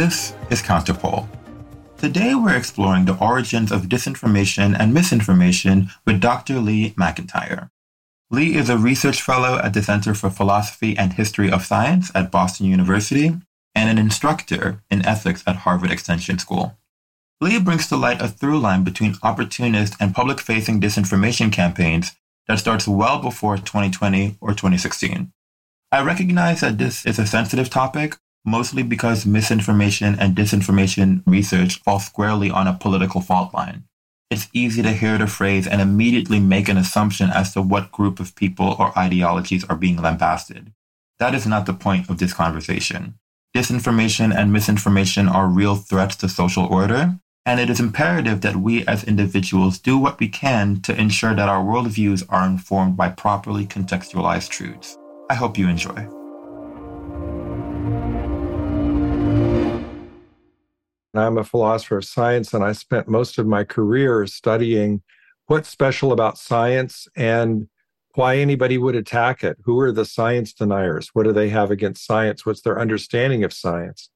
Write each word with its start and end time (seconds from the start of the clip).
This 0.00 0.32
is 0.48 0.62
Counterpole. 0.62 1.28
Today 1.98 2.34
we're 2.34 2.56
exploring 2.56 3.04
the 3.04 3.18
origins 3.18 3.70
of 3.70 3.82
disinformation 3.82 4.74
and 4.80 4.94
misinformation 4.94 5.90
with 6.06 6.22
Dr. 6.22 6.58
Lee 6.58 6.92
McIntyre. 6.92 7.68
Lee 8.30 8.54
is 8.56 8.70
a 8.70 8.78
research 8.78 9.20
fellow 9.20 9.58
at 9.58 9.74
the 9.74 9.82
Center 9.82 10.14
for 10.14 10.30
Philosophy 10.30 10.96
and 10.96 11.12
History 11.12 11.52
of 11.52 11.66
Science 11.66 12.10
at 12.14 12.30
Boston 12.30 12.64
University 12.64 13.36
and 13.74 13.90
an 13.90 13.98
instructor 13.98 14.82
in 14.90 15.04
ethics 15.04 15.44
at 15.46 15.56
Harvard 15.68 15.90
Extension 15.90 16.38
School. 16.38 16.78
Lee 17.42 17.60
brings 17.60 17.86
to 17.88 17.96
light 17.96 18.22
a 18.22 18.28
through 18.28 18.58
line 18.58 18.84
between 18.84 19.16
opportunist 19.22 19.96
and 20.00 20.14
public 20.14 20.40
facing 20.40 20.80
disinformation 20.80 21.52
campaigns 21.52 22.12
that 22.48 22.58
starts 22.58 22.88
well 22.88 23.20
before 23.20 23.58
2020 23.58 24.38
or 24.40 24.52
2016. 24.52 25.30
I 25.92 26.02
recognize 26.02 26.62
that 26.62 26.78
this 26.78 27.04
is 27.04 27.18
a 27.18 27.26
sensitive 27.26 27.68
topic, 27.68 28.16
mostly 28.44 28.82
because 28.82 29.26
misinformation 29.26 30.16
and 30.18 30.36
disinformation 30.36 31.22
research 31.26 31.80
fall 31.82 32.00
squarely 32.00 32.50
on 32.50 32.66
a 32.66 32.74
political 32.74 33.20
fault 33.20 33.52
line. 33.54 33.84
It's 34.30 34.48
easy 34.52 34.82
to 34.82 34.92
hear 34.92 35.18
the 35.18 35.26
phrase 35.26 35.66
and 35.66 35.80
immediately 35.80 36.38
make 36.38 36.68
an 36.68 36.76
assumption 36.76 37.30
as 37.30 37.52
to 37.54 37.62
what 37.62 37.90
group 37.90 38.20
of 38.20 38.36
people 38.36 38.76
or 38.78 38.96
ideologies 38.96 39.64
are 39.64 39.76
being 39.76 39.96
lambasted. 39.96 40.72
That 41.18 41.34
is 41.34 41.46
not 41.46 41.66
the 41.66 41.74
point 41.74 42.08
of 42.08 42.18
this 42.18 42.32
conversation. 42.32 43.14
Disinformation 43.54 44.34
and 44.34 44.52
misinformation 44.52 45.28
are 45.28 45.48
real 45.48 45.74
threats 45.74 46.14
to 46.16 46.28
social 46.28 46.64
order, 46.66 47.18
and 47.44 47.58
it 47.58 47.68
is 47.68 47.80
imperative 47.80 48.42
that 48.42 48.56
we 48.56 48.86
as 48.86 49.02
individuals 49.02 49.78
do 49.78 49.98
what 49.98 50.20
we 50.20 50.28
can 50.28 50.80
to 50.82 50.96
ensure 50.96 51.34
that 51.34 51.48
our 51.48 51.64
worldviews 51.64 52.24
are 52.28 52.46
informed 52.46 52.96
by 52.96 53.08
properly 53.08 53.66
contextualized 53.66 54.50
truths. 54.50 54.96
I 55.28 55.34
hope 55.34 55.58
you 55.58 55.68
enjoy. 55.68 56.19
I'm 61.14 61.38
a 61.38 61.44
philosopher 61.44 61.98
of 61.98 62.04
science, 62.04 62.54
and 62.54 62.62
I 62.62 62.72
spent 62.72 63.08
most 63.08 63.38
of 63.38 63.46
my 63.46 63.64
career 63.64 64.26
studying 64.26 65.02
what's 65.46 65.68
special 65.68 66.12
about 66.12 66.38
science 66.38 67.08
and 67.16 67.68
why 68.14 68.36
anybody 68.36 68.78
would 68.78 68.94
attack 68.94 69.42
it. 69.42 69.56
Who 69.64 69.78
are 69.80 69.92
the 69.92 70.04
science 70.04 70.52
deniers? 70.52 71.10
What 71.12 71.24
do 71.24 71.32
they 71.32 71.48
have 71.48 71.70
against 71.70 72.06
science? 72.06 72.46
What's 72.46 72.62
their 72.62 72.78
understanding 72.78 73.42
of 73.44 73.52
science? 73.52 74.10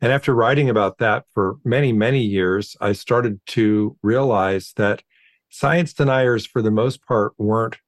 And 0.00 0.12
after 0.12 0.34
writing 0.34 0.70
about 0.70 0.98
that 0.98 1.24
for 1.34 1.56
many, 1.64 1.92
many 1.92 2.20
years, 2.20 2.76
I 2.80 2.92
started 2.92 3.40
to 3.46 3.96
realize 4.02 4.72
that 4.76 5.02
science 5.48 5.92
deniers, 5.92 6.46
for 6.46 6.62
the 6.62 6.70
most 6.70 7.04
part, 7.04 7.32
weren't 7.36 7.78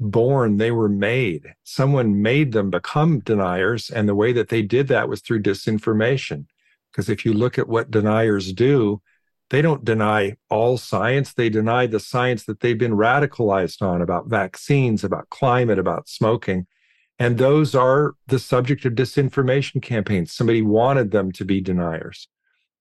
born, 0.00 0.56
they 0.56 0.72
were 0.72 0.88
made. 0.88 1.54
Someone 1.62 2.20
made 2.20 2.50
them 2.52 2.70
become 2.70 3.20
deniers. 3.20 3.90
And 3.90 4.08
the 4.08 4.14
way 4.14 4.32
that 4.32 4.48
they 4.48 4.62
did 4.62 4.88
that 4.88 5.08
was 5.08 5.20
through 5.20 5.42
disinformation. 5.42 6.46
Because 6.92 7.08
if 7.08 7.24
you 7.24 7.32
look 7.32 7.58
at 7.58 7.68
what 7.68 7.90
deniers 7.90 8.52
do, 8.52 9.00
they 9.50 9.62
don't 9.62 9.84
deny 9.84 10.36
all 10.48 10.78
science. 10.78 11.32
They 11.34 11.48
deny 11.48 11.86
the 11.86 12.00
science 12.00 12.44
that 12.44 12.60
they've 12.60 12.78
been 12.78 12.96
radicalized 12.96 13.82
on 13.82 14.00
about 14.00 14.28
vaccines, 14.28 15.04
about 15.04 15.28
climate, 15.30 15.78
about 15.78 16.08
smoking. 16.08 16.66
And 17.18 17.38
those 17.38 17.74
are 17.74 18.14
the 18.26 18.38
subject 18.38 18.84
of 18.84 18.94
disinformation 18.94 19.82
campaigns. 19.82 20.32
Somebody 20.32 20.62
wanted 20.62 21.10
them 21.10 21.32
to 21.32 21.44
be 21.44 21.60
deniers. 21.60 22.28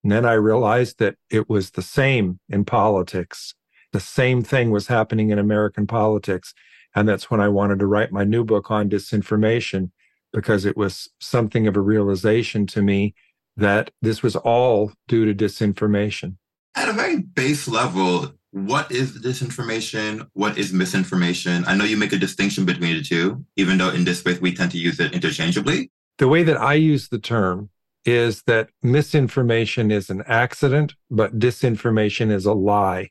And 0.03 0.12
then 0.12 0.25
I 0.25 0.34
realized 0.34 1.00
that 1.00 1.16
it 1.30 1.50
was 1.50 1.72
the 1.72 1.81
same 1.81 2.40
in 2.50 2.66
politics. 2.66 3.53
The 3.92 4.00
same 4.00 4.42
thing 4.42 4.72
was 4.72 4.88
happening 4.88 5.30
in 5.30 5.40
American 5.40 5.86
politics. 5.86 6.53
And 6.96 7.08
that's 7.08 7.30
when 7.30 7.41
I 7.41 7.50
wanted 7.50 7.80
to 7.80 7.88
write 7.88 8.12
my 8.12 8.24
new 8.24 8.44
book 8.44 8.72
on 8.72 8.90
disinformation 8.90 9.91
because 10.34 10.66
it 10.66 10.78
was 10.78 11.09
something 11.19 11.68
of 11.68 11.75
a 11.75 11.81
realization 11.81 12.66
to 12.68 12.81
me 12.81 13.14
that 13.57 13.91
this 14.01 14.23
was 14.23 14.35
all 14.35 14.91
due 15.07 15.25
to 15.25 15.34
disinformation. 15.34 16.35
At 16.75 16.89
a 16.89 16.94
very 16.94 17.22
base 17.22 17.67
level, 17.67 18.34
what 18.51 18.91
is 18.91 19.22
disinformation? 19.22 20.28
What 20.34 20.57
is 20.57 20.73
misinformation? 20.73 21.63
I 21.66 21.75
know 21.75 21.85
you 21.85 21.97
make 21.97 22.13
a 22.13 22.17
distinction 22.17 22.66
between 22.66 22.95
the 22.95 23.03
two, 23.03 23.45
even 23.56 23.78
though 23.78 23.90
in 23.90 24.03
this 24.03 24.19
space 24.19 24.41
we 24.41 24.53
tend 24.53 24.72
to 24.72 24.78
use 24.78 25.00
it 25.00 25.13
interchangeably. 25.13 25.91
The 26.17 26.28
way 26.28 26.44
that 26.44 26.57
I 26.57 26.73
use 26.73 27.09
the 27.09 27.19
term 27.19 27.69
is 28.06 28.44
that 28.44 28.69
misinformation 28.81 29.91
is 29.91 30.09
an 30.09 30.23
accident, 30.28 30.95
but 31.09 31.40
disinformation 31.40 32.31
is 32.31 32.45
a 32.45 32.53
lie. 32.53 33.09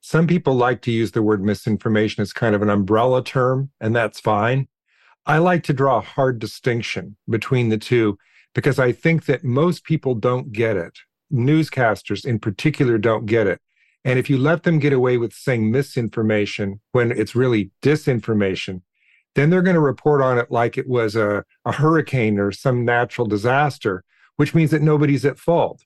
Some 0.00 0.26
people 0.26 0.54
like 0.54 0.82
to 0.82 0.90
use 0.90 1.12
the 1.12 1.22
word 1.22 1.42
misinformation 1.42 2.22
as 2.22 2.32
kind 2.32 2.54
of 2.54 2.62
an 2.62 2.70
umbrella 2.70 3.22
term, 3.22 3.70
and 3.80 3.94
that's 3.94 4.20
fine. 4.20 4.68
I 5.26 5.38
like 5.38 5.62
to 5.64 5.72
draw 5.72 5.98
a 5.98 6.02
hard 6.02 6.40
distinction 6.40 7.16
between 7.28 7.68
the 7.68 7.78
two 7.78 8.18
because 8.54 8.78
I 8.78 8.92
think 8.92 9.26
that 9.26 9.44
most 9.44 9.84
people 9.84 10.14
don't 10.14 10.52
get 10.52 10.76
it. 10.76 10.98
Newscasters 11.32 12.24
in 12.24 12.38
particular 12.38 12.98
don't 12.98 13.26
get 13.26 13.46
it. 13.46 13.60
And 14.04 14.18
if 14.18 14.28
you 14.28 14.36
let 14.36 14.64
them 14.64 14.78
get 14.78 14.92
away 14.92 15.16
with 15.16 15.32
saying 15.32 15.70
misinformation 15.70 16.80
when 16.90 17.12
it's 17.12 17.34
really 17.34 17.70
disinformation, 17.82 18.82
then 19.34 19.48
they're 19.48 19.62
going 19.62 19.74
to 19.74 19.80
report 19.80 20.20
on 20.20 20.38
it 20.38 20.50
like 20.50 20.76
it 20.76 20.88
was 20.88 21.16
a, 21.16 21.44
a 21.64 21.72
hurricane 21.72 22.38
or 22.38 22.52
some 22.52 22.84
natural 22.84 23.26
disaster, 23.26 24.04
which 24.36 24.54
means 24.54 24.70
that 24.72 24.82
nobody's 24.82 25.24
at 25.24 25.38
fault. 25.38 25.84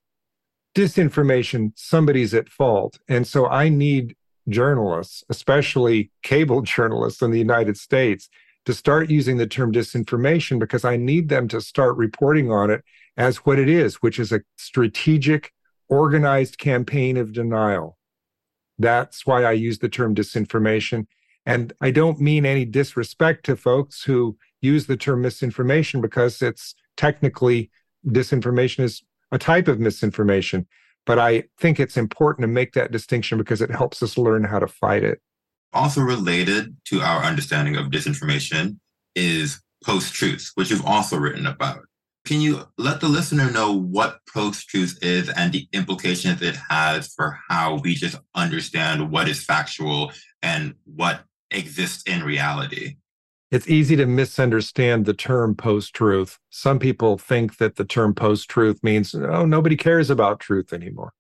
Disinformation, 0.75 1.73
somebody's 1.77 2.35
at 2.35 2.49
fault. 2.49 2.99
And 3.09 3.27
so 3.27 3.47
I 3.47 3.69
need 3.69 4.17
journalists, 4.49 5.23
especially 5.29 6.11
cable 6.23 6.63
journalists 6.63 7.23
in 7.23 7.31
the 7.31 7.39
United 7.39 7.77
States, 7.77 8.29
to 8.67 8.75
start 8.75 9.11
using 9.11 9.37
the 9.37 9.47
term 9.47 9.73
disinformation 9.73 10.59
because 10.59 10.85
I 10.85 10.97
need 10.97 11.29
them 11.29 11.49
to 11.49 11.61
start 11.61 11.97
reporting 11.97 12.51
on 12.51 12.71
it 12.71 12.85
as 13.17 13.39
what 13.39 13.59
it 13.59 13.69
is, 13.69 13.97
which 13.97 14.19
is 14.19 14.33
a 14.33 14.43
strategic, 14.57 15.53
organized 15.89 16.59
campaign 16.59 17.17
of 17.17 17.33
denial. 17.33 17.97
That's 18.79 19.25
why 19.25 19.45
I 19.45 19.53
use 19.53 19.79
the 19.79 19.89
term 19.89 20.15
disinformation. 20.15 21.07
And 21.47 21.73
I 21.81 21.93
don't 21.93 22.21
mean 22.21 22.45
any 22.45 22.65
disrespect 22.65 23.47
to 23.47 23.57
folks 23.57 24.03
who 24.03 24.37
use 24.61 24.87
the 24.87 24.97
term 24.97 25.23
misinformation 25.23 26.01
because 26.01 26.43
it's 26.43 26.75
technically 26.97 27.71
disinformation 28.07 28.81
is 28.81 29.03
a 29.31 29.39
type 29.39 29.69
of 29.69 29.79
misinformation. 29.79 30.67
But 31.07 31.21
I 31.21 31.45
think 31.61 31.79
it's 31.79 31.97
important 31.97 32.43
to 32.43 32.49
make 32.49 32.73
that 32.73 32.91
distinction 32.91 33.39
because 33.39 33.63
it 33.63 33.71
helps 33.71 34.03
us 34.03 34.19
learn 34.19 34.43
how 34.43 34.59
to 34.59 34.67
fight 34.67 35.05
it. 35.05 35.21
Also 35.73 36.01
related 36.01 36.77
to 36.87 37.01
our 37.01 37.23
understanding 37.23 37.77
of 37.77 37.87
disinformation 37.87 38.79
is 39.15 39.61
post 39.85 40.15
truth, 40.15 40.51
which 40.55 40.71
you've 40.71 40.85
also 40.85 41.17
written 41.17 41.47
about. 41.47 41.81
Can 42.27 42.41
you 42.41 42.67
let 42.77 43.01
the 43.01 43.09
listener 43.09 43.51
know 43.53 43.73
what 43.73 44.19
post 44.33 44.69
truth 44.69 44.99
is 45.01 45.29
and 45.29 45.53
the 45.53 45.69
implications 45.73 46.43
it 46.43 46.57
has 46.69 47.13
for 47.15 47.39
how 47.49 47.79
we 47.85 47.95
just 47.95 48.17
understand 48.35 49.13
what 49.13 49.29
is 49.29 49.45
factual 49.45 50.13
and 50.43 50.75
what 50.85 51.23
exists 51.53 52.03
in 52.03 52.25
reality? 52.25 52.97
It's 53.53 53.69
easy 53.69 53.95
to 53.95 54.07
misunderstand 54.07 55.07
the 55.07 55.15
term 55.15 55.55
post 55.55 55.95
truth. 55.95 56.41
Some 56.51 56.81
people 56.81 57.17
think 57.17 57.59
that 57.59 57.77
the 57.77 57.85
term 57.85 58.13
post 58.13 58.51
truth 58.51 58.83
means, 58.83 59.15
oh, 59.15 59.47
nobody 59.47 59.77
cares 59.77 60.11
about 60.11 60.41
truth 60.41 60.73
anymore. 60.73 61.13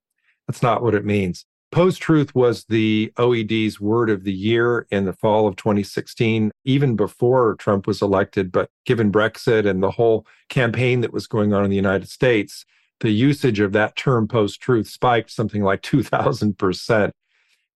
That's 0.48 0.62
not 0.62 0.82
what 0.82 0.96
it 0.96 1.04
means. 1.04 1.46
Post 1.72 2.00
truth 2.00 2.34
was 2.34 2.64
the 2.64 3.12
OED's 3.18 3.80
word 3.80 4.08
of 4.08 4.24
the 4.24 4.32
year 4.32 4.86
in 4.90 5.04
the 5.04 5.12
fall 5.12 5.46
of 5.46 5.56
2016, 5.56 6.52
even 6.64 6.96
before 6.96 7.56
Trump 7.56 7.86
was 7.86 8.00
elected. 8.00 8.52
But 8.52 8.70
given 8.84 9.12
Brexit 9.12 9.68
and 9.68 9.82
the 9.82 9.90
whole 9.90 10.26
campaign 10.48 11.00
that 11.00 11.12
was 11.12 11.26
going 11.26 11.52
on 11.52 11.64
in 11.64 11.70
the 11.70 11.76
United 11.76 12.08
States, 12.08 12.64
the 13.00 13.10
usage 13.10 13.60
of 13.60 13.72
that 13.72 13.96
term 13.96 14.28
post 14.28 14.60
truth 14.60 14.86
spiked 14.88 15.30
something 15.30 15.62
like 15.62 15.82
2,000%. 15.82 17.10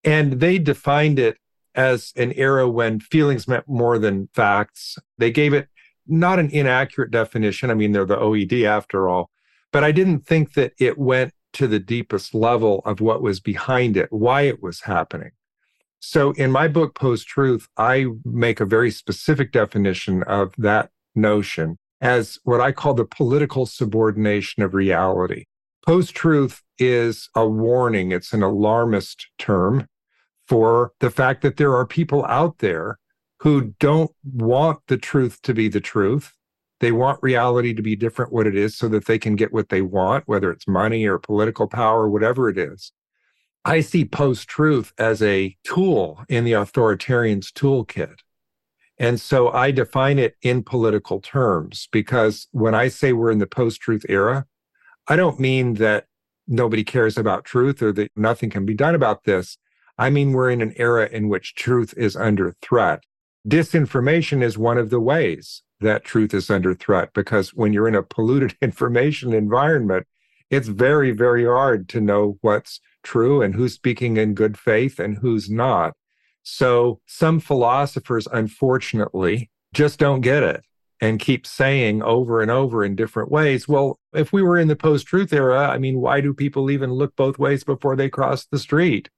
And 0.05 0.33
they 0.35 0.59
defined 0.59 1.19
it 1.19 1.37
as 1.75 2.13
an 2.17 2.33
era 2.33 2.69
when 2.69 3.01
feelings 3.01 3.47
meant 3.47 3.69
more 3.69 3.99
than 3.99 4.29
facts. 4.35 4.99
They 5.19 5.31
gave 5.31 5.53
it 5.53 5.69
not 6.07 6.39
an 6.39 6.51
inaccurate 6.51 7.11
definition. 7.11 7.71
I 7.71 7.75
mean, 7.75 7.93
they're 7.93 8.07
the 8.07 8.17
OED 8.17 8.65
after 8.65 9.09
all. 9.09 9.31
But 9.73 9.85
I 9.85 9.93
didn't 9.93 10.27
think 10.27 10.55
that 10.55 10.73
it 10.79 10.99
went 10.99 11.33
to 11.55 11.67
the 11.67 11.79
deepest 11.79 12.35
level 12.35 12.83
of 12.85 13.01
what 13.01 13.23
was 13.23 13.41
behind 13.41 13.97
it, 13.97 14.13
why 14.13 14.43
it 14.43 14.63
was 14.63 14.83
happening. 14.83 15.31
So 15.99 16.33
in 16.33 16.51
my 16.51 16.69
book, 16.69 16.95
Post 16.95 17.27
Truth, 17.27 17.69
I 17.77 18.07
make 18.25 18.61
a 18.61 18.65
very 18.65 18.91
specific 18.91 19.53
definition 19.53 20.23
of 20.23 20.55
that 20.57 20.91
notion 21.15 21.77
as 22.01 22.39
what 22.45 22.61
I 22.61 22.73
call 22.73 22.95
the 22.95 23.05
political 23.05 23.67
subordination 23.67 24.63
of 24.63 24.75
reality. 24.75 25.45
Post 25.85 26.15
truth 26.15 26.63
is 26.79 27.29
a 27.35 27.47
warning, 27.47 28.13
it's 28.13 28.33
an 28.33 28.43
alarmist 28.43 29.27
term 29.39 29.87
for 30.47 30.93
the 31.01 31.11
fact 31.11 31.43
that 31.43 31.59
there 31.59 31.75
are 31.75 31.87
people 31.87 32.25
out 32.25 32.59
there 32.59 32.99
who 33.41 33.75
don't 33.79 34.11
want 34.25 34.81
the 34.89 34.97
truth 34.97 35.41
to 35.43 35.55
be 35.55 35.69
the 35.69 35.81
truth. 35.81 36.33
They 36.81 36.93
want 36.93 37.23
reality 37.23 37.75
to 37.75 37.83
be 37.83 37.95
different 37.95 38.33
what 38.33 38.47
it 38.47 38.57
is 38.57 38.77
so 38.77 38.89
that 38.89 39.05
they 39.05 39.19
can 39.19 39.37
get 39.37 39.53
what 39.53 39.69
they 39.69 39.83
want, 39.83 40.27
whether 40.27 40.51
it's 40.51 40.67
money 40.67 41.07
or 41.07 41.19
political 41.19 41.69
power, 41.69 42.09
whatever 42.09 42.49
it 42.49 42.59
is. 42.59 42.93
I 43.65 43.81
see 43.81 44.07
post 44.07 44.49
truth 44.49 44.95
as 44.99 45.21
a 45.21 45.57
tool 45.63 46.25
in 46.29 46.45
the 46.45 46.53
authoritarian's 46.53 47.53
toolkit. 47.53 48.21
And 48.99 49.21
so 49.21 49.51
I 49.51 49.71
define 49.71 50.19
it 50.19 50.37
in 50.43 50.63
political 50.63 51.21
terms 51.21 51.89
because 51.93 52.49
when 52.53 52.75
I 52.75 52.89
say 52.89 53.13
we're 53.13 53.31
in 53.31 53.39
the 53.39 53.47
post 53.47 53.81
truth 53.81 54.05
era, 54.09 54.47
I 55.07 55.17
don't 55.17 55.41
mean 55.41 55.75
that 55.75 56.07
nobody 56.47 56.85
cares 56.85 57.19
about 57.19 57.45
truth 57.45 57.83
or 57.83 57.93
that 57.93 58.11
nothing 58.17 58.49
can 58.49 58.65
be 58.65 58.75
done 58.75 58.95
about 58.95 59.25
this. 59.25 59.59
I 59.99 60.09
mean, 60.09 60.33
we're 60.33 60.51
in 60.51 60.63
an 60.63 60.73
era 60.77 61.09
in 61.11 61.29
which 61.29 61.55
truth 61.55 61.93
is 61.97 62.17
under 62.17 62.55
threat. 62.63 63.05
Disinformation 63.47 64.43
is 64.43 64.57
one 64.57 64.79
of 64.79 64.89
the 64.89 65.01
ways 65.01 65.63
that 65.81 66.05
truth 66.05 66.35
is 66.35 66.51
under 66.51 66.75
threat 66.75 67.11
because 67.15 67.55
when 67.55 67.73
you're 67.73 67.89
in 67.89 67.95
a 67.95 68.03
polluted 68.03 68.57
information 68.63 69.33
environment, 69.33 70.07
it's 70.51 70.69
very, 70.69 71.13
very 71.13 71.45
hard 71.45 71.89
to 71.91 72.01
know 72.01 72.39
what's 72.41 72.81
true 73.03 73.41
and 73.41 73.55
who's 73.55 73.75
speaking 73.75 74.17
in 74.17 74.35
good 74.35 74.59
faith 74.59 74.99
and 74.99 75.19
who's 75.19 75.49
not. 75.49 75.95
So 76.43 77.01
some 77.07 77.41
philosophers, 77.41 78.27
unfortunately, 78.33 79.51
just 79.73 79.99
don't 79.99 80.21
get 80.21 80.43
it 80.43 80.65
and 81.01 81.19
keep 81.19 81.47
saying 81.47 82.03
over 82.03 82.43
and 82.43 82.51
over 82.51 82.85
in 82.85 82.95
different 82.95 83.31
ways, 83.31 83.67
well, 83.67 83.99
if 84.13 84.33
we 84.33 84.43
were 84.43 84.59
in 84.59 84.69
the 84.69 84.77
post 84.77 85.07
truth 85.07 85.33
era, 85.33 85.69
I 85.69 85.79
mean, 85.79 86.01
why 86.01 86.21
do 86.21 86.35
people 86.35 86.71
even 86.71 86.93
look 86.93 87.17
both 87.17 87.39
ways 87.39 87.65
before 87.65 87.97
they 87.97 88.11
cross 88.11 88.45
the 88.45 88.59
street? 88.59 89.09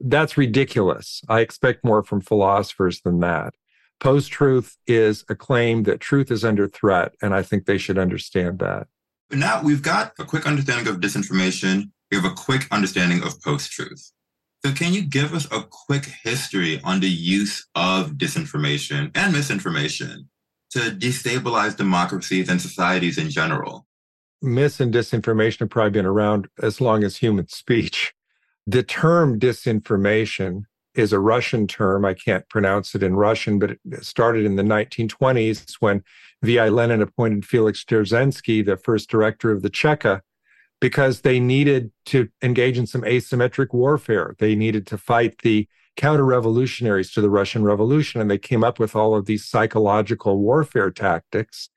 That's 0.00 0.36
ridiculous. 0.36 1.22
I 1.28 1.40
expect 1.40 1.84
more 1.84 2.02
from 2.02 2.20
philosophers 2.20 3.00
than 3.02 3.20
that. 3.20 3.54
Post 4.00 4.30
truth 4.30 4.76
is 4.86 5.24
a 5.28 5.34
claim 5.34 5.84
that 5.84 6.00
truth 6.00 6.30
is 6.30 6.44
under 6.44 6.68
threat, 6.68 7.14
and 7.22 7.34
I 7.34 7.42
think 7.42 7.64
they 7.64 7.78
should 7.78 7.98
understand 7.98 8.58
that. 8.58 8.88
But 9.30 9.38
Now 9.38 9.62
we've 9.62 9.82
got 9.82 10.12
a 10.18 10.24
quick 10.24 10.46
understanding 10.46 10.86
of 10.86 11.00
disinformation. 11.00 11.90
We 12.10 12.18
have 12.18 12.30
a 12.30 12.34
quick 12.34 12.66
understanding 12.70 13.22
of 13.22 13.40
post 13.42 13.72
truth. 13.72 14.12
So, 14.64 14.72
can 14.72 14.92
you 14.92 15.02
give 15.02 15.34
us 15.34 15.46
a 15.50 15.62
quick 15.62 16.06
history 16.22 16.80
on 16.82 17.00
the 17.00 17.08
use 17.08 17.66
of 17.74 18.12
disinformation 18.12 19.10
and 19.14 19.32
misinformation 19.32 20.28
to 20.70 20.78
destabilize 20.90 21.76
democracies 21.76 22.48
and 22.48 22.60
societies 22.60 23.18
in 23.18 23.30
general? 23.30 23.86
Mis 24.42 24.80
and 24.80 24.92
disinformation 24.92 25.60
have 25.60 25.70
probably 25.70 25.90
been 25.90 26.06
around 26.06 26.48
as 26.60 26.80
long 26.80 27.04
as 27.04 27.16
human 27.16 27.48
speech. 27.48 28.12
The 28.66 28.82
term 28.82 29.38
disinformation 29.38 30.64
is 30.96 31.12
a 31.12 31.20
Russian 31.20 31.66
term. 31.66 32.04
I 32.04 32.14
can't 32.14 32.48
pronounce 32.48 32.94
it 32.94 33.02
in 33.02 33.16
Russian, 33.16 33.58
but 33.58 33.72
it 33.72 33.80
started 34.00 34.44
in 34.44 34.56
the 34.56 34.62
1920s 34.62 35.76
when 35.80 36.02
V.I. 36.42 36.68
Lenin 36.68 37.02
appointed 37.02 37.44
Felix 37.44 37.84
Dzerzhinsky, 37.84 38.64
the 38.64 38.76
first 38.76 39.10
director 39.10 39.50
of 39.50 39.62
the 39.62 39.70
Cheka, 39.70 40.20
because 40.80 41.22
they 41.22 41.40
needed 41.40 41.90
to 42.06 42.28
engage 42.42 42.78
in 42.78 42.86
some 42.86 43.02
asymmetric 43.02 43.72
warfare. 43.72 44.36
They 44.38 44.54
needed 44.54 44.86
to 44.88 44.98
fight 44.98 45.38
the 45.42 45.68
counter 45.96 46.24
revolutionaries 46.24 47.10
to 47.12 47.20
the 47.20 47.30
Russian 47.30 47.64
Revolution. 47.64 48.20
And 48.20 48.30
they 48.30 48.38
came 48.38 48.62
up 48.62 48.78
with 48.78 48.94
all 48.94 49.14
of 49.14 49.26
these 49.26 49.46
psychological 49.46 50.38
warfare 50.38 50.90
tactics 50.90 51.70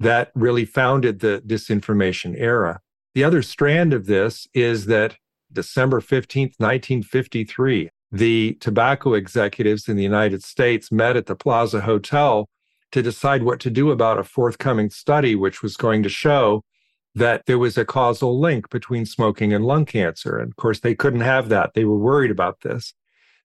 that 0.00 0.32
really 0.34 0.64
founded 0.64 1.20
the 1.20 1.42
disinformation 1.46 2.34
era. 2.36 2.80
The 3.14 3.24
other 3.24 3.42
strand 3.42 3.92
of 3.92 4.06
this 4.06 4.48
is 4.54 4.86
that 4.86 5.16
December 5.52 6.00
15th, 6.00 6.54
1953, 6.58 7.90
the 8.12 8.54
tobacco 8.60 9.14
executives 9.14 9.88
in 9.88 9.96
the 9.96 10.02
United 10.02 10.42
States 10.42 10.90
met 10.90 11.16
at 11.16 11.26
the 11.26 11.36
Plaza 11.36 11.82
Hotel 11.82 12.48
to 12.92 13.02
decide 13.02 13.42
what 13.42 13.60
to 13.60 13.70
do 13.70 13.90
about 13.90 14.18
a 14.18 14.24
forthcoming 14.24 14.90
study, 14.90 15.36
which 15.36 15.62
was 15.62 15.76
going 15.76 16.02
to 16.02 16.08
show 16.08 16.64
that 17.14 17.46
there 17.46 17.58
was 17.58 17.76
a 17.78 17.84
causal 17.84 18.38
link 18.38 18.68
between 18.70 19.06
smoking 19.06 19.52
and 19.52 19.64
lung 19.64 19.84
cancer. 19.84 20.38
And 20.38 20.50
of 20.50 20.56
course, 20.56 20.80
they 20.80 20.94
couldn't 20.94 21.20
have 21.20 21.48
that. 21.48 21.74
They 21.74 21.84
were 21.84 21.98
worried 21.98 22.30
about 22.30 22.60
this. 22.62 22.94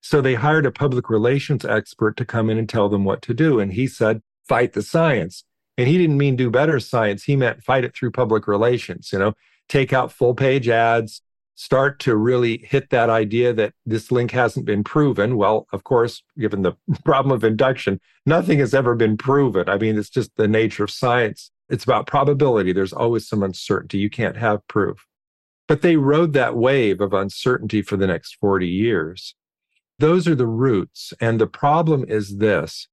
So 0.00 0.20
they 0.20 0.34
hired 0.34 0.66
a 0.66 0.70
public 0.70 1.10
relations 1.10 1.64
expert 1.64 2.16
to 2.16 2.24
come 2.24 2.48
in 2.48 2.58
and 2.58 2.68
tell 2.68 2.88
them 2.88 3.04
what 3.04 3.22
to 3.22 3.34
do. 3.34 3.58
And 3.58 3.72
he 3.72 3.86
said, 3.86 4.22
fight 4.48 4.72
the 4.72 4.82
science. 4.82 5.44
And 5.76 5.88
he 5.88 5.98
didn't 5.98 6.16
mean 6.16 6.36
do 6.36 6.50
better 6.50 6.78
science. 6.80 7.24
He 7.24 7.36
meant 7.36 7.62
fight 7.62 7.84
it 7.84 7.94
through 7.94 8.12
public 8.12 8.46
relations, 8.46 9.10
you 9.12 9.18
know, 9.18 9.34
take 9.68 9.92
out 9.92 10.12
full 10.12 10.34
page 10.34 10.68
ads, 10.68 11.22
start 11.56 11.98
to 11.98 12.14
really 12.14 12.58
hit 12.58 12.90
that 12.90 13.10
idea 13.10 13.52
that 13.52 13.72
this 13.84 14.12
link 14.12 14.30
hasn't 14.30 14.66
been 14.66 14.84
proven. 14.84 15.36
Well, 15.36 15.66
of 15.72 15.84
course, 15.84 16.22
given 16.38 16.62
the 16.62 16.76
problem 17.04 17.34
of 17.34 17.42
induction, 17.42 17.98
nothing 18.24 18.58
has 18.60 18.74
ever 18.74 18.94
been 18.94 19.16
proven. 19.16 19.68
I 19.68 19.78
mean, 19.78 19.98
it's 19.98 20.10
just 20.10 20.36
the 20.36 20.46
nature 20.46 20.84
of 20.84 20.90
science. 20.90 21.50
It's 21.68 21.84
about 21.84 22.06
probability. 22.06 22.72
There's 22.72 22.92
always 22.92 23.26
some 23.26 23.42
uncertainty. 23.42 23.98
You 23.98 24.10
can't 24.10 24.36
have 24.36 24.66
proof. 24.68 25.06
But 25.66 25.82
they 25.82 25.96
rode 25.96 26.32
that 26.34 26.56
wave 26.56 27.00
of 27.00 27.12
uncertainty 27.12 27.82
for 27.82 27.96
the 27.96 28.06
next 28.06 28.36
40 28.40 28.68
years. 28.68 29.34
Those 29.98 30.28
are 30.28 30.36
the 30.36 30.46
roots. 30.46 31.12
And 31.20 31.40
the 31.40 31.46
problem 31.46 32.04
is 32.06 32.36
this 32.36 32.86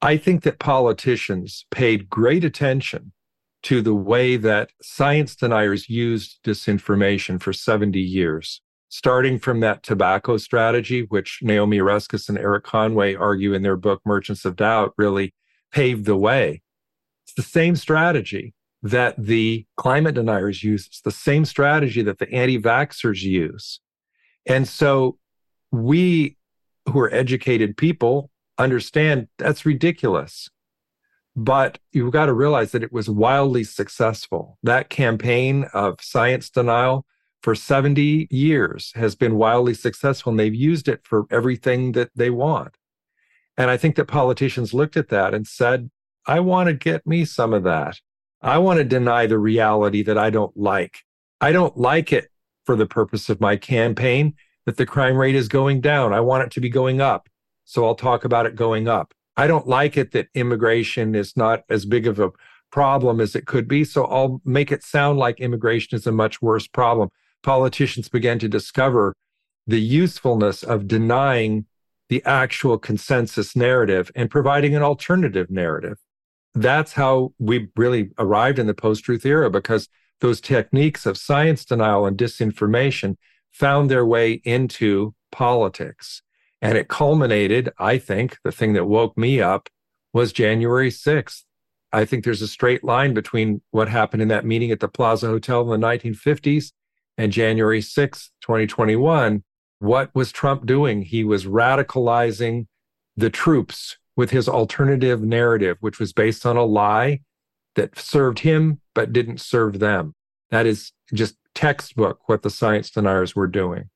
I 0.00 0.16
think 0.16 0.44
that 0.44 0.60
politicians 0.60 1.66
paid 1.70 2.08
great 2.08 2.44
attention 2.44 3.12
to 3.66 3.82
the 3.82 3.94
way 3.94 4.36
that 4.36 4.70
science 4.80 5.34
deniers 5.34 5.88
used 5.88 6.38
disinformation 6.44 7.42
for 7.42 7.52
70 7.52 7.98
years, 7.98 8.60
starting 8.90 9.40
from 9.40 9.58
that 9.58 9.82
tobacco 9.82 10.36
strategy, 10.36 11.02
which 11.08 11.40
Naomi 11.42 11.78
Oreskes 11.78 12.28
and 12.28 12.38
Eric 12.38 12.62
Conway 12.62 13.16
argue 13.16 13.54
in 13.54 13.62
their 13.62 13.76
book, 13.76 14.00
Merchants 14.06 14.44
of 14.44 14.54
Doubt, 14.54 14.92
really 14.96 15.34
paved 15.72 16.04
the 16.04 16.16
way. 16.16 16.62
It's 17.24 17.34
the 17.34 17.42
same 17.42 17.74
strategy 17.74 18.54
that 18.84 19.16
the 19.18 19.66
climate 19.76 20.14
deniers 20.14 20.62
use. 20.62 20.86
It's 20.86 21.00
the 21.00 21.10
same 21.10 21.44
strategy 21.44 22.02
that 22.02 22.20
the 22.20 22.32
anti 22.32 22.60
vaxxers 22.60 23.22
use. 23.22 23.80
And 24.46 24.68
so 24.68 25.18
we 25.72 26.36
who 26.88 27.00
are 27.00 27.12
educated 27.12 27.76
people 27.76 28.30
understand 28.58 29.26
that's 29.38 29.66
ridiculous. 29.66 30.50
But 31.36 31.78
you've 31.92 32.12
got 32.12 32.26
to 32.26 32.32
realize 32.32 32.72
that 32.72 32.82
it 32.82 32.92
was 32.92 33.10
wildly 33.10 33.62
successful. 33.62 34.58
That 34.62 34.88
campaign 34.88 35.66
of 35.74 36.00
science 36.00 36.48
denial 36.48 37.04
for 37.42 37.54
70 37.54 38.28
years 38.30 38.90
has 38.94 39.14
been 39.14 39.36
wildly 39.36 39.74
successful, 39.74 40.30
and 40.30 40.40
they've 40.40 40.54
used 40.54 40.88
it 40.88 41.02
for 41.04 41.26
everything 41.30 41.92
that 41.92 42.10
they 42.16 42.30
want. 42.30 42.76
And 43.58 43.70
I 43.70 43.76
think 43.76 43.96
that 43.96 44.06
politicians 44.06 44.74
looked 44.74 44.96
at 44.96 45.08
that 45.10 45.34
and 45.34 45.46
said, 45.46 45.90
I 46.26 46.40
want 46.40 46.68
to 46.68 46.74
get 46.74 47.06
me 47.06 47.24
some 47.24 47.52
of 47.52 47.62
that. 47.64 48.00
I 48.40 48.58
want 48.58 48.78
to 48.78 48.84
deny 48.84 49.26
the 49.26 49.38
reality 49.38 50.02
that 50.02 50.18
I 50.18 50.30
don't 50.30 50.56
like. 50.56 51.00
I 51.40 51.52
don't 51.52 51.76
like 51.76 52.12
it 52.12 52.30
for 52.64 52.76
the 52.76 52.86
purpose 52.86 53.28
of 53.28 53.40
my 53.40 53.56
campaign 53.56 54.34
that 54.64 54.76
the 54.76 54.86
crime 54.86 55.16
rate 55.16 55.34
is 55.34 55.48
going 55.48 55.80
down. 55.80 56.12
I 56.12 56.20
want 56.20 56.44
it 56.44 56.50
to 56.52 56.60
be 56.60 56.68
going 56.68 57.00
up. 57.00 57.28
So 57.64 57.84
I'll 57.84 57.94
talk 57.94 58.24
about 58.24 58.46
it 58.46 58.56
going 58.56 58.88
up. 58.88 59.14
I 59.36 59.46
don't 59.46 59.68
like 59.68 59.96
it 59.96 60.12
that 60.12 60.28
immigration 60.34 61.14
is 61.14 61.36
not 61.36 61.64
as 61.68 61.84
big 61.84 62.06
of 62.06 62.18
a 62.18 62.30
problem 62.70 63.20
as 63.20 63.34
it 63.34 63.46
could 63.46 63.68
be. 63.68 63.84
So 63.84 64.04
I'll 64.04 64.40
make 64.44 64.72
it 64.72 64.82
sound 64.82 65.18
like 65.18 65.40
immigration 65.40 65.96
is 65.96 66.06
a 66.06 66.12
much 66.12 66.40
worse 66.42 66.66
problem. 66.66 67.10
Politicians 67.42 68.08
began 68.08 68.38
to 68.40 68.48
discover 68.48 69.14
the 69.66 69.80
usefulness 69.80 70.62
of 70.62 70.88
denying 70.88 71.66
the 72.08 72.22
actual 72.24 72.78
consensus 72.78 73.56
narrative 73.56 74.10
and 74.14 74.30
providing 74.30 74.74
an 74.74 74.82
alternative 74.82 75.50
narrative. 75.50 75.98
That's 76.54 76.92
how 76.92 77.32
we 77.38 77.68
really 77.76 78.10
arrived 78.18 78.58
in 78.58 78.66
the 78.66 78.74
post 78.74 79.04
truth 79.04 79.26
era 79.26 79.50
because 79.50 79.88
those 80.20 80.40
techniques 80.40 81.04
of 81.04 81.18
science 81.18 81.64
denial 81.64 82.06
and 82.06 82.16
disinformation 82.16 83.16
found 83.52 83.90
their 83.90 84.06
way 84.06 84.40
into 84.44 85.14
politics. 85.32 86.22
And 86.66 86.76
it 86.76 86.88
culminated, 86.88 87.72
I 87.78 87.96
think, 87.96 88.38
the 88.42 88.50
thing 88.50 88.72
that 88.72 88.86
woke 88.86 89.16
me 89.16 89.40
up 89.40 89.68
was 90.12 90.32
January 90.32 90.90
6th. 90.90 91.44
I 91.92 92.04
think 92.04 92.24
there's 92.24 92.42
a 92.42 92.48
straight 92.48 92.82
line 92.82 93.14
between 93.14 93.62
what 93.70 93.88
happened 93.88 94.20
in 94.20 94.26
that 94.28 94.44
meeting 94.44 94.72
at 94.72 94.80
the 94.80 94.88
Plaza 94.88 95.28
Hotel 95.28 95.60
in 95.72 95.80
the 95.80 95.86
1950s 95.86 96.72
and 97.16 97.30
January 97.30 97.80
6th, 97.80 98.30
2021. 98.40 99.44
What 99.78 100.12
was 100.12 100.32
Trump 100.32 100.66
doing? 100.66 101.02
He 101.02 101.22
was 101.22 101.44
radicalizing 101.44 102.66
the 103.16 103.30
troops 103.30 103.96
with 104.16 104.30
his 104.30 104.48
alternative 104.48 105.22
narrative, 105.22 105.76
which 105.78 106.00
was 106.00 106.12
based 106.12 106.44
on 106.44 106.56
a 106.56 106.64
lie 106.64 107.20
that 107.76 107.96
served 107.96 108.40
him 108.40 108.80
but 108.92 109.12
didn't 109.12 109.40
serve 109.40 109.78
them. 109.78 110.14
That 110.50 110.66
is 110.66 110.90
just 111.14 111.36
textbook 111.54 112.28
what 112.28 112.42
the 112.42 112.50
science 112.50 112.90
deniers 112.90 113.36
were 113.36 113.46
doing. 113.46 113.88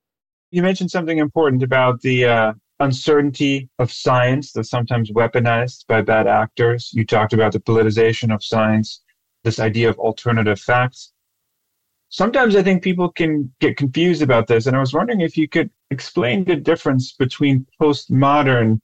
You 0.52 0.62
mentioned 0.62 0.90
something 0.90 1.19
important 1.19 1.62
about 1.62 2.00
the 2.00 2.25
uh, 2.25 2.52
uncertainty 2.80 3.69
of 3.78 3.92
science 3.92 4.50
that's 4.50 4.69
sometimes 4.69 5.12
weaponized 5.12 5.87
by 5.87 6.02
bad 6.02 6.26
actors. 6.26 6.90
You 6.92 7.04
talked 7.04 7.33
about 7.33 7.52
the 7.52 7.61
politicization 7.61 8.35
of 8.35 8.42
science, 8.42 9.00
this 9.45 9.61
idea 9.61 9.88
of 9.88 9.99
alternative 10.00 10.59
facts. 10.59 11.12
Sometimes 12.09 12.57
I 12.57 12.64
think 12.64 12.83
people 12.83 13.12
can 13.12 13.52
get 13.61 13.76
confused 13.76 14.23
about 14.23 14.49
this, 14.49 14.66
and 14.66 14.76
I 14.76 14.80
was 14.80 14.92
wondering 14.92 15.21
if 15.21 15.37
you 15.37 15.47
could 15.47 15.71
explain 15.92 16.42
the 16.45 16.57
difference 16.57 17.12
between 17.12 17.64
postmodern 17.80 18.80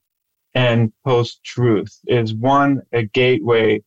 and 0.55 0.93
post 1.03 1.43
truth. 1.43 1.99
Is 2.07 2.33
one 2.33 2.81
a 2.93 3.03
gateway 3.03 3.81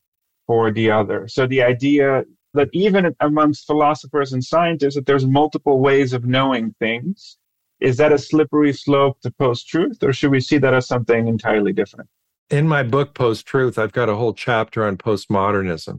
for 0.47 0.71
the 0.71 0.91
other? 0.91 1.29
So 1.29 1.47
the 1.47 1.63
idea 1.63 2.25
that 2.53 2.69
even 2.75 3.17
amongst 3.21 3.67
philosophers 3.67 4.35
and 4.35 4.45
scientists 4.45 4.97
that 4.97 5.07
there's 5.07 5.25
multiple 5.25 5.81
ways 5.81 6.13
of 6.13 6.27
knowing 6.27 6.75
things 6.79 7.39
is 7.81 7.97
that 7.97 8.13
a 8.13 8.19
slippery 8.19 8.73
slope 8.73 9.21
to 9.21 9.31
post 9.31 9.69
truth 9.69 10.03
or 10.03 10.13
should 10.13 10.31
we 10.31 10.41
see 10.41 10.59
that 10.59 10.75
as 10.75 10.87
something 10.87 11.29
entirely 11.29 11.73
different 11.73 12.09
in 12.51 12.67
my 12.67 12.83
book 12.83 13.15
post 13.15 13.47
truth 13.47 13.79
i've 13.79 13.93
got 13.93 14.09
a 14.09 14.17
whole 14.17 14.35
chapter 14.35 14.85
on 14.85 14.97
postmodernism 14.97 15.99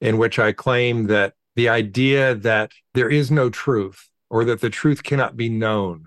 in 0.00 0.18
which 0.18 0.38
i 0.38 0.52
claim 0.52 1.06
that 1.06 1.34
the 1.56 1.68
idea 1.68 2.34
that 2.34 2.72
there 2.94 3.08
is 3.08 3.30
no 3.30 3.48
truth 3.48 4.08
or 4.28 4.44
that 4.44 4.60
the 4.60 4.70
truth 4.70 5.02
cannot 5.02 5.36
be 5.36 5.48
known 5.48 6.06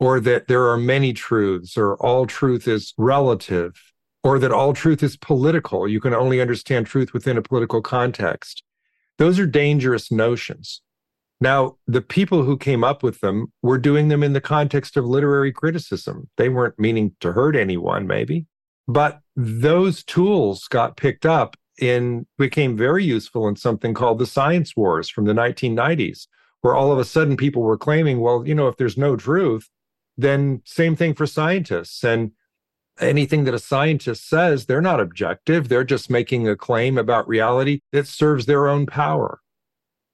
or 0.00 0.20
that 0.20 0.48
there 0.48 0.68
are 0.68 0.76
many 0.76 1.12
truths 1.12 1.76
or 1.76 1.94
all 1.96 2.26
truth 2.26 2.66
is 2.66 2.94
relative 2.98 3.74
or 4.22 4.38
that 4.38 4.52
all 4.52 4.72
truth 4.72 5.02
is 5.02 5.16
political. 5.16 5.86
You 5.86 6.00
can 6.00 6.14
only 6.14 6.40
understand 6.40 6.86
truth 6.86 7.12
within 7.12 7.36
a 7.36 7.42
political 7.42 7.82
context. 7.82 8.64
Those 9.18 9.38
are 9.38 9.46
dangerous 9.46 10.10
notions. 10.10 10.80
Now, 11.40 11.76
the 11.86 12.00
people 12.00 12.44
who 12.44 12.56
came 12.56 12.84
up 12.84 13.02
with 13.02 13.20
them 13.20 13.52
were 13.62 13.78
doing 13.78 14.08
them 14.08 14.22
in 14.22 14.32
the 14.32 14.40
context 14.40 14.96
of 14.96 15.04
literary 15.04 15.52
criticism. 15.52 16.28
They 16.36 16.48
weren't 16.48 16.78
meaning 16.78 17.14
to 17.20 17.32
hurt 17.32 17.56
anyone, 17.56 18.06
maybe. 18.06 18.46
But 18.86 19.20
those 19.36 20.04
tools 20.04 20.68
got 20.68 20.96
picked 20.96 21.26
up 21.26 21.56
and 21.80 22.26
became 22.38 22.76
very 22.76 23.04
useful 23.04 23.48
in 23.48 23.56
something 23.56 23.94
called 23.94 24.18
the 24.18 24.26
science 24.26 24.76
wars 24.76 25.08
from 25.08 25.24
the 25.24 25.32
1990s, 25.32 26.26
where 26.60 26.74
all 26.74 26.92
of 26.92 26.98
a 26.98 27.04
sudden 27.04 27.36
people 27.36 27.62
were 27.62 27.76
claiming, 27.76 28.20
well, 28.20 28.46
you 28.46 28.54
know, 28.54 28.68
if 28.68 28.76
there's 28.76 28.96
no 28.96 29.16
truth, 29.16 29.68
then 30.16 30.62
same 30.64 30.94
thing 30.94 31.14
for 31.14 31.26
scientists. 31.26 32.04
And 32.04 32.32
anything 33.00 33.44
that 33.44 33.54
a 33.54 33.58
scientist 33.58 34.28
says, 34.28 34.66
they're 34.66 34.80
not 34.80 35.00
objective. 35.00 35.68
They're 35.68 35.84
just 35.84 36.10
making 36.10 36.46
a 36.46 36.56
claim 36.56 36.96
about 36.96 37.26
reality 37.26 37.80
that 37.92 38.06
serves 38.06 38.46
their 38.46 38.68
own 38.68 38.86
power. 38.86 39.40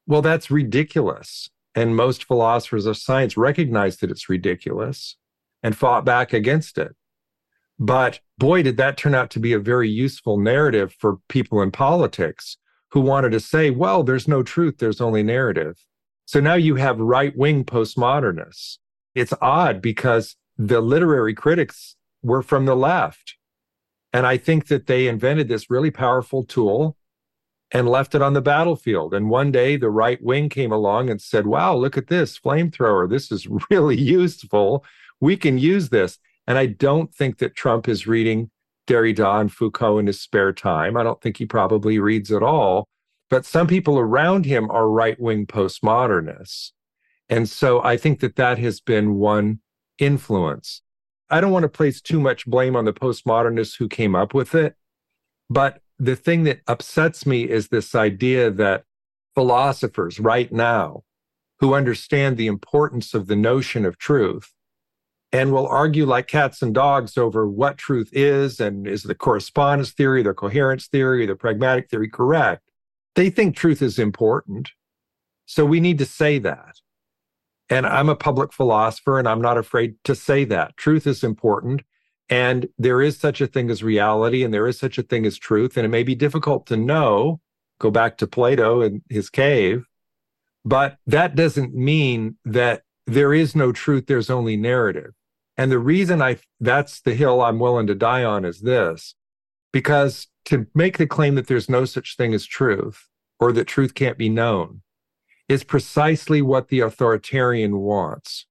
Well, 0.07 0.23
that's 0.23 0.51
ridiculous. 0.51 1.51
And 1.75 1.95
most 1.95 2.25
philosophers 2.25 2.87
of 2.87 2.97
science 2.97 3.37
recognize 3.37 3.99
that 3.99 4.11
it's 4.11 4.29
ridiculous 4.29 5.17
and 5.63 5.77
fought 5.77 6.05
back 6.05 6.33
against 6.33 6.79
it. 6.79 6.97
But 7.79 8.21
boy, 8.39 8.63
did 8.63 8.77
that 8.77 8.97
turn 8.97 9.15
out 9.15 9.31
to 9.31 9.41
be 9.41 9.53
a 9.53 9.59
very 9.59 9.89
useful 9.89 10.37
narrative 10.37 10.95
for 10.99 11.19
people 11.29 11.63
in 11.63 11.71
politics 11.71 12.59
who 12.91 13.01
wanted 13.01 13.31
to 13.33 13.41
say, 13.41 13.71
well, 13.71 14.03
there's 14.03 14.29
no 14.29 14.43
truth, 14.43 14.79
there's 14.79 15.01
only 15.01 15.23
narrative. 15.23 15.87
So 16.27 16.41
now 16.41 16.55
you 16.55 16.75
have 16.77 16.99
right 16.99 17.37
wing 17.37 17.65
postmodernists. 17.65 18.79
It's 19.15 19.33
odd 19.41 19.81
because 19.81 20.37
the 20.59 20.81
literary 20.81 21.35
critics 21.35 21.97
were 22.23 22.43
from 22.43 22.67
the 22.67 22.77
left. 22.77 23.37
And 24.13 24.27
I 24.27 24.37
think 24.37 24.67
that 24.69 24.87
they 24.87 25.09
invented 25.09 25.49
this 25.49 25.71
really 25.71 25.91
powerful 25.91 26.45
tool 26.45 26.97
and 27.73 27.89
left 27.89 28.15
it 28.15 28.23
on 28.23 28.33
the 28.33 28.43
battlefield. 28.43 29.15
And 29.15 29.31
one 29.31 29.53
day 29.53 29.77
the 29.77 29.91
right 29.91 30.21
wing 30.23 30.49
came 30.49 30.73
along 30.73 31.09
and 31.09 31.21
said, 31.21 31.47
wow, 31.47 31.75
look 31.75 31.97
at 31.97 32.09
this 32.09 32.39
flamethrower. 32.39 33.09
This 33.09 33.31
is 33.31 33.47
really 33.71 33.99
useful. 33.99 34.85
We 35.21 35.37
can 35.37 35.59
use 35.59 35.91
this. 35.91 36.19
And 36.47 36.59
I 36.59 36.67
don't 36.67 37.15
think 37.15 37.39
that 37.39 37.55
Trump 37.55 37.89
is 37.89 38.07
reading 38.07 38.51
Derrida 38.87 39.41
and 39.41 39.53
Foucault 39.53 39.99
in 39.99 40.07
his 40.09 40.21
spare 40.21 40.53
time. 40.53 40.97
I 40.97 41.05
don't 41.05 41.21
think 41.21 41.37
he 41.37 41.47
probably 41.47 41.99
reads 41.99 42.33
at 42.33 42.43
all. 42.43 42.89
But 43.29 43.47
some 43.47 43.69
people 43.69 43.99
around 43.99 44.45
him 44.45 44.69
are 44.71 44.89
right 44.89 45.19
wing 45.21 45.47
postmodernists. 45.47 46.73
And 47.29 47.49
so 47.49 47.81
I 47.85 47.97
think 47.97 48.19
that 48.21 48.35
that 48.35 48.59
has 48.59 48.81
been 48.81 49.15
one 49.15 49.61
influence. 49.99 50.83
I 51.31 51.41
don't 51.41 51.53
want 51.53 51.63
to 51.63 51.69
place 51.69 52.01
too 52.01 52.19
much 52.19 52.45
blame 52.47 52.75
on 52.75 52.85
the 52.85 52.93
postmodernists 52.93 53.77
who 53.79 53.89
came 53.89 54.17
up 54.17 54.35
with 54.35 54.57
it. 54.57 54.75
But 55.49 55.81
the 56.01 56.17
thing 56.17 56.45
that 56.45 56.61
upsets 56.67 57.27
me 57.27 57.43
is 57.43 57.69
this 57.69 57.95
idea 57.95 58.51
that 58.51 58.85
philosophers 59.35 60.19
right 60.19 60.51
now 60.51 61.03
who 61.61 61.75
understand 61.75 62.37
the 62.37 62.47
importance 62.47 63.13
of 63.13 63.27
the 63.27 63.37
notion 63.37 63.85
of 63.85 63.99
truth 63.99 64.55
and 65.31 65.53
will 65.53 65.67
argue 65.67 66.07
like 66.07 66.27
cats 66.27 66.63
and 66.63 66.75
dogs 66.75 67.19
over 67.19 67.47
what 67.47 67.77
truth 67.77 68.09
is 68.13 68.59
and 68.59 68.87
is 68.87 69.03
the 69.03 69.15
correspondence 69.15 69.93
theory, 69.93 70.23
the 70.23 70.33
coherence 70.33 70.87
theory, 70.89 71.27
the 71.27 71.37
pragmatic 71.37 71.89
theory 71.91 72.09
correct. 72.09 72.63
They 73.15 73.29
think 73.29 73.55
truth 73.55 73.83
is 73.83 73.99
important. 73.99 74.71
So 75.45 75.67
we 75.67 75.81
need 75.81 75.99
to 75.99 76.07
say 76.07 76.39
that. 76.39 76.77
And 77.69 77.87
I'm 77.87 78.09
a 78.09 78.17
public 78.17 78.53
philosopher 78.53 79.19
and 79.19 79.29
I'm 79.29 79.43
not 79.43 79.59
afraid 79.59 79.97
to 80.05 80.15
say 80.15 80.45
that. 80.45 80.77
Truth 80.79 81.07
is 81.07 81.23
important. 81.23 81.83
And 82.31 82.69
there 82.79 83.03
is 83.03 83.19
such 83.19 83.41
a 83.41 83.49
thing 83.49 83.71
as 83.71 83.83
reality 83.83 84.45
and 84.45 84.55
there 84.55 84.69
is 84.69 84.79
such 84.79 84.97
a 84.99 85.03
thing 85.03 85.27
as 85.27 85.37
truth. 85.37 85.77
And 85.77 85.85
it 85.85 85.91
may 85.91 86.05
be 86.05 86.15
difficult 86.15 86.67
to 86.67 86.77
know. 86.77 87.41
Go 87.81 87.91
back 87.91 88.17
to 88.19 88.27
Plato 88.27 88.81
and 88.81 89.03
his 89.11 89.29
cave. 89.29 89.85
But 90.65 90.99
that 91.07 91.35
doesn't 91.35 91.75
mean 91.75 92.37
that 92.45 92.83
there 93.07 93.35
is 93.35 93.57
no 93.57 93.73
truth, 93.73 94.07
there's 94.07 94.31
only 94.31 94.57
narrative. 94.57 95.13
And 95.57 95.73
the 95.73 95.79
reason 95.79 96.23
I 96.23 96.39
that's 96.61 97.01
the 97.01 97.15
hill 97.15 97.43
I'm 97.43 97.59
willing 97.59 97.87
to 97.89 97.95
die 97.95 98.25
on 98.25 98.45
is 98.45 98.61
this 98.61 99.15
because 99.73 100.29
to 100.47 100.67
make 100.75 100.99
the 100.99 101.07
claim 101.07 101.35
that 101.35 101.49
there's 101.49 101.69
no 101.69 101.85
such 101.85 102.17
thing 102.17 102.33
as 102.33 102.47
truth 102.47 103.09
or 103.39 103.53
that 103.53 103.67
truth 103.67 103.95
can't 103.95 104.19
be 104.19 104.29
known 104.29 104.83
is 105.49 105.65
precisely 105.65 106.41
what 106.41 106.69
the 106.69 106.81
authoritarian 106.81 107.79
wants. 107.79 108.47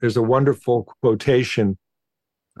There's 0.00 0.16
a 0.16 0.22
wonderful 0.22 0.84
quotation. 1.02 1.78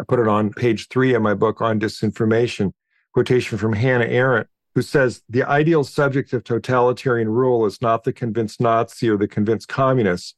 I 0.00 0.02
put 0.04 0.18
it 0.18 0.28
on 0.28 0.50
page 0.50 0.88
three 0.88 1.12
of 1.12 1.20
my 1.20 1.34
book 1.34 1.60
on 1.60 1.78
disinformation, 1.78 2.72
quotation 3.12 3.58
from 3.58 3.74
Hannah 3.74 4.06
Arendt, 4.06 4.48
who 4.74 4.80
says 4.80 5.22
the 5.28 5.42
ideal 5.42 5.84
subject 5.84 6.32
of 6.32 6.42
totalitarian 6.42 7.28
rule 7.28 7.66
is 7.66 7.82
not 7.82 8.04
the 8.04 8.12
convinced 8.12 8.62
Nazi 8.62 9.10
or 9.10 9.18
the 9.18 9.28
convinced 9.28 9.68
communist, 9.68 10.36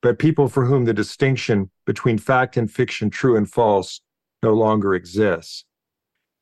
but 0.00 0.20
people 0.20 0.48
for 0.48 0.66
whom 0.66 0.84
the 0.84 0.94
distinction 0.94 1.72
between 1.86 2.18
fact 2.18 2.56
and 2.56 2.70
fiction, 2.70 3.10
true 3.10 3.36
and 3.36 3.50
false, 3.50 4.00
no 4.44 4.54
longer 4.54 4.94
exists. 4.94 5.64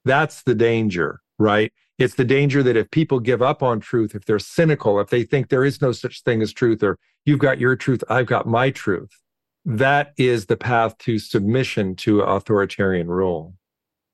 That's 0.05 0.43
the 0.43 0.55
danger, 0.55 1.21
right? 1.39 1.73
It's 1.97 2.17
the 2.17 2.25
danger 2.25 2.63
that 2.63 2.77
if 2.77 2.91
people 2.91 3.19
give 3.19 3.41
up 3.41 3.63
on 3.63 3.81
truth, 3.81 4.15
if 4.15 4.27
they're 4.27 4.39
cynical, 4.39 5.01
if 5.01 5.09
they 5.09 5.23
think 5.23 5.49
there 5.49 5.65
is 5.65 5.81
no 5.81 5.93
such 5.93 6.23
thing 6.23 6.43
as 6.43 6.53
truth, 6.53 6.83
or 6.83 6.99
you've 7.25 7.39
got 7.39 7.59
your 7.59 7.77
truth, 7.77 8.05
I've 8.11 8.27
got 8.27 8.47
my 8.47 8.71
truth, 8.71 9.11
that 9.69 10.15
is 10.17 10.47
the 10.47 10.57
path 10.57 10.97
to 10.99 11.19
submission 11.19 11.95
to 11.97 12.23
authoritarian 12.23 13.09
rule. 13.09 13.55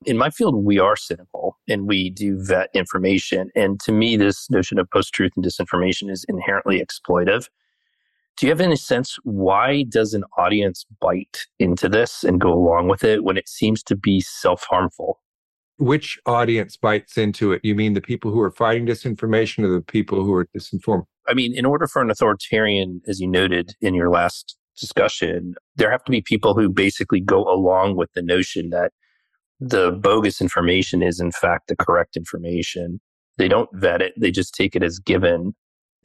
In 0.05 0.19
my 0.19 0.29
field, 0.29 0.65
we 0.65 0.81
are 0.81 0.97
cynical 0.97 1.57
and 1.69 1.87
we 1.87 2.11
do 2.11 2.43
vet 2.45 2.71
information. 2.75 3.51
And 3.55 3.79
to 3.81 3.93
me, 3.93 4.17
this 4.17 4.51
notion 4.51 4.81
of 4.81 4.91
post 4.91 5.15
truth 5.15 5.33
and 5.37 5.45
disinformation 5.45 6.11
is 6.11 6.27
inherently 6.29 6.85
exploitive. 6.85 7.49
Do 8.37 8.47
you 8.47 8.51
have 8.51 8.61
any 8.61 8.75
sense 8.75 9.17
why 9.23 9.85
does 9.85 10.13
an 10.13 10.25
audience 10.37 10.85
bite 11.01 11.47
into 11.61 11.89
this 11.89 12.25
and 12.25 12.41
go 12.41 12.53
along 12.53 12.89
with 12.89 13.05
it 13.05 13.23
when 13.23 13.37
it 13.37 13.49
seems 13.49 13.83
to 13.85 13.97
be 13.97 14.21
self 14.21 14.65
harmful? 14.69 15.21
which 15.79 16.19
audience 16.27 16.77
bites 16.77 17.19
into 17.19 17.53
it? 17.53 17.61
You 17.65 17.75
mean 17.75 17.95
the 17.95 18.01
people 18.01 18.31
who 18.31 18.41
are 18.41 18.51
fighting 18.51 18.87
disinformation 18.87 19.65
or 19.65 19.73
the 19.73 19.81
people 19.81 20.25
who 20.25 20.33
are 20.35 20.47
disinformed? 20.57 21.05
I 21.29 21.35
mean, 21.35 21.57
in 21.57 21.65
order 21.65 21.87
for 21.87 22.03
an 22.03 22.11
authoritarian, 22.11 23.01
as 23.07 23.21
you 23.21 23.27
noted 23.27 23.75
in 23.81 23.95
your 23.95 24.11
last 24.11 24.57
discussion, 24.75 25.55
there 25.77 25.91
have 25.91 26.05
to 26.05 26.11
be 26.11 26.21
people 26.21 26.55
who 26.55 26.69
basically 26.69 27.21
go 27.21 27.43
along 27.45 27.97
with 27.97 28.13
the 28.15 28.23
notion 28.23 28.71
that 28.71 28.93
the 29.61 29.93
bogus 29.93 30.41
information 30.41 31.03
is 31.03 31.21
in 31.21 31.33
fact 31.33 31.69
the 31.69 31.77
correct 31.77 32.17
information. 32.17 33.01
They 33.39 33.49
don't 33.49 33.71
vet 33.73 34.03
it, 34.03 34.15
they 34.17 34.31
just 34.31 34.55
take 34.55 34.77
it 34.77 34.83
as 34.83 34.99
given. 34.99 35.55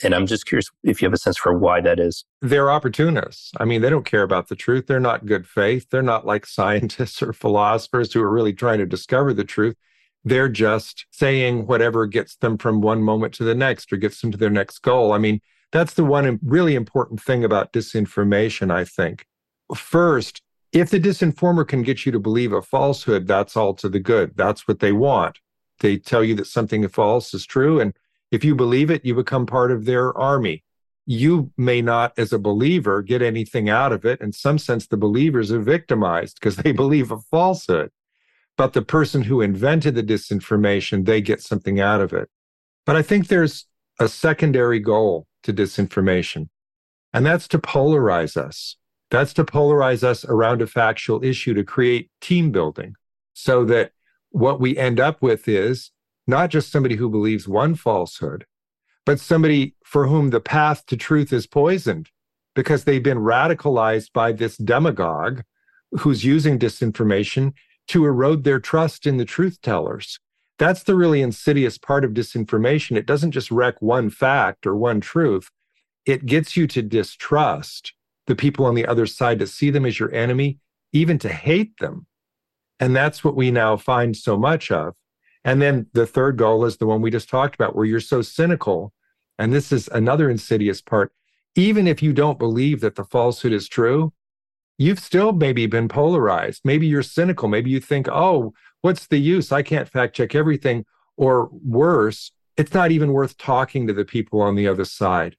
And 0.02 0.16
I'm 0.16 0.28
just 0.28 0.46
curious 0.46 0.70
if 0.84 1.02
you 1.02 1.08
have 1.08 1.14
a 1.14 1.18
sense 1.18 1.38
for 1.38 1.58
why 1.58 1.82
that 1.82 2.00
is. 2.00 2.24
They're 2.42 2.72
opportunists. 2.72 3.52
I 3.60 3.66
mean, 3.66 3.82
they 3.82 3.90
don't 3.90 4.06
care 4.06 4.24
about 4.24 4.48
the 4.48 4.56
truth. 4.56 4.88
They're 4.88 5.00
not 5.00 5.26
good 5.26 5.46
faith. 5.46 5.88
They're 5.90 6.02
not 6.02 6.26
like 6.26 6.46
scientists 6.46 7.22
or 7.22 7.34
philosophers 7.34 8.14
who 8.14 8.22
are 8.22 8.32
really 8.32 8.54
trying 8.54 8.80
to 8.80 8.86
discover 8.86 9.34
the 9.34 9.44
truth. 9.44 9.76
They're 10.24 10.50
just 10.50 11.06
saying 11.12 11.68
whatever 11.68 12.06
gets 12.06 12.36
them 12.38 12.58
from 12.58 12.82
one 12.82 13.02
moment 13.02 13.34
to 13.36 13.44
the 13.44 13.56
next 13.56 13.92
or 13.92 13.98
gets 13.98 14.22
them 14.22 14.32
to 14.32 14.38
their 14.38 14.50
next 14.50 14.80
goal. 14.80 15.14
I 15.14 15.18
mean, 15.18 15.42
that's 15.72 15.94
the 15.94 16.06
one 16.06 16.40
really 16.44 16.76
important 16.76 17.22
thing 17.22 17.44
about 17.44 17.74
disinformation, 17.74 18.72
I 18.72 18.86
think. 18.86 19.26
First, 19.76 20.42
if 20.72 20.90
the 20.90 21.00
disinformer 21.00 21.68
can 21.68 21.84
get 21.84 22.06
you 22.06 22.12
to 22.12 22.20
believe 22.20 22.54
a 22.54 22.62
falsehood, 22.62 23.28
that's 23.28 23.56
all 23.56 23.74
to 23.76 23.90
the 23.90 24.00
good. 24.00 24.36
That's 24.36 24.68
what 24.68 24.80
they 24.80 24.92
want. 24.92 25.40
They 25.80 25.98
tell 25.98 26.24
you 26.24 26.36
that 26.36 26.48
something 26.48 26.88
false 26.88 27.34
is 27.34 27.46
true 27.46 27.80
and 27.80 27.94
if 28.32 28.44
you 28.44 28.56
believe 28.56 28.92
it, 28.92 29.06
you 29.06 29.16
become 29.16 29.46
part 29.46 29.72
of 29.72 29.86
their 29.86 30.16
army. 30.18 30.64
You 31.06 31.52
may 31.58 31.82
not, 31.82 32.14
as 32.18 32.32
a 32.32 32.38
believer, 32.38 33.02
get 33.02 33.22
anything 33.22 33.70
out 33.70 33.92
of 33.92 34.06
it. 34.06 34.22
In 34.22 34.32
some 34.32 34.60
sense, 34.60 34.86
the 34.86 34.98
believers 34.98 35.52
are 35.52 35.60
victimized 35.60 36.38
because 36.40 36.58
they 36.58 36.72
believe 36.72 37.12
a 37.12 37.18
falsehood. 37.18 37.90
But 38.56 38.74
the 38.74 38.82
person 38.82 39.24
who 39.24 39.42
invented 39.42 39.96
the 39.96 40.04
disinformation, 40.04 41.06
they 41.06 41.22
get 41.22 41.42
something 41.42 41.80
out 41.80 42.02
of 42.02 42.14
it. 42.14 42.30
But 42.86 42.96
I 42.96 43.02
think 43.02 43.28
there's 43.28 43.66
a 44.00 44.08
secondary 44.08 44.80
goal 44.80 45.26
to 45.44 45.54
disinformation, 45.54 46.50
and 47.14 47.26
that's 47.26 47.48
to 47.50 47.60
polarize 47.60 48.38
us. 48.38 48.78
That's 49.12 49.34
to 49.34 49.44
polarize 49.44 50.04
us 50.04 50.24
around 50.26 50.62
a 50.62 50.68
factual 50.68 51.24
issue 51.24 51.54
to 51.56 51.64
create 51.64 52.12
team 52.22 52.52
building 52.52 52.94
so 53.34 53.66
that 53.66 53.92
what 54.30 54.60
we 54.60 54.78
end 54.78 55.00
up 55.00 55.22
with 55.22 55.48
is 55.48 55.92
not 56.28 56.52
just 56.52 56.72
somebody 56.72 56.96
who 56.96 57.10
believes 57.10 57.48
one 57.48 57.74
falsehood, 57.74 58.46
but 59.06 59.20
somebody 59.20 59.76
for 59.84 60.08
whom 60.08 60.30
the 60.30 60.40
path 60.40 60.86
to 60.86 60.96
truth 60.96 61.34
is 61.34 61.48
poisoned 61.48 62.12
because 62.56 62.84
they've 62.84 63.02
been 63.02 63.18
radicalized 63.18 64.14
by 64.14 64.32
this 64.32 64.58
demagogue 64.58 65.42
who's 65.92 66.24
using 66.24 66.60
disinformation 66.60 67.54
to 67.88 68.06
erode 68.06 68.44
their 68.44 68.60
trust 68.60 69.08
in 69.08 69.18
the 69.18 69.26
truth 69.26 69.60
tellers. 69.62 70.20
That's 70.60 70.84
the 70.84 70.96
really 70.96 71.22
insidious 71.22 71.78
part 71.78 72.04
of 72.04 72.12
disinformation. 72.12 72.98
It 72.98 73.06
doesn't 73.06 73.32
just 73.32 73.50
wreck 73.50 73.82
one 73.82 74.10
fact 74.10 74.68
or 74.68 74.76
one 74.76 75.02
truth, 75.02 75.50
it 76.06 76.26
gets 76.26 76.58
you 76.58 76.68
to 76.68 76.82
distrust 76.82 77.94
the 78.28 78.36
people 78.36 78.66
on 78.66 78.76
the 78.76 78.86
other 78.86 79.06
side, 79.06 79.40
to 79.40 79.48
see 79.48 79.70
them 79.70 79.86
as 79.86 80.00
your 80.00 80.14
enemy, 80.14 80.60
even 80.94 81.18
to 81.20 81.30
hate 81.30 81.78
them. 81.80 82.06
And 82.80 82.96
that's 82.96 83.24
what 83.24 83.36
we 83.36 83.52
now 83.52 83.78
find 83.78 84.16
so 84.16 84.38
much 84.38 84.72
of. 84.72 84.96
And 85.44 85.62
then 85.62 85.88
the 85.94 86.06
third 86.06 86.38
goal 86.38 86.66
is 86.66 86.78
the 86.78 86.86
one 86.86 87.02
we 87.02 87.12
just 87.12 87.30
talked 87.30 87.56
about, 87.56 87.76
where 87.76 87.86
you're 87.86 88.00
so 88.00 88.22
cynical. 88.22 88.94
And 89.38 89.54
this 89.54 89.72
is 89.72 89.88
another 89.90 90.30
insidious 90.30 90.82
part. 90.82 91.12
Even 91.56 91.88
if 91.88 92.04
you 92.04 92.14
don't 92.14 92.40
believe 92.40 92.82
that 92.82 92.96
the 92.96 93.04
falsehood 93.04 93.54
is 93.54 93.68
true, 93.68 94.14
you've 94.78 95.00
still 95.00 95.32
maybe 95.32 95.66
been 95.66 95.88
polarized. 95.88 96.62
Maybe 96.64 96.88
you're 96.88 97.04
cynical. 97.04 97.48
Maybe 97.48 97.70
you 97.70 97.80
think, 97.80 98.08
oh, 98.10 98.54
what's 98.82 99.08
the 99.08 99.18
use? 99.18 99.52
I 99.52 99.62
can't 99.62 99.90
fact 99.90 100.16
check 100.16 100.36
everything. 100.36 100.86
Or 101.18 101.50
worse, 101.52 102.32
it's 102.58 102.74
not 102.74 102.92
even 102.92 103.12
worth 103.12 103.38
talking 103.38 103.88
to 103.88 103.94
the 103.94 104.06
people 104.06 104.42
on 104.42 104.56
the 104.56 104.68
other 104.68 104.86
side. 104.86 105.36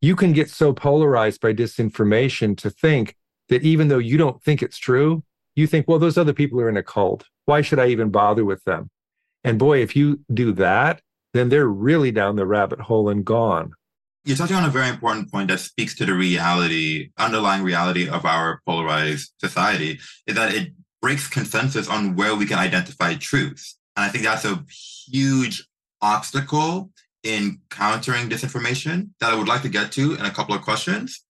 You 0.00 0.16
can 0.16 0.32
get 0.32 0.50
so 0.50 0.72
polarized 0.72 1.40
by 1.40 1.52
disinformation 1.52 2.56
to 2.58 2.70
think 2.70 3.16
that 3.48 3.62
even 3.62 3.88
though 3.88 3.98
you 3.98 4.16
don't 4.16 4.42
think 4.42 4.62
it's 4.62 4.78
true, 4.78 5.22
you 5.54 5.66
think, 5.66 5.86
well, 5.86 5.98
those 5.98 6.16
other 6.16 6.32
people 6.32 6.60
are 6.60 6.68
in 6.68 6.76
a 6.76 6.82
cult. 6.82 7.26
Why 7.44 7.60
should 7.60 7.78
I 7.78 7.88
even 7.88 8.10
bother 8.10 8.44
with 8.44 8.64
them? 8.64 8.90
And 9.44 9.58
boy, 9.58 9.82
if 9.82 9.94
you 9.94 10.20
do 10.32 10.52
that, 10.52 11.02
then 11.32 11.48
they're 11.48 11.66
really 11.66 12.10
down 12.10 12.36
the 12.36 12.46
rabbit 12.46 12.80
hole 12.80 13.08
and 13.08 13.24
gone. 13.24 13.72
You're 14.24 14.36
touching 14.36 14.56
on 14.56 14.64
a 14.64 14.70
very 14.70 14.88
important 14.88 15.32
point 15.32 15.48
that 15.48 15.60
speaks 15.60 15.94
to 15.96 16.06
the 16.06 16.12
reality, 16.14 17.10
underlying 17.18 17.62
reality 17.62 18.08
of 18.08 18.24
our 18.26 18.60
polarized 18.66 19.32
society, 19.38 19.98
is 20.26 20.34
that 20.34 20.54
it 20.54 20.72
breaks 21.02 21.28
consensus 21.28 21.88
on 21.88 22.16
where 22.16 22.34
we 22.34 22.46
can 22.46 22.58
identify 22.58 23.14
truth. 23.14 23.74
And 23.96 24.04
I 24.04 24.08
think 24.08 24.24
that's 24.24 24.44
a 24.44 24.64
huge 24.68 25.66
obstacle 26.02 26.90
in 27.22 27.60
countering 27.70 28.28
disinformation 28.28 29.10
that 29.20 29.32
I 29.32 29.36
would 29.36 29.48
like 29.48 29.62
to 29.62 29.68
get 29.68 29.92
to 29.92 30.14
in 30.14 30.24
a 30.24 30.30
couple 30.30 30.54
of 30.54 30.62
questions. 30.62 31.24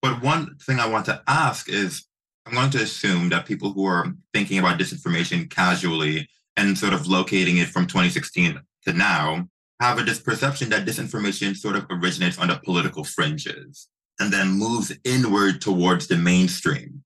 But 0.00 0.22
one 0.22 0.56
thing 0.56 0.78
I 0.78 0.88
want 0.88 1.06
to 1.06 1.22
ask 1.26 1.68
is 1.68 2.04
I'm 2.46 2.54
going 2.54 2.70
to 2.70 2.82
assume 2.82 3.28
that 3.30 3.46
people 3.46 3.72
who 3.72 3.84
are 3.86 4.12
thinking 4.34 4.58
about 4.58 4.78
disinformation 4.78 5.48
casually 5.48 6.28
and 6.56 6.76
sort 6.76 6.92
of 6.92 7.06
locating 7.06 7.58
it 7.58 7.68
from 7.68 7.86
2016 7.86 8.60
to 8.86 8.92
now 8.92 9.48
have 9.80 9.98
a 9.98 10.02
disperception 10.02 10.68
that 10.70 10.86
disinformation 10.86 11.56
sort 11.56 11.76
of 11.76 11.86
originates 11.90 12.38
on 12.38 12.48
the 12.48 12.60
political 12.64 13.04
fringes 13.04 13.88
and 14.20 14.32
then 14.32 14.48
moves 14.48 14.92
inward 15.04 15.60
towards 15.60 16.06
the 16.06 16.16
mainstream. 16.16 17.02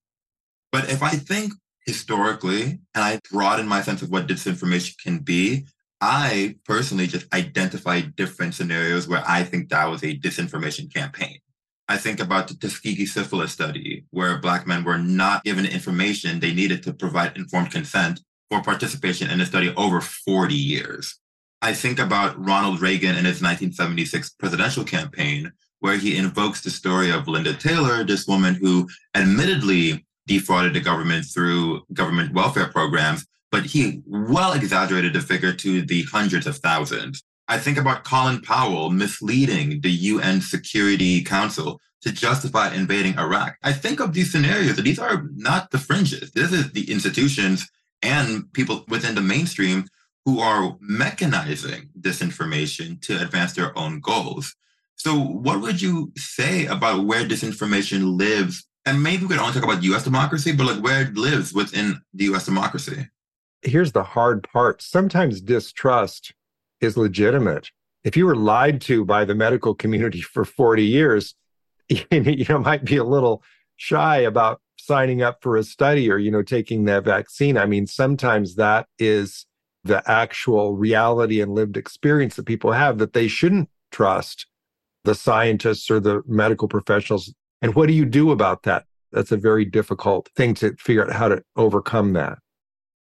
But 0.73 0.91
if 0.91 1.03
I 1.03 1.11
think 1.11 1.53
historically 1.87 2.81
and 2.95 3.05
I 3.05 3.21
broaden 3.31 3.67
my 3.67 3.81
sense 3.81 4.03
of 4.03 4.11
what 4.11 4.27
disinformation 4.27 5.01
can 5.03 5.21
be, 5.21 5.67
I 6.01 6.57
personally 6.65 7.07
just 7.07 7.33
identify 7.33 8.01
different 8.03 8.55
scenarios 8.55 9.09
where 9.09 9.23
I 9.27 9.45
think 9.45 9.71
that 9.71 9.87
was 9.87 10.03
a 10.03 10.19
disinformation 10.19 10.93
campaign. 10.93 11.39
I 11.89 11.97
think 11.97 12.21
about 12.21 12.49
the 12.49 12.55
Tuskegee 12.55 13.07
syphilis 13.07 13.53
study, 13.53 14.05
where 14.11 14.39
Black 14.39 14.67
men 14.67 14.83
were 14.83 14.99
not 14.99 15.45
given 15.45 15.65
information 15.65 16.41
they 16.41 16.53
needed 16.53 16.83
to 16.83 16.93
provide 16.93 17.37
informed 17.37 17.71
consent 17.71 18.21
for 18.51 18.63
participation 18.63 19.31
in 19.31 19.39
the 19.39 19.47
study 19.47 19.73
over 19.77 20.01
40 20.01 20.55
years. 20.55 21.19
I 21.63 21.73
think 21.73 21.99
about 21.99 22.39
Ronald 22.45 22.81
Reagan 22.81 23.17
and 23.17 23.27
his 23.27 23.41
1976 23.41 24.31
presidential 24.31 24.85
campaign, 24.85 25.53
where 25.81 25.97
he 25.97 26.17
invokes 26.17 26.61
the 26.61 26.71
story 26.71 27.11
of 27.11 27.29
Linda 27.29 27.55
Taylor, 27.55 28.03
this 28.05 28.27
woman 28.27 28.55
who 28.55 28.89
admittedly 29.15 30.06
defrauded 30.27 30.75
the 30.75 30.81
government 30.81 31.25
through 31.27 31.85
government 31.93 32.35
welfare 32.35 32.69
programs, 32.69 33.27
but 33.51 33.65
he 33.65 34.03
well 34.07 34.53
exaggerated 34.53 35.13
the 35.13 35.21
figure 35.21 35.53
to 35.53 35.83
the 35.83 36.03
hundreds 36.05 36.47
of 36.47 36.57
thousands. 36.59 37.23
I 37.49 37.59
think 37.59 37.79
about 37.79 38.05
Colin 38.05 38.41
Powell 38.41 38.91
misleading 38.91 39.81
the 39.81 39.91
UN 39.91 40.41
Security 40.41 41.23
Council 41.23 41.81
to 42.03 42.13
justify 42.13 42.75
invading 42.75 43.19
Iraq. 43.19 43.57
I 43.63 43.73
think 43.73 44.01
of 44.01 44.13
these 44.13 44.33
scenarios, 44.33 44.77
these 44.77 44.99
are 44.99 45.29
not 45.35 45.71
the 45.71 45.79
fringes. 45.79 46.33
This 46.33 46.53
is 46.53 46.73
the 46.73 46.91
institutions 46.91 47.69
and 48.03 48.53
people 48.53 48.85
within 48.89 49.15
the 49.15 49.21
mainstream 49.21 49.89
who 50.25 50.41
are 50.41 50.77
mechanizing 50.79 51.89
disinformation 51.99 53.01
to 53.03 53.23
advance 53.23 53.53
their 53.55 53.77
own 53.79 54.01
goals. 54.01 54.55
So, 54.97 55.17
what 55.19 55.61
would 55.61 55.81
you 55.81 56.13
say 56.17 56.67
about 56.67 57.05
where 57.05 57.25
disinformation 57.25 58.17
lives? 58.19 58.66
And 58.87 59.03
maybe 59.03 59.23
we 59.25 59.31
could 59.31 59.39
only 59.39 59.53
talk 59.53 59.65
about 59.65 59.83
US 59.83 60.05
democracy, 60.05 60.53
but 60.53 60.67
like 60.67 60.83
where 60.83 61.03
it 61.03 61.15
lives 61.15 61.53
within 61.53 62.01
the 62.15 62.25
US 62.27 62.47
democracy. 62.47 63.09
Here's 63.63 63.93
the 63.93 64.05
hard 64.05 64.47
part 64.51 64.81
sometimes 64.81 65.41
distrust 65.41 66.33
is 66.81 66.97
legitimate. 66.97 67.71
If 68.05 68.17
you 68.17 68.25
were 68.25 68.37
lied 68.37 68.81
to 68.83 69.05
by 69.05 69.25
the 69.25 69.35
medical 69.35 69.75
community 69.75 70.21
for 70.21 70.45
40 70.45 70.85
years, 70.85 71.35
you 71.89 72.47
know, 72.49 72.61
might 72.61 72.85
be 72.85 72.97
a 72.97 73.05
little 73.05 73.43
shy 73.77 74.19
about 74.19 74.61
signing 74.79 75.21
up 75.21 75.43
for 75.43 75.57
a 75.57 75.65
study 75.65 76.11
or, 76.11 76.17
you 76.17 76.31
know, 76.31 76.43
taking 76.43 76.85
that 76.85 77.05
vaccine. 77.05 77.59
I 77.59 77.67
mean, 77.67 77.89
sometimes 77.89 78.55
that 78.55 78.87
is 78.99 79.47
the 79.83 80.09
actual 80.09 80.77
reality 80.77 81.41
and 81.41 81.53
lived 81.53 81.77
experience 81.77 82.37
that 82.37 82.47
people 82.47 82.73
have 82.73 82.99
that 82.99 83.13
they 83.13 83.27
shouldn't 83.27 83.69
trust 83.91 84.47
the 85.05 85.15
scientists 85.15 85.91
or 85.91 86.01
the 86.01 86.23
medical 86.27 86.69
professionals. 86.69 87.33
And 87.63 87.75
what 87.75 87.87
do 87.87 87.93
you 87.93 88.05
do 88.05 88.31
about 88.31 88.63
that? 88.65 88.85
That's 89.13 89.33
a 89.33 89.37
very 89.37 89.65
difficult 89.65 90.29
thing 90.37 90.55
to 90.55 90.75
figure 90.77 91.07
out 91.07 91.13
how 91.13 91.29
to 91.29 91.43
overcome 91.57 92.13
that. 92.15 92.39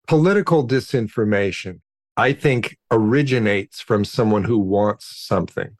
Political 0.07 0.67
disinformation 0.67 1.79
I 2.15 2.33
think 2.33 2.77
originates 2.91 3.81
from 3.81 4.05
someone 4.05 4.43
who 4.43 4.59
wants 4.59 5.05
something. 5.17 5.77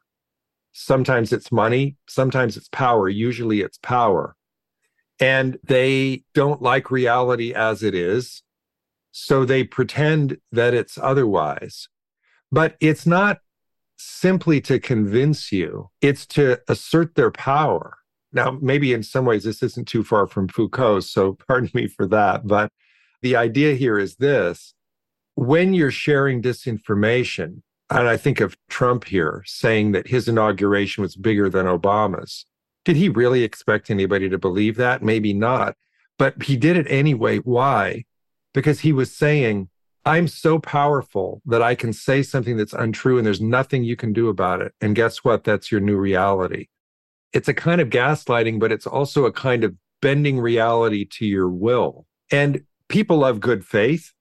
Sometimes 0.72 1.32
it's 1.32 1.52
money, 1.52 1.96
sometimes 2.08 2.56
it's 2.56 2.68
power, 2.68 3.08
usually 3.08 3.60
it's 3.60 3.78
power. 3.78 4.34
And 5.20 5.58
they 5.62 6.24
don't 6.34 6.60
like 6.60 6.90
reality 6.90 7.54
as 7.54 7.84
it 7.84 7.94
is. 7.94 8.42
So 9.12 9.44
they 9.44 9.62
pretend 9.62 10.38
that 10.50 10.74
it's 10.74 10.98
otherwise. 10.98 11.88
But 12.50 12.76
it's 12.80 13.06
not 13.06 13.38
simply 13.96 14.60
to 14.62 14.80
convince 14.80 15.52
you, 15.52 15.90
it's 16.00 16.26
to 16.26 16.60
assert 16.68 17.14
their 17.14 17.30
power. 17.30 17.98
Now, 18.34 18.58
maybe 18.60 18.92
in 18.92 19.02
some 19.02 19.24
ways, 19.24 19.44
this 19.44 19.62
isn't 19.62 19.88
too 19.88 20.04
far 20.04 20.26
from 20.26 20.48
Foucault, 20.48 21.00
so 21.00 21.38
pardon 21.48 21.70
me 21.72 21.86
for 21.86 22.06
that. 22.08 22.46
But 22.46 22.70
the 23.22 23.36
idea 23.36 23.74
here 23.74 23.98
is 23.98 24.16
this 24.16 24.74
when 25.34 25.74
you're 25.74 25.90
sharing 25.90 26.42
disinformation, 26.42 27.62
and 27.90 28.08
I 28.08 28.16
think 28.16 28.40
of 28.40 28.56
Trump 28.68 29.04
here 29.04 29.42
saying 29.46 29.92
that 29.92 30.08
his 30.08 30.28
inauguration 30.28 31.02
was 31.02 31.16
bigger 31.16 31.48
than 31.48 31.66
Obama's. 31.66 32.46
Did 32.84 32.96
he 32.96 33.08
really 33.08 33.42
expect 33.42 33.90
anybody 33.90 34.28
to 34.28 34.38
believe 34.38 34.76
that? 34.76 35.02
Maybe 35.02 35.32
not. 35.32 35.76
But 36.18 36.42
he 36.42 36.56
did 36.56 36.76
it 36.76 36.86
anyway. 36.88 37.38
Why? 37.38 38.04
Because 38.52 38.80
he 38.80 38.92
was 38.92 39.14
saying, 39.14 39.68
I'm 40.04 40.28
so 40.28 40.58
powerful 40.58 41.40
that 41.46 41.62
I 41.62 41.74
can 41.74 41.92
say 41.92 42.22
something 42.22 42.56
that's 42.56 42.74
untrue 42.74 43.16
and 43.16 43.26
there's 43.26 43.40
nothing 43.40 43.84
you 43.84 43.96
can 43.96 44.12
do 44.12 44.28
about 44.28 44.60
it. 44.60 44.72
And 44.80 44.94
guess 44.94 45.24
what? 45.24 45.44
That's 45.44 45.72
your 45.72 45.80
new 45.80 45.96
reality. 45.96 46.66
It's 47.34 47.48
a 47.48 47.54
kind 47.54 47.82
of 47.82 47.90
gaslighting, 47.90 48.58
but 48.58 48.72
it's 48.72 48.86
also 48.86 49.26
a 49.26 49.32
kind 49.32 49.64
of 49.64 49.74
bending 50.00 50.38
reality 50.38 51.04
to 51.04 51.26
your 51.26 51.48
will. 51.48 52.06
And 52.30 52.62
people 52.88 53.24
of 53.24 53.40
good 53.40 53.66
faith 53.66 54.12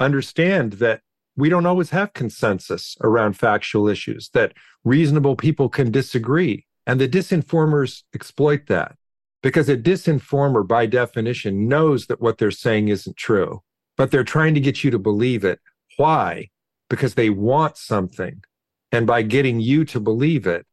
understand 0.00 0.74
that 0.74 1.02
we 1.36 1.48
don't 1.48 1.66
always 1.66 1.90
have 1.90 2.12
consensus 2.12 2.96
around 3.02 3.34
factual 3.34 3.88
issues, 3.88 4.30
that 4.34 4.54
reasonable 4.84 5.36
people 5.36 5.68
can 5.68 5.90
disagree. 5.90 6.66
And 6.86 7.00
the 7.00 7.08
disinformers 7.08 8.02
exploit 8.14 8.66
that 8.66 8.96
because 9.42 9.68
a 9.68 9.76
disinformer, 9.76 10.66
by 10.66 10.86
definition, 10.86 11.68
knows 11.68 12.06
that 12.06 12.20
what 12.20 12.38
they're 12.38 12.50
saying 12.50 12.88
isn't 12.88 13.16
true, 13.16 13.62
but 13.96 14.10
they're 14.10 14.24
trying 14.24 14.54
to 14.54 14.60
get 14.60 14.82
you 14.82 14.90
to 14.90 14.98
believe 14.98 15.44
it. 15.44 15.60
Why? 15.96 16.48
Because 16.88 17.14
they 17.14 17.30
want 17.30 17.76
something. 17.76 18.42
And 18.90 19.06
by 19.06 19.22
getting 19.22 19.60
you 19.60 19.84
to 19.86 20.00
believe 20.00 20.46
it, 20.46 20.66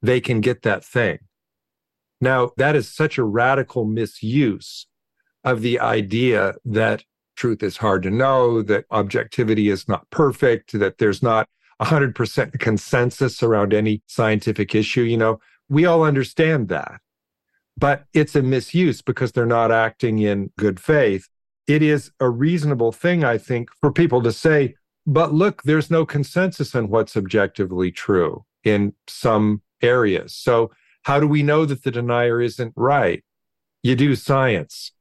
they 0.00 0.20
can 0.20 0.40
get 0.40 0.62
that 0.62 0.84
thing. 0.84 1.18
Now, 2.24 2.52
that 2.56 2.74
is 2.74 2.88
such 2.88 3.18
a 3.18 3.22
radical 3.22 3.84
misuse 3.84 4.86
of 5.44 5.60
the 5.60 5.78
idea 5.78 6.54
that 6.64 7.04
truth 7.36 7.62
is 7.62 7.76
hard 7.76 8.02
to 8.04 8.10
know, 8.10 8.62
that 8.62 8.86
objectivity 8.90 9.68
is 9.68 9.86
not 9.86 10.08
perfect, 10.08 10.72
that 10.78 10.96
there's 10.96 11.22
not 11.22 11.48
100% 11.82 12.58
consensus 12.58 13.42
around 13.42 13.74
any 13.74 14.02
scientific 14.06 14.74
issue. 14.74 15.02
You 15.02 15.18
know, 15.18 15.40
we 15.68 15.84
all 15.84 16.02
understand 16.02 16.68
that. 16.68 17.02
But 17.76 18.06
it's 18.14 18.34
a 18.34 18.42
misuse 18.42 19.02
because 19.02 19.32
they're 19.32 19.44
not 19.44 19.70
acting 19.70 20.18
in 20.20 20.50
good 20.58 20.80
faith. 20.80 21.28
It 21.66 21.82
is 21.82 22.10
a 22.20 22.30
reasonable 22.30 22.92
thing, 22.92 23.22
I 23.22 23.36
think, 23.36 23.68
for 23.82 23.92
people 23.92 24.22
to 24.22 24.32
say, 24.32 24.76
but 25.06 25.34
look, 25.34 25.62
there's 25.64 25.90
no 25.90 26.06
consensus 26.06 26.74
on 26.74 26.88
what's 26.88 27.18
objectively 27.18 27.90
true 27.90 28.46
in 28.62 28.94
some 29.08 29.60
areas. 29.82 30.34
So, 30.34 30.70
how 31.04 31.20
do 31.20 31.26
we 31.26 31.42
know 31.42 31.64
that 31.64 31.84
the 31.84 31.90
denier 31.90 32.40
isn't 32.40 32.72
right? 32.76 33.22
You 33.82 33.94
do 33.94 34.16
science. 34.16 34.92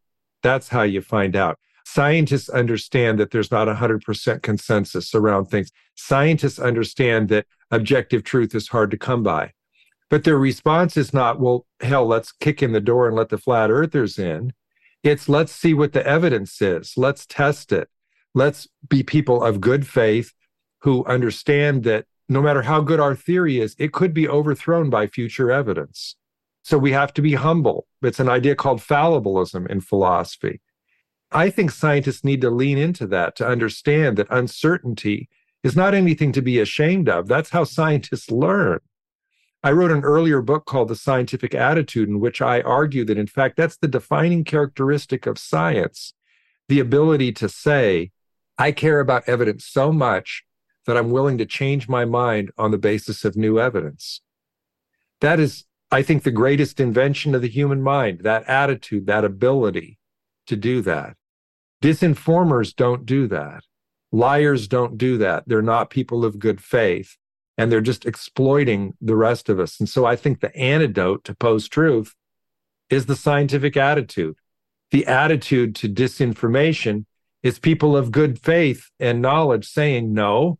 That's 0.42 0.70
how 0.70 0.84
you 0.84 1.02
find 1.02 1.36
out. 1.36 1.58
Scientists 1.86 2.50
understand 2.50 3.20
that 3.20 3.32
there's 3.32 3.52
not 3.52 3.68
100% 3.68 4.42
consensus 4.42 5.16
around 5.16 5.46
things. 5.46 5.72
Scientists 5.96 6.60
understand 6.60 7.30
that 7.30 7.46
objective 7.72 8.24
truth 8.24 8.56
is 8.56 8.70
hard 8.70 8.92
to 8.92 8.98
come 8.98 9.24
by. 9.24 9.52
But 10.10 10.24
their 10.24 10.38
response 10.38 10.96
is 10.98 11.13
not, 11.13 11.39
well, 11.39 11.66
hell, 11.82 12.06
let's 12.06 12.32
kick 12.32 12.62
in 12.62 12.72
the 12.72 12.82
door 12.82 13.08
and 13.08 13.16
let 13.16 13.30
the 13.30 13.38
flat 13.38 13.72
earthers 13.72 14.20
in. 14.20 14.54
It's 15.02 15.28
let's 15.28 15.52
see 15.52 15.74
what 15.74 15.94
the 15.94 16.06
evidence 16.06 16.62
is. 16.62 16.94
Let's 16.96 17.26
test 17.26 17.72
it. 17.72 17.89
Let's 18.34 18.68
be 18.88 19.04
people 19.04 19.44
of 19.44 19.62
good 19.62 19.88
faith 19.88 20.34
who 20.80 21.06
understand 21.06 21.84
that 21.84 22.06
no 22.30 22.42
matter 22.42 22.62
how 22.62 22.82
good 22.82 23.00
our 23.00 23.16
theory 23.16 23.60
is, 23.60 23.76
it 23.78 23.94
could 23.94 24.14
be 24.14 24.28
overthrown 24.28 24.90
by 24.90 25.08
future 25.08 25.52
evidence. 25.52 26.16
So 26.64 26.78
we 26.78 26.94
have 26.94 27.14
to 27.16 27.22
be 27.22 27.34
humble. 27.34 27.88
It's 28.02 28.20
an 28.20 28.30
idea 28.30 28.56
called 28.56 28.80
fallibilism 28.80 29.70
in 29.70 29.82
philosophy. 29.82 30.62
I 31.32 31.50
think 31.50 31.72
scientists 31.72 32.24
need 32.24 32.42
to 32.42 32.50
lean 32.50 32.78
into 32.78 33.08
that 33.08 33.36
to 33.38 33.48
understand 33.48 34.18
that 34.18 34.28
uncertainty 34.30 35.30
is 35.64 35.76
not 35.76 35.94
anything 35.94 36.32
to 36.34 36.42
be 36.42 36.60
ashamed 36.60 37.10
of. 37.10 37.28
That's 37.28 37.50
how 37.50 37.64
scientists 37.64 38.32
learn. 38.32 38.80
I 39.64 39.72
wrote 39.72 39.92
an 39.92 40.04
earlier 40.04 40.42
book 40.42 40.66
called 40.66 40.90
The 40.90 40.96
Scientific 40.96 41.56
Attitude, 41.56 42.10
in 42.10 42.20
which 42.20 42.42
I 42.42 42.62
argue 42.62 43.06
that, 43.06 43.18
in 43.18 43.28
fact, 43.28 43.56
that's 43.56 43.78
the 43.78 43.88
defining 43.88 44.44
characteristic 44.44 45.26
of 45.26 45.40
science 45.40 46.14
the 46.70 46.80
ability 46.80 47.32
to 47.34 47.50
say, 47.50 48.12
I 48.58 48.72
care 48.72 49.00
about 49.00 49.28
evidence 49.28 49.66
so 49.66 49.92
much 49.92 50.44
that 50.86 50.98
I'm 50.98 51.12
willing 51.12 51.38
to 51.38 51.46
change 51.46 51.88
my 51.88 52.06
mind 52.06 52.52
on 52.58 52.72
the 52.72 52.78
basis 52.78 53.26
of 53.26 53.36
new 53.36 53.60
evidence. 53.60 54.22
That 55.22 55.39
is, 55.39 55.65
I 55.91 56.02
think, 56.02 56.24
the 56.24 56.32
greatest 56.32 56.80
invention 56.80 57.34
of 57.36 57.41
the 57.41 57.48
human 57.48 57.82
mind 57.82 58.22
that 58.24 58.48
attitude, 58.50 59.08
that 59.08 59.24
ability 59.24 59.98
to 60.48 60.56
do 60.56 60.82
that. 60.82 61.15
Disinformers 61.82 62.76
don't 62.76 63.06
do 63.06 63.28
that. 63.28 63.63
Liars 64.12 64.67
don't 64.67 64.98
do 64.98 65.17
that. 65.17 65.43
They're 65.48 65.62
not 65.62 65.89
people 65.89 66.24
of 66.24 66.39
good 66.39 66.62
faith 66.62 67.17
and 67.58 67.72
they're 67.72 67.82
just 67.82 68.06
exploiting 68.06 68.93
the 69.02 69.15
rest 69.15 69.50
of 69.50 69.60
us. 69.60 69.80
And 69.80 69.88
so 69.88 70.06
I 70.06 70.15
think 70.15 70.39
the 70.39 70.56
antidote 70.56 71.24
to 71.26 71.36
post 71.36 71.72
truth 71.72 72.15
is 72.89 73.06
the 73.06 73.15
scientific 73.15 73.78
attitude. 73.78 74.36
The 74.91 75.06
attitude 75.08 75.76
to 75.78 75.89
disinformation 75.89 77.06
is 77.41 77.60
people 77.60 77.98
of 77.98 78.12
good 78.12 78.39
faith 78.39 78.89
and 79.00 79.22
knowledge 79.22 79.67
saying, 79.67 80.13
no, 80.13 80.60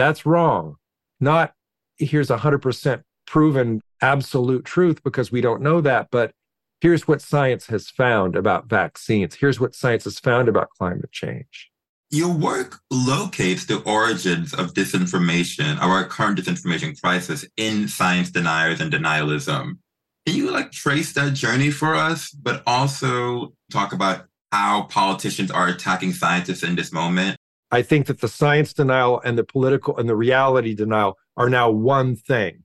that's 0.00 0.24
wrong. 0.24 0.76
Not 1.20 1.52
here's 1.98 2.28
100% 2.28 3.02
proven 3.26 3.82
absolute 4.00 4.64
truth 4.64 5.02
because 5.04 5.30
we 5.30 5.40
don't 5.40 5.60
know 5.60 5.80
that, 5.82 6.08
but 6.10 6.32
here's 6.80 7.06
what 7.06 7.20
science 7.20 7.66
has 7.66 7.90
found 7.90 8.34
about 8.34 8.66
vaccines. 8.66 9.34
Here's 9.34 9.60
what 9.60 9.74
science 9.74 10.04
has 10.04 10.18
found 10.18 10.48
about 10.48 10.70
climate 10.70 11.12
change. 11.12 11.70
Your 12.10 12.32
work 12.32 12.80
locates 12.90 13.66
the 13.66 13.80
origins 13.82 14.52
of 14.54 14.72
disinformation, 14.72 15.76
of 15.76 15.90
our 15.90 16.06
current 16.06 16.38
disinformation 16.38 17.00
crisis 17.00 17.44
in 17.56 17.86
science 17.86 18.30
deniers 18.30 18.80
and 18.80 18.92
denialism. 18.92 19.78
Can 20.26 20.34
you 20.34 20.50
like 20.50 20.72
trace 20.72 21.12
that 21.12 21.34
journey 21.34 21.70
for 21.70 21.94
us, 21.94 22.30
but 22.30 22.62
also 22.66 23.52
talk 23.70 23.92
about 23.92 24.24
how 24.50 24.84
politicians 24.84 25.50
are 25.50 25.68
attacking 25.68 26.12
scientists 26.12 26.64
in 26.64 26.74
this 26.74 26.92
moment? 26.92 27.36
I 27.70 27.82
think 27.82 28.06
that 28.06 28.20
the 28.20 28.28
science 28.28 28.72
denial 28.72 29.20
and 29.24 29.38
the 29.38 29.44
political 29.44 29.96
and 29.96 30.08
the 30.08 30.16
reality 30.16 30.74
denial 30.74 31.18
are 31.36 31.48
now 31.48 31.70
one 31.70 32.16
thing. 32.16 32.64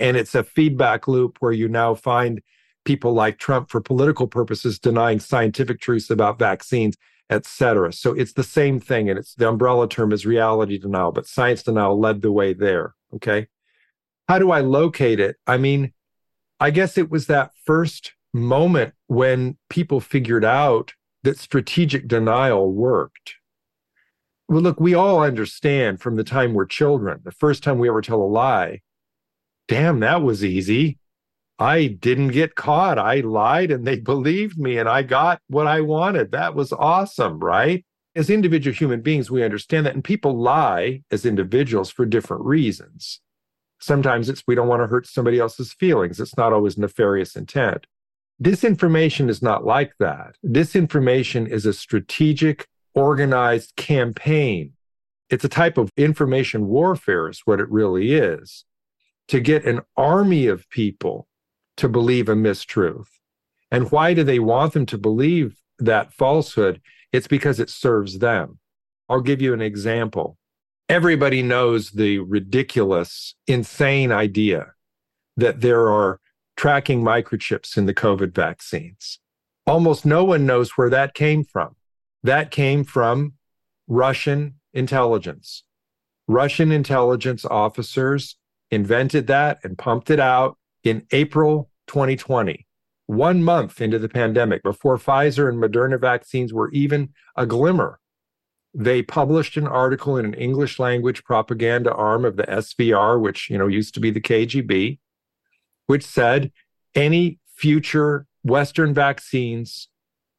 And 0.00 0.16
it's 0.16 0.34
a 0.34 0.42
feedback 0.42 1.06
loop 1.06 1.36
where 1.40 1.52
you 1.52 1.68
now 1.68 1.94
find 1.94 2.42
people 2.84 3.12
like 3.12 3.38
Trump 3.38 3.70
for 3.70 3.80
political 3.80 4.26
purposes 4.26 4.78
denying 4.78 5.20
scientific 5.20 5.80
truths 5.80 6.10
about 6.10 6.38
vaccines, 6.38 6.96
et 7.30 7.46
cetera. 7.46 7.92
So 7.92 8.12
it's 8.12 8.32
the 8.32 8.42
same 8.42 8.80
thing. 8.80 9.08
And 9.08 9.18
it's 9.18 9.34
the 9.34 9.48
umbrella 9.48 9.88
term 9.88 10.12
is 10.12 10.26
reality 10.26 10.78
denial, 10.78 11.12
but 11.12 11.26
science 11.26 11.62
denial 11.62 11.98
led 11.98 12.20
the 12.20 12.32
way 12.32 12.52
there. 12.52 12.94
Okay. 13.14 13.46
How 14.28 14.38
do 14.38 14.50
I 14.50 14.60
locate 14.60 15.20
it? 15.20 15.36
I 15.46 15.58
mean, 15.58 15.92
I 16.58 16.70
guess 16.70 16.98
it 16.98 17.10
was 17.10 17.26
that 17.26 17.52
first 17.64 18.12
moment 18.32 18.94
when 19.06 19.56
people 19.70 20.00
figured 20.00 20.44
out 20.44 20.92
that 21.22 21.38
strategic 21.38 22.08
denial 22.08 22.72
worked. 22.72 23.36
Well, 24.48 24.60
look, 24.60 24.78
we 24.78 24.94
all 24.94 25.22
understand 25.22 26.00
from 26.00 26.16
the 26.16 26.24
time 26.24 26.52
we're 26.52 26.66
children, 26.66 27.20
the 27.24 27.32
first 27.32 27.62
time 27.62 27.78
we 27.78 27.88
ever 27.88 28.02
tell 28.02 28.20
a 28.20 28.24
lie, 28.24 28.80
damn, 29.68 30.00
that 30.00 30.22
was 30.22 30.44
easy. 30.44 30.98
I 31.58 31.86
didn't 31.86 32.28
get 32.28 32.54
caught. 32.54 32.98
I 32.98 33.20
lied 33.20 33.70
and 33.70 33.86
they 33.86 34.00
believed 34.00 34.58
me 34.58 34.78
and 34.78 34.88
I 34.88 35.02
got 35.02 35.40
what 35.48 35.66
I 35.66 35.80
wanted. 35.80 36.32
That 36.32 36.54
was 36.54 36.72
awesome, 36.72 37.38
right? 37.38 37.84
As 38.16 38.30
individual 38.30 38.74
human 38.74 39.00
beings, 39.00 39.30
we 39.30 39.42
understand 39.42 39.86
that. 39.86 39.94
And 39.94 40.04
people 40.04 40.38
lie 40.38 41.02
as 41.10 41.26
individuals 41.26 41.90
for 41.90 42.04
different 42.04 42.44
reasons. 42.44 43.20
Sometimes 43.80 44.28
it's 44.28 44.44
we 44.46 44.54
don't 44.54 44.68
want 44.68 44.82
to 44.82 44.86
hurt 44.86 45.06
somebody 45.06 45.38
else's 45.38 45.72
feelings. 45.72 46.20
It's 46.20 46.36
not 46.36 46.52
always 46.52 46.78
nefarious 46.78 47.34
intent. 47.34 47.86
Disinformation 48.42 49.28
is 49.28 49.42
not 49.42 49.64
like 49.64 49.92
that. 49.98 50.36
Disinformation 50.44 51.48
is 51.48 51.66
a 51.66 51.72
strategic, 51.72 52.66
organized 52.94 53.76
campaign. 53.76 54.72
It's 55.30 55.44
a 55.44 55.48
type 55.48 55.78
of 55.78 55.90
information 55.96 56.66
warfare, 56.66 57.28
is 57.28 57.42
what 57.44 57.60
it 57.60 57.70
really 57.70 58.14
is, 58.14 58.64
to 59.28 59.40
get 59.40 59.64
an 59.64 59.80
army 59.96 60.46
of 60.46 60.68
people 60.70 61.28
to 61.76 61.88
believe 61.88 62.28
a 62.28 62.34
mistruth. 62.34 63.08
And 63.70 63.90
why 63.90 64.14
do 64.14 64.22
they 64.22 64.38
want 64.38 64.74
them 64.74 64.86
to 64.86 64.98
believe 64.98 65.56
that 65.78 66.12
falsehood? 66.12 66.80
It's 67.12 67.26
because 67.26 67.58
it 67.58 67.70
serves 67.70 68.18
them. 68.18 68.58
I'll 69.08 69.20
give 69.20 69.42
you 69.42 69.52
an 69.52 69.60
example. 69.60 70.38
Everybody 70.88 71.42
knows 71.42 71.90
the 71.90 72.18
ridiculous, 72.18 73.34
insane 73.46 74.12
idea 74.12 74.72
that 75.36 75.60
there 75.60 75.90
are 75.90 76.20
tracking 76.56 77.02
microchips 77.02 77.76
in 77.76 77.86
the 77.86 77.94
COVID 77.94 78.34
vaccines. 78.34 79.18
Almost 79.66 80.04
no 80.04 80.24
one 80.24 80.46
knows 80.46 80.72
where 80.72 80.90
that 80.90 81.14
came 81.14 81.42
from. 81.44 81.74
That 82.24 82.50
came 82.50 82.84
from 82.84 83.34
Russian 83.86 84.54
intelligence. 84.72 85.62
Russian 86.26 86.72
intelligence 86.72 87.44
officers 87.44 88.36
invented 88.70 89.26
that 89.26 89.58
and 89.62 89.76
pumped 89.76 90.10
it 90.10 90.18
out 90.18 90.56
in 90.82 91.06
April 91.12 91.70
2020, 91.86 92.66
one 93.06 93.44
month 93.44 93.82
into 93.82 93.98
the 93.98 94.08
pandemic, 94.08 94.62
before 94.62 94.96
Pfizer 94.96 95.50
and 95.50 95.62
Moderna 95.62 96.00
vaccines 96.00 96.52
were 96.52 96.70
even 96.70 97.10
a 97.36 97.44
glimmer. 97.44 98.00
They 98.72 99.02
published 99.02 99.58
an 99.58 99.66
article 99.66 100.16
in 100.16 100.24
an 100.24 100.34
English 100.34 100.78
language 100.78 101.24
propaganda 101.24 101.92
arm 101.92 102.24
of 102.24 102.36
the 102.36 102.44
SVR, 102.44 103.20
which 103.20 103.50
you 103.50 103.58
know 103.58 103.66
used 103.66 103.92
to 103.94 104.00
be 104.00 104.10
the 104.10 104.20
KGB, 104.20 104.98
which 105.88 106.04
said 106.04 106.50
any 106.94 107.38
future 107.54 108.26
Western 108.42 108.94
vaccines 108.94 109.88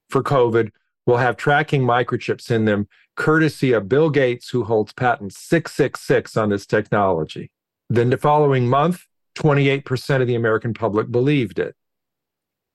for 0.10 0.24
COVID 0.24 0.72
will 1.06 1.18
have 1.18 1.38
tracking 1.38 1.84
microchips 1.84 2.50
in 2.50 2.66
them, 2.66 2.88
courtesy 3.16 3.72
of 3.72 3.90
Bill 3.90 4.10
Gates, 4.10 4.50
who 4.50 4.64
holds 4.64 4.94
patent 4.94 5.34
666 5.34 6.36
on 6.36 6.50
this 6.50 6.66
technology. 6.66 7.52
Then 7.90 8.10
the 8.10 8.18
following 8.18 8.68
month, 8.68 9.06
28% 9.36 10.22
of 10.22 10.28
the 10.28 10.36
American 10.36 10.74
public 10.74 11.12
believed 11.12 11.60
it. 11.60 11.76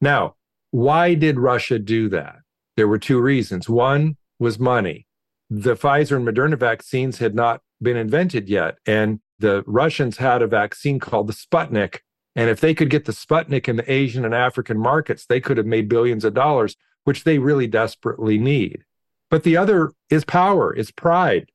Now, 0.01 0.37
why 0.71 1.15
did 1.15 1.39
Russia 1.39 1.79
do 1.79 2.09
that? 2.11 2.37
There 2.77 2.89
were 2.89 2.99
two 2.99 3.21
reasons. 3.21 3.69
One 3.69 4.17
was 4.39 4.59
money. 4.59 5.07
The 5.49 5.75
Pfizer 5.75 6.17
and 6.17 6.27
Moderna 6.27 6.59
vaccines 6.59 7.19
had 7.19 7.35
not 7.35 7.63
been 7.83 7.97
invented 7.97 8.49
yet. 8.49 8.79
And 8.87 9.21
the 9.39 9.65
Russians 9.67 10.19
had 10.19 10.43
a 10.43 10.47
vaccine 10.47 11.01
called 11.01 11.27
the 11.27 11.33
Sputnik. 11.33 11.99
And 12.37 12.49
if 12.49 12.61
they 12.61 12.75
could 12.75 12.91
get 12.91 13.07
the 13.07 13.13
Sputnik 13.13 13.69
in 13.69 13.77
the 13.77 13.93
Asian 13.93 14.25
and 14.25 14.35
African 14.35 14.79
markets, 14.79 15.27
they 15.27 15.41
could 15.41 15.57
have 15.57 15.67
made 15.67 15.89
billions 15.89 16.25
of 16.25 16.35
dollars, 16.35 16.77
which 17.05 17.25
they 17.25 17.39
really 17.39 17.67
desperately 17.67 18.39
need. 18.39 18.85
But 19.31 19.45
the 19.45 19.57
other 19.57 19.93
is 20.09 20.25
power, 20.25 20.75
is 20.75 20.91
pride. 20.91 21.51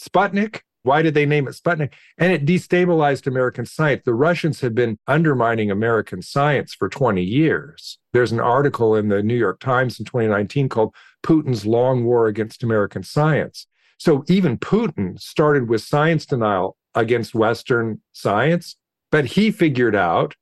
Sputnik 0.00 0.60
why 0.86 1.02
did 1.02 1.14
they 1.14 1.26
name 1.26 1.48
it 1.48 1.54
Sputnik? 1.54 1.92
And 2.16 2.32
it 2.32 2.46
destabilized 2.46 3.26
American 3.26 3.66
science. 3.66 4.02
The 4.04 4.14
Russians 4.14 4.60
had 4.60 4.72
been 4.74 4.98
undermining 5.08 5.70
American 5.70 6.22
science 6.22 6.74
for 6.74 6.88
20 6.88 7.22
years. 7.22 7.98
There's 8.12 8.30
an 8.30 8.38
article 8.38 8.94
in 8.94 9.08
the 9.08 9.20
New 9.20 9.34
York 9.34 9.58
Times 9.58 9.98
in 9.98 10.04
2019 10.04 10.68
called 10.68 10.94
Putin's 11.24 11.66
Long 11.66 12.04
War 12.04 12.28
Against 12.28 12.62
American 12.62 13.02
Science. 13.02 13.66
So 13.98 14.24
even 14.28 14.58
Putin 14.58 15.20
started 15.20 15.68
with 15.68 15.82
science 15.82 16.24
denial 16.24 16.76
against 16.94 17.34
Western 17.34 18.00
science, 18.12 18.76
but 19.10 19.24
he 19.24 19.50
figured 19.50 19.96
out, 19.96 20.36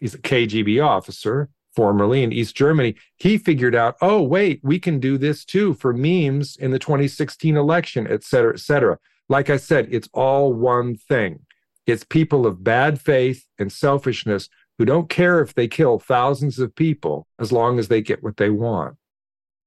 he's 0.00 0.14
a 0.14 0.18
KGB 0.18 0.84
officer, 0.84 1.50
formerly 1.74 2.22
in 2.22 2.32
East 2.32 2.54
Germany, 2.54 2.94
he 3.16 3.38
figured 3.38 3.74
out, 3.74 3.96
oh, 4.00 4.22
wait, 4.22 4.60
we 4.62 4.78
can 4.78 5.00
do 5.00 5.18
this 5.18 5.44
too 5.44 5.74
for 5.74 5.92
memes 5.92 6.56
in 6.56 6.70
the 6.70 6.78
2016 6.78 7.56
election, 7.56 8.06
et 8.08 8.24
cetera, 8.24 8.52
et 8.52 8.60
cetera. 8.60 8.98
Like 9.28 9.50
I 9.50 9.56
said, 9.56 9.88
it's 9.90 10.08
all 10.12 10.52
one 10.52 10.96
thing. 10.96 11.40
It's 11.86 12.04
people 12.04 12.46
of 12.46 12.62
bad 12.62 13.00
faith 13.00 13.46
and 13.58 13.72
selfishness 13.72 14.48
who 14.78 14.84
don't 14.84 15.08
care 15.08 15.40
if 15.40 15.54
they 15.54 15.68
kill 15.68 15.98
thousands 15.98 16.58
of 16.58 16.74
people 16.74 17.26
as 17.38 17.52
long 17.52 17.78
as 17.78 17.88
they 17.88 18.00
get 18.02 18.22
what 18.22 18.36
they 18.36 18.50
want. 18.50 18.96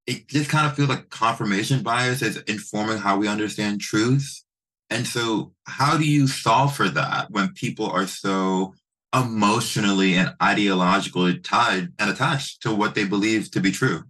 it 0.07 0.27
just 0.27 0.49
kind 0.49 0.67
of 0.67 0.75
feels 0.75 0.89
like 0.89 1.09
confirmation 1.09 1.81
bias 1.81 2.21
is 2.21 2.37
informing 2.47 2.97
how 2.97 3.17
we 3.17 3.27
understand 3.27 3.81
truth. 3.81 4.43
And 4.89 5.07
so, 5.07 5.53
how 5.65 5.97
do 5.97 6.03
you 6.07 6.27
solve 6.27 6.75
for 6.75 6.87
that 6.89 7.31
when 7.31 7.53
people 7.53 7.89
are 7.89 8.05
so 8.05 8.75
emotionally 9.15 10.15
and 10.15 10.37
ideologically 10.39 11.41
tied 11.41 11.93
and 11.97 12.09
attached 12.09 12.61
to 12.63 12.75
what 12.75 12.95
they 12.95 13.05
believe 13.05 13.49
to 13.51 13.61
be 13.61 13.71
true? 13.71 14.03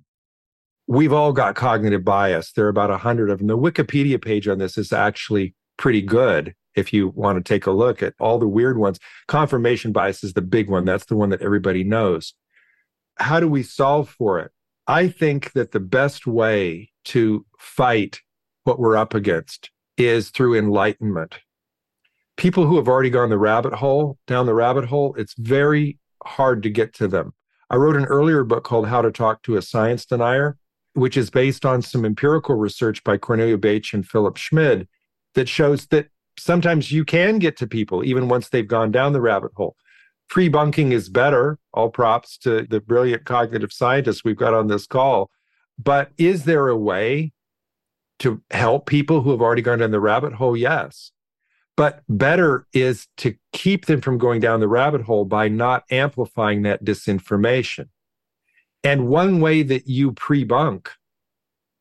We've 0.87 1.13
all 1.13 1.33
got 1.33 1.55
cognitive 1.55 2.03
bias. 2.03 2.51
There 2.51 2.65
are 2.65 2.69
about 2.69 2.91
a 2.91 2.97
hundred 2.97 3.29
of 3.29 3.39
them. 3.39 3.47
The 3.47 3.57
Wikipedia 3.57 4.23
page 4.23 4.47
on 4.47 4.57
this 4.57 4.77
is 4.77 4.91
actually 4.91 5.55
pretty 5.77 6.01
good 6.01 6.55
if 6.75 6.91
you 6.91 7.09
want 7.09 7.37
to 7.37 7.43
take 7.43 7.65
a 7.65 7.71
look 7.71 8.03
at 8.03 8.13
all 8.19 8.37
the 8.37 8.47
weird 8.47 8.77
ones. 8.77 8.99
Confirmation 9.27 9.91
bias 9.91 10.23
is 10.23 10.33
the 10.33 10.41
big 10.41 10.69
one. 10.69 10.85
That's 10.85 11.05
the 11.05 11.15
one 11.15 11.29
that 11.29 11.41
everybody 11.41 11.83
knows. 11.83 12.33
How 13.17 13.39
do 13.39 13.47
we 13.47 13.63
solve 13.63 14.09
for 14.09 14.39
it? 14.39 14.51
I 14.87 15.07
think 15.07 15.53
that 15.53 15.71
the 15.71 15.79
best 15.79 16.27
way 16.27 16.91
to 17.05 17.45
fight 17.57 18.21
what 18.65 18.79
we're 18.79 18.97
up 18.97 19.13
against 19.13 19.71
is 19.97 20.29
through 20.29 20.55
enlightenment. 20.55 21.39
People 22.37 22.67
who 22.67 22.75
have 22.75 22.87
already 22.87 23.09
gone 23.09 23.29
the 23.29 23.37
rabbit 23.37 23.73
hole, 23.73 24.17
down 24.27 24.45
the 24.45 24.53
rabbit 24.53 24.85
hole, 24.85 25.15
it's 25.17 25.33
very 25.37 25.97
hard 26.25 26.63
to 26.63 26.69
get 26.69 26.93
to 26.95 27.07
them. 27.07 27.33
I 27.69 27.77
wrote 27.77 27.95
an 27.95 28.05
earlier 28.05 28.43
book 28.43 28.63
called 28.63 28.87
How 28.87 29.01
to 29.01 29.11
Talk 29.11 29.41
to 29.43 29.55
a 29.55 29.61
Science 29.61 30.05
Denier, 30.05 30.57
which 30.93 31.17
is 31.17 31.29
based 31.29 31.65
on 31.65 31.81
some 31.81 32.05
empirical 32.05 32.55
research 32.55 33.03
by 33.03 33.17
Cornelia 33.17 33.57
Betsch 33.57 33.93
and 33.93 34.07
Philip 34.07 34.37
Schmid 34.37 34.87
that 35.33 35.49
shows 35.49 35.87
that 35.87 36.07
sometimes 36.37 36.91
you 36.91 37.05
can 37.05 37.39
get 37.39 37.57
to 37.57 37.67
people 37.67 38.03
even 38.03 38.27
once 38.27 38.49
they've 38.49 38.67
gone 38.67 38.91
down 38.91 39.13
the 39.13 39.21
rabbit 39.21 39.51
hole. 39.55 39.75
Pre-bunking 40.29 40.91
is 40.91 41.09
better. 41.09 41.59
All 41.73 41.89
props 41.89 42.37
to 42.39 42.63
the 42.63 42.81
brilliant 42.81 43.25
cognitive 43.25 43.71
scientists 43.71 44.23
we've 44.23 44.35
got 44.35 44.53
on 44.53 44.67
this 44.67 44.87
call. 44.87 45.29
But 45.77 46.11
is 46.17 46.45
there 46.45 46.67
a 46.67 46.77
way 46.77 47.33
to 48.19 48.41
help 48.51 48.87
people 48.87 49.21
who 49.21 49.31
have 49.31 49.41
already 49.41 49.61
gone 49.61 49.79
down 49.79 49.91
the 49.91 49.99
rabbit 49.99 50.33
hole? 50.33 50.57
Yes. 50.57 51.11
But 51.77 52.03
better 52.07 52.67
is 52.73 53.07
to 53.17 53.35
keep 53.51 53.85
them 53.85 54.01
from 54.01 54.17
going 54.17 54.39
down 54.39 54.61
the 54.61 54.67
rabbit 54.67 55.01
hole 55.01 55.25
by 55.25 55.49
not 55.49 55.83
amplifying 55.91 56.61
that 56.61 56.85
disinformation. 56.85 57.89
And 58.83 59.07
one 59.07 59.41
way 59.41 59.63
that 59.63 59.87
you 59.87 60.13
pre 60.13 60.43
bunk 60.43 60.91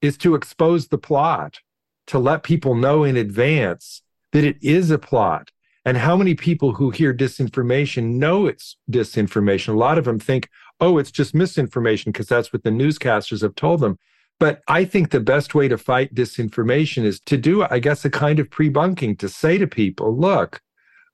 is 0.01 0.17
to 0.19 0.35
expose 0.35 0.89
the 0.89 0.99
plot, 0.99 1.61
to 2.09 2.19
let 2.19 2.43
people 2.43 2.75
know 2.75 3.05
in 3.05 3.17
advance 3.17 4.03
that 4.33 4.45
it 4.45 4.57
is 4.63 4.91
a 4.91 4.99
plot. 4.99 5.51
And 5.85 5.99
how 5.99 6.17
many 6.17 6.35
people 6.35 6.73
who 6.73 6.91
hear 6.91 7.15
disinformation 7.15 8.15
know 8.15 8.47
it's 8.47 8.77
disinformation? 8.91 9.69
A 9.69 9.79
lot 9.79 9.99
of 9.99 10.07
them 10.07 10.19
think, 10.19 10.49
oh, 10.81 10.99
it's 10.99 11.11
just 11.11 11.35
misinformation 11.35 12.11
because 12.11 12.27
that's 12.27 12.53
what 12.53 12.65
the 12.65 12.71
newscasters 12.71 13.43
have 13.43 13.55
told 13.55 13.81
them. 13.81 13.99
But 14.45 14.61
I 14.69 14.85
think 14.85 15.09
the 15.09 15.21
best 15.21 15.55
way 15.55 15.69
to 15.69 15.79
fight 15.79 16.15
disinformation 16.15 17.05
is 17.05 17.19
to 17.21 17.39
do, 17.39 17.63
I 17.71 17.79
guess, 17.79 18.05
a 18.05 18.11
kind 18.11 18.39
of 18.39 18.51
pre 18.51 18.69
bunking 18.69 19.17
to 19.17 19.27
say 19.27 19.57
to 19.57 19.67
people, 19.67 20.15
look, 20.15 20.61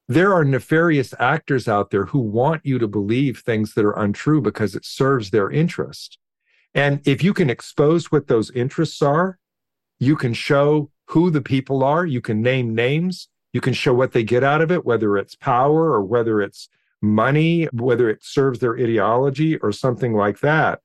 there 0.09 0.35
are 0.35 0.45
nefarious 0.45 1.15
actors 1.17 1.69
out 1.69 1.93
there 1.93 2.07
who 2.07 2.19
want 2.19 2.67
you 2.67 2.77
to 2.81 2.89
believe 2.89 3.39
things 3.39 3.75
that 3.75 3.85
are 3.85 3.97
untrue 3.97 4.41
because 4.41 4.75
it 4.75 4.85
serves 4.85 5.31
their 5.31 5.49
interest. 5.49 6.19
And 6.75 7.07
if 7.07 7.23
you 7.23 7.33
can 7.33 7.49
expose 7.49 8.11
what 8.11 8.27
those 8.27 8.51
interests 8.51 9.01
are, 9.01 9.39
you 10.01 10.17
can 10.17 10.35
show 10.35 10.91
who 11.07 11.31
the 11.31 11.41
people 11.41 11.85
are. 11.85 12.05
You 12.05 12.21
can 12.21 12.43
name 12.43 12.75
names. 12.75 13.29
You 13.53 13.61
can 13.61 13.75
show 13.75 13.95
what 13.95 14.11
they 14.11 14.25
get 14.25 14.43
out 14.43 14.61
of 14.61 14.73
it, 14.73 14.85
whether 14.85 15.17
it's 15.17 15.37
power 15.37 15.93
or 15.93 16.03
whether 16.03 16.43
it's 16.43 16.69
money, 17.01 17.67
whether 17.67 18.11
it 18.11 18.25
serves 18.25 18.59
their 18.59 18.77
ideology 18.77 19.57
or 19.59 19.71
something 19.71 20.15
like 20.15 20.41
that. 20.41 20.81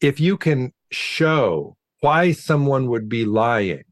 If 0.00 0.20
you 0.20 0.36
can 0.36 0.72
show 0.92 1.76
why 2.00 2.32
someone 2.32 2.88
would 2.88 3.08
be 3.08 3.24
lying, 3.24 3.84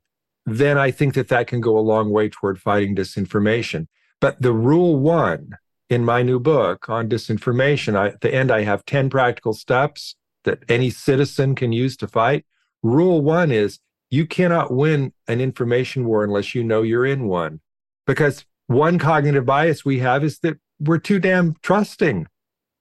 then 0.46 0.78
I 0.78 0.90
think 0.90 1.14
that 1.14 1.28
that 1.28 1.46
can 1.46 1.60
go 1.60 1.78
a 1.78 1.80
long 1.80 2.10
way 2.10 2.28
toward 2.28 2.60
fighting 2.60 2.96
disinformation. 2.96 3.86
But 4.20 4.40
the 4.40 4.52
rule 4.52 4.98
one 4.98 5.50
in 5.88 6.04
my 6.04 6.22
new 6.22 6.40
book 6.40 6.88
on 6.88 7.08
disinformation, 7.08 7.96
I, 7.96 8.08
at 8.08 8.20
the 8.20 8.34
end, 8.34 8.50
I 8.50 8.62
have 8.62 8.84
10 8.84 9.10
practical 9.10 9.52
steps 9.52 10.16
that 10.44 10.64
any 10.68 10.90
citizen 10.90 11.54
can 11.54 11.72
use 11.72 11.96
to 11.98 12.08
fight. 12.08 12.44
Rule 12.82 13.20
one 13.20 13.50
is 13.50 13.78
you 14.10 14.26
cannot 14.26 14.72
win 14.72 15.12
an 15.26 15.40
information 15.40 16.06
war 16.06 16.24
unless 16.24 16.54
you 16.54 16.64
know 16.64 16.82
you're 16.82 17.06
in 17.06 17.26
one. 17.26 17.60
Because 18.06 18.44
one 18.66 18.98
cognitive 18.98 19.44
bias 19.44 19.84
we 19.84 19.98
have 19.98 20.24
is 20.24 20.38
that 20.40 20.58
we're 20.80 20.98
too 20.98 21.18
damn 21.18 21.54
trusting. 21.62 22.26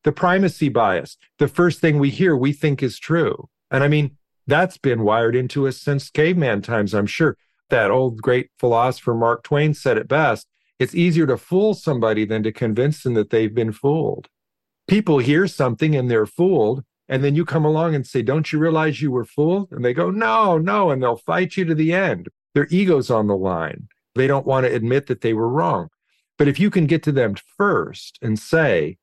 The 0.04 0.12
primacy 0.12 0.70
bias, 0.70 1.18
the 1.38 1.48
first 1.48 1.82
thing 1.82 2.00
we 2.00 2.10
hear, 2.10 2.36
we 2.36 2.54
think 2.54 2.82
is 2.82 2.98
true. 2.98 3.50
And 3.70 3.84
I 3.84 3.90
mean, 3.90 4.16
that's 4.48 4.78
been 4.78 5.04
wired 5.04 5.36
into 5.36 5.68
us 5.68 5.80
since 5.80 6.10
caveman 6.10 6.62
times, 6.62 6.94
I'm 6.94 7.06
sure. 7.06 7.38
That 7.70 7.92
old 7.92 8.22
great 8.22 8.50
philosopher 8.58 9.14
Mark 9.14 9.44
Twain 9.44 9.74
said 9.74 9.98
it 9.98 10.08
best 10.08 10.48
it's 10.80 10.94
easier 10.94 11.26
to 11.28 11.38
fool 11.38 11.74
somebody 11.74 12.26
than 12.26 12.44
to 12.44 12.52
convince 12.52 13.02
them 13.02 13.16
that 13.16 13.30
they've 13.30 13.54
been 13.54 13.72
fooled. 13.72 14.28
People 14.88 15.18
hear 15.18 15.48
something 15.48 15.96
and 15.96 16.10
they're 16.10 16.28
fooled, 16.28 16.84
and 17.10 17.24
then 17.24 17.36
you 17.36 17.46
come 17.46 17.66
along 17.66 17.96
and 17.96 18.06
say, 18.06 18.22
Don't 18.22 18.52
you 18.52 18.60
realize 18.60 19.02
you 19.02 19.12
were 19.12 19.26
fooled? 19.26 19.72
And 19.72 19.84
they 19.84 19.94
go, 19.94 20.12
No, 20.12 20.58
no. 20.58 20.92
And 20.92 21.02
they'll 21.02 21.18
fight 21.18 21.58
you 21.58 21.66
to 21.66 21.76
the 21.76 21.94
end. 21.94 22.30
Their 22.54 22.68
ego's 22.68 23.10
on 23.10 23.28
the 23.28 23.36
line. 23.36 23.88
They 24.16 24.28
don't 24.28 24.46
want 24.46 24.66
to 24.66 24.74
admit 24.74 25.08
that 25.08 25.22
they 25.22 25.34
were 25.34 25.50
wrong. 25.50 25.90
But 26.38 26.48
if 26.48 26.60
you 26.60 26.70
can 26.70 26.86
get 26.86 27.04
to 27.04 27.12
them 27.12 27.36
first 27.58 28.20
and 28.22 28.38
say, 28.38 28.98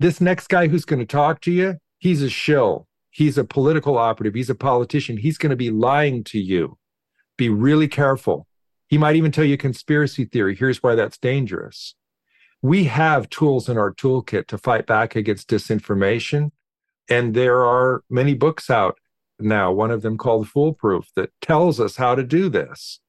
This 0.00 0.20
next 0.20 0.48
guy 0.48 0.66
who's 0.66 0.84
going 0.84 1.00
to 1.00 1.06
talk 1.06 1.40
to 1.42 1.52
you, 1.52 1.76
he's 1.98 2.22
a 2.22 2.30
shill. 2.30 2.88
He's 3.16 3.38
a 3.38 3.44
political 3.44 3.96
operative. 3.96 4.34
He's 4.34 4.50
a 4.50 4.54
politician. 4.54 5.16
He's 5.16 5.38
going 5.38 5.50
to 5.50 5.56
be 5.56 5.70
lying 5.70 6.22
to 6.24 6.38
you. 6.38 6.76
Be 7.38 7.48
really 7.48 7.88
careful. 7.88 8.46
He 8.88 8.98
might 8.98 9.16
even 9.16 9.32
tell 9.32 9.44
you 9.44 9.56
conspiracy 9.56 10.26
theory. 10.26 10.54
Here's 10.54 10.82
why 10.82 10.94
that's 10.94 11.18
dangerous. 11.18 11.94
We 12.60 12.84
have 12.84 13.30
tools 13.30 13.68
in 13.68 13.78
our 13.78 13.92
toolkit 13.92 14.46
to 14.48 14.58
fight 14.58 14.86
back 14.86 15.16
against 15.16 15.48
disinformation 15.48 16.50
and 17.08 17.34
there 17.34 17.64
are 17.64 18.02
many 18.10 18.34
books 18.34 18.70
out 18.70 18.98
now, 19.38 19.70
one 19.70 19.90
of 19.90 20.02
them 20.02 20.16
called 20.16 20.48
Foolproof, 20.48 21.10
that 21.14 21.30
tells 21.40 21.78
us 21.78 21.96
how 21.96 22.14
to 22.14 22.22
do 22.22 22.48
this. 22.48 23.00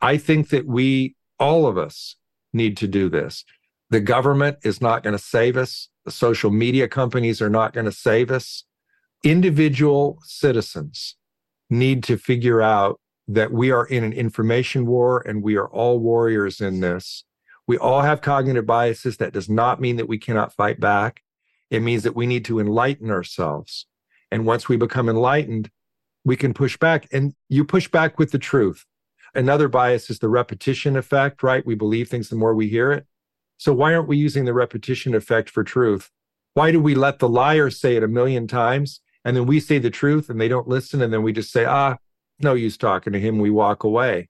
I 0.00 0.16
think 0.16 0.48
that 0.48 0.66
we, 0.66 1.16
all 1.38 1.66
of 1.66 1.76
us, 1.76 2.16
need 2.52 2.76
to 2.78 2.88
do 2.88 3.08
this. 3.08 3.44
The 3.90 4.00
government 4.00 4.58
is 4.64 4.80
not 4.80 5.02
going 5.02 5.16
to 5.16 5.22
save 5.22 5.56
us. 5.56 5.88
The 6.04 6.10
social 6.10 6.50
media 6.50 6.88
companies 6.88 7.42
are 7.42 7.50
not 7.50 7.72
going 7.72 7.84
to 7.84 7.92
save 7.92 8.30
us. 8.30 8.64
Individual 9.24 10.18
citizens 10.22 11.16
need 11.70 12.04
to 12.04 12.18
figure 12.18 12.60
out 12.60 13.00
that 13.26 13.50
we 13.50 13.70
are 13.70 13.86
in 13.86 14.04
an 14.04 14.12
information 14.12 14.84
war 14.84 15.26
and 15.26 15.42
we 15.42 15.56
are 15.56 15.68
all 15.68 15.98
warriors 15.98 16.60
in 16.60 16.80
this. 16.80 17.24
We 17.66 17.78
all 17.78 18.02
have 18.02 18.20
cognitive 18.20 18.66
biases. 18.66 19.16
That 19.16 19.32
does 19.32 19.48
not 19.48 19.80
mean 19.80 19.96
that 19.96 20.08
we 20.08 20.18
cannot 20.18 20.52
fight 20.52 20.78
back. 20.78 21.22
It 21.70 21.80
means 21.80 22.02
that 22.02 22.14
we 22.14 22.26
need 22.26 22.44
to 22.44 22.60
enlighten 22.60 23.10
ourselves. 23.10 23.86
And 24.30 24.44
once 24.44 24.68
we 24.68 24.76
become 24.76 25.08
enlightened, 25.08 25.70
we 26.22 26.36
can 26.36 26.52
push 26.52 26.76
back. 26.76 27.08
And 27.10 27.34
you 27.48 27.64
push 27.64 27.88
back 27.88 28.18
with 28.18 28.30
the 28.30 28.38
truth. 28.38 28.84
Another 29.34 29.68
bias 29.68 30.10
is 30.10 30.18
the 30.18 30.28
repetition 30.28 30.98
effect, 30.98 31.42
right? 31.42 31.64
We 31.64 31.74
believe 31.74 32.10
things 32.10 32.28
the 32.28 32.36
more 32.36 32.54
we 32.54 32.68
hear 32.68 32.92
it. 32.92 33.06
So 33.56 33.72
why 33.72 33.94
aren't 33.94 34.08
we 34.08 34.18
using 34.18 34.44
the 34.44 34.52
repetition 34.52 35.14
effect 35.14 35.48
for 35.48 35.64
truth? 35.64 36.10
Why 36.52 36.70
do 36.70 36.78
we 36.78 36.94
let 36.94 37.20
the 37.20 37.28
liar 37.28 37.70
say 37.70 37.96
it 37.96 38.02
a 38.02 38.08
million 38.08 38.46
times 38.46 39.00
and 39.24 39.36
then 39.36 39.46
we 39.46 39.60
say 39.60 39.78
the 39.78 39.90
truth 39.90 40.28
and 40.28 40.40
they 40.40 40.48
don't 40.48 40.68
listen 40.68 41.02
and 41.02 41.12
then 41.12 41.22
we 41.22 41.32
just 41.32 41.52
say, 41.52 41.64
ah, 41.64 41.96
no 42.40 42.54
use 42.54 42.76
talking 42.76 43.12
to 43.12 43.20
him. 43.20 43.38
We 43.38 43.50
walk 43.50 43.84
away. 43.84 44.28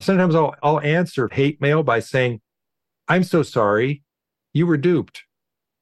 Sometimes 0.00 0.34
I'll, 0.34 0.54
I'll 0.62 0.80
answer 0.80 1.28
hate 1.32 1.60
mail 1.60 1.82
by 1.82 2.00
saying, 2.00 2.40
I'm 3.08 3.24
so 3.24 3.42
sorry. 3.42 4.02
You 4.52 4.66
were 4.66 4.76
duped. 4.76 5.22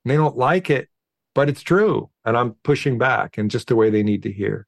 And 0.05 0.13
they 0.13 0.17
don't 0.17 0.37
like 0.37 0.71
it, 0.71 0.89
but 1.35 1.49
it's 1.49 1.63
true. 1.63 2.11
And 2.25 2.37
I'm 2.37 2.55
pushing 2.65 2.99
back 2.99 3.39
and 3.39 3.51
just 3.51 3.69
the 3.69 3.77
way 3.77 3.91
they 3.91 4.03
need 4.03 4.23
to 4.25 4.33
hear. 4.33 4.67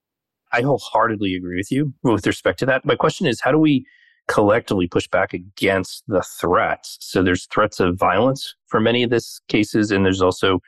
I 0.53 0.63
wholeheartedly 0.63 1.35
agree 1.35 1.57
with 1.57 1.71
you 1.71 1.95
with 2.03 2.27
respect 2.27 2.59
to 2.61 2.67
that. 2.67 2.85
My 2.85 2.97
question 2.97 3.27
is 3.27 3.41
how 3.41 3.53
do 3.53 3.59
we 3.59 3.87
collectively 4.29 4.89
push 4.89 5.09
back 5.09 5.33
against 5.33 6.03
the 6.09 6.23
threats? 6.23 6.97
So 7.01 7.23
there's 7.23 7.47
threats 7.47 7.79
of 7.81 7.97
violence 7.97 8.55
for 8.67 8.81
many 8.81 9.03
of 9.03 9.11
these 9.11 9.41
cases, 9.49 9.91
and 9.91 10.05
there's 10.05 10.23
also 10.23 10.61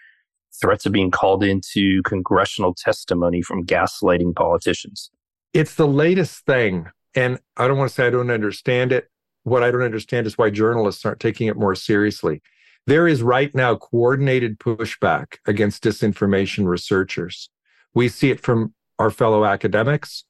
threats 0.60 0.86
of 0.86 0.92
being 0.92 1.10
called 1.10 1.42
into 1.42 2.02
congressional 2.02 2.74
testimony 2.74 3.42
from 3.42 3.64
gaslighting 3.64 4.34
politicians. 4.34 5.10
It's 5.52 5.74
the 5.74 5.86
latest 5.86 6.44
thing. 6.46 6.86
And 7.14 7.38
I 7.56 7.68
don't 7.68 7.78
want 7.78 7.90
to 7.90 7.94
say 7.94 8.06
I 8.06 8.10
don't 8.10 8.30
understand 8.30 8.92
it. 8.92 9.08
What 9.44 9.62
I 9.62 9.70
don't 9.70 9.82
understand 9.82 10.26
is 10.26 10.38
why 10.38 10.50
journalists 10.50 11.04
aren't 11.04 11.20
taking 11.20 11.48
it 11.48 11.56
more 11.56 11.74
seriously. 11.74 12.42
There 12.86 13.06
is 13.06 13.22
right 13.22 13.54
now 13.54 13.76
coordinated 13.76 14.58
pushback 14.58 15.36
against 15.46 15.84
disinformation 15.84 16.66
researchers. 16.66 17.48
We 17.94 18.08
see 18.08 18.30
it 18.30 18.40
from 18.40 18.74
our 18.98 19.10
fellow 19.10 19.44
academics. 19.44 20.24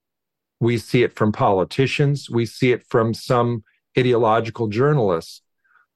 We 0.60 0.78
see 0.78 1.02
it 1.02 1.14
from 1.14 1.32
politicians. 1.32 2.28
We 2.30 2.46
see 2.46 2.72
it 2.72 2.86
from 2.88 3.14
some 3.14 3.64
ideological 3.98 4.68
journalists 4.68 5.42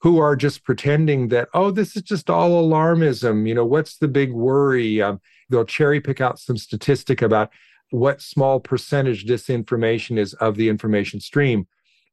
who 0.00 0.18
are 0.18 0.36
just 0.36 0.64
pretending 0.64 1.28
that, 1.28 1.48
oh, 1.54 1.70
this 1.70 1.96
is 1.96 2.02
just 2.02 2.28
all 2.28 2.62
alarmism. 2.62 3.48
You 3.48 3.54
know, 3.54 3.64
what's 3.64 3.96
the 3.96 4.08
big 4.08 4.32
worry? 4.32 5.00
Um, 5.00 5.20
they'll 5.48 5.64
cherry 5.64 6.00
pick 6.00 6.20
out 6.20 6.38
some 6.38 6.56
statistic 6.56 7.22
about 7.22 7.50
what 7.90 8.20
small 8.20 8.60
percentage 8.60 9.26
disinformation 9.26 10.18
is 10.18 10.34
of 10.34 10.56
the 10.56 10.68
information 10.68 11.20
stream, 11.20 11.66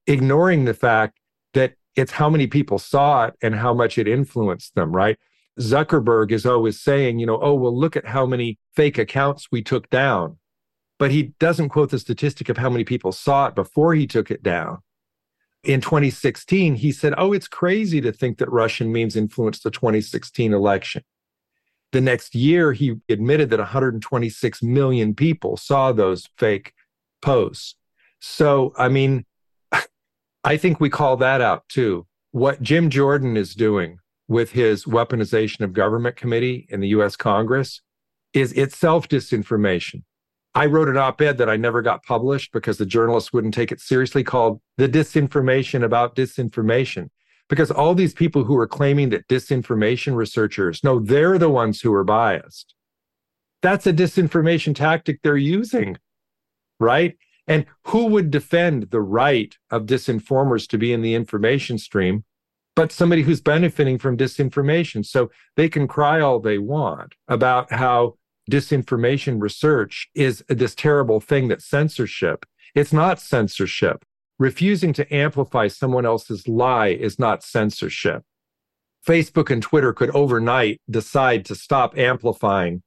ignoring 0.08 0.66
the 0.66 0.74
fact 0.74 1.20
that 1.54 1.74
it's 1.96 2.14
how 2.14 2.30
many 2.30 2.48
people 2.48 2.80
saw 2.80 3.26
it 3.26 3.34
and 3.42 3.56
how 3.56 3.74
much 3.74 3.98
it 3.98 4.08
influenced 4.08 4.76
them, 4.76 4.96
right? 4.96 5.18
Zuckerberg 5.60 6.32
is 6.32 6.46
always 6.46 6.82
saying, 6.82 7.20
you 7.20 7.26
know, 7.26 7.40
oh, 7.42 7.54
well, 7.54 7.78
look 7.78 7.96
at 7.96 8.08
how 8.08 8.26
many 8.26 8.58
fake 8.76 8.98
accounts 8.98 9.50
we 9.52 9.62
took 9.62 9.90
down. 9.90 10.38
But 10.98 11.12
he 11.12 11.34
doesn't 11.40 11.70
quote 11.70 11.92
the 11.92 12.00
statistic 12.00 12.50
of 12.50 12.58
how 12.58 12.70
many 12.70 12.84
people 12.84 13.12
saw 13.12 13.48
it 13.48 13.56
before 13.56 13.94
he 13.94 14.08
took 14.08 14.32
it 14.32 14.42
down. 14.42 14.80
In 15.64 15.80
2016, 15.80 16.76
he 16.76 16.92
said, 16.92 17.14
oh, 17.18 17.32
it's 17.32 17.48
crazy 17.48 18.02
to 18.02 18.12
think 18.12 18.38
that 18.38 18.52
Russian 18.52 18.92
memes 18.92 19.16
influenced 19.16 19.64
the 19.64 19.72
2016 19.72 20.54
election. 20.54 21.04
The 21.94 22.02
next 22.02 22.36
year, 22.36 22.74
he 22.74 22.96
admitted 23.08 23.50
that 23.52 23.60
126 23.60 24.64
million 24.64 25.14
people 25.14 25.56
saw 25.56 25.92
those 25.92 26.28
fake 26.38 26.74
posts. 27.22 27.76
So, 28.20 28.74
I 28.78 28.90
mean, 28.90 29.26
I 30.44 30.58
think 30.58 30.80
we 30.80 30.90
call 30.90 31.18
that 31.18 31.40
out 31.40 31.70
too. 31.70 32.08
What 32.32 32.62
Jim 32.62 32.90
Jordan 32.90 33.38
is 33.38 33.56
doing 33.56 34.00
with 34.28 34.52
his 34.52 34.86
weaponization 34.86 35.62
of 35.62 35.74
government 35.74 36.16
committee 36.16 36.68
in 36.70 36.80
the 36.80 36.88
US 36.90 37.16
Congress 37.16 37.82
is 38.34 38.52
itself 38.54 39.08
disinformation. 39.08 40.04
I 40.56 40.68
wrote 40.68 40.90
an 40.90 40.98
op 40.98 41.20
ed 41.22 41.38
that 41.40 41.50
I 41.50 41.58
never 41.58 41.82
got 41.82 42.04
published 42.04 42.52
because 42.52 42.78
the 42.78 42.86
journalists 42.86 43.34
wouldn't 43.34 43.54
take 43.54 43.72
it 43.72 43.80
seriously 43.80 44.24
called 44.24 44.62
The 44.78 44.88
Disinformation 44.88 45.84
About 45.84 46.16
Disinformation. 46.16 47.10
Because 47.50 47.72
all 47.72 47.94
these 47.94 48.14
people 48.14 48.44
who 48.46 48.58
are 48.58 48.68
claiming 48.68 49.10
that 49.10 49.28
disinformation 49.28 50.16
researchers, 50.16 50.84
no, 50.84 51.00
they're 51.00 51.38
the 51.38 51.50
ones 51.50 51.82
who 51.82 51.94
are 51.94 52.04
biased. 52.04 52.74
That's 53.62 53.86
a 53.86 53.94
disinformation 53.94 54.74
tactic 54.74 55.20
they're 55.22 55.38
using, 55.38 55.98
right? 56.80 57.18
And 57.48 57.66
who 57.88 58.06
would 58.08 58.32
defend 58.32 58.92
the 58.92 59.02
right 59.02 59.56
of 59.72 59.86
disinformers 59.86 60.68
to 60.70 60.78
be 60.78 60.94
in 60.94 61.02
the 61.02 61.16
information 61.16 61.78
stream 61.78 62.24
but 62.76 62.92
somebody 62.92 63.22
who's 63.22 63.42
benefiting 63.42 63.98
from 63.98 64.18
disinformation? 64.18 65.06
So 65.06 65.30
they 65.56 65.70
can 65.70 65.88
cry 65.88 66.20
all 66.20 66.40
they 66.40 66.58
want 66.58 67.14
about 67.28 67.72
how 67.72 68.16
disinformation 68.50 69.42
research 69.42 70.10
is 70.14 70.44
this 70.48 70.76
terrible 70.76 71.20
thing 71.20 71.48
that 71.48 71.62
censorship. 71.62 72.46
It's 72.76 72.94
not 72.94 73.20
censorship. 73.20 74.06
Refusing 74.40 74.94
to 74.94 75.14
amplify 75.14 75.68
someone 75.68 76.06
else's 76.06 76.48
lie 76.48 76.88
is 76.88 77.20
not 77.20 77.44
censorship. 77.44 78.24
Facebook 79.08 79.52
and 79.52 79.62
Twitter 79.62 79.94
could 79.94 80.10
overnight 80.12 80.82
decide 80.90 81.46
to 81.46 81.56
stop 81.56 81.98
amplifying 81.98 82.82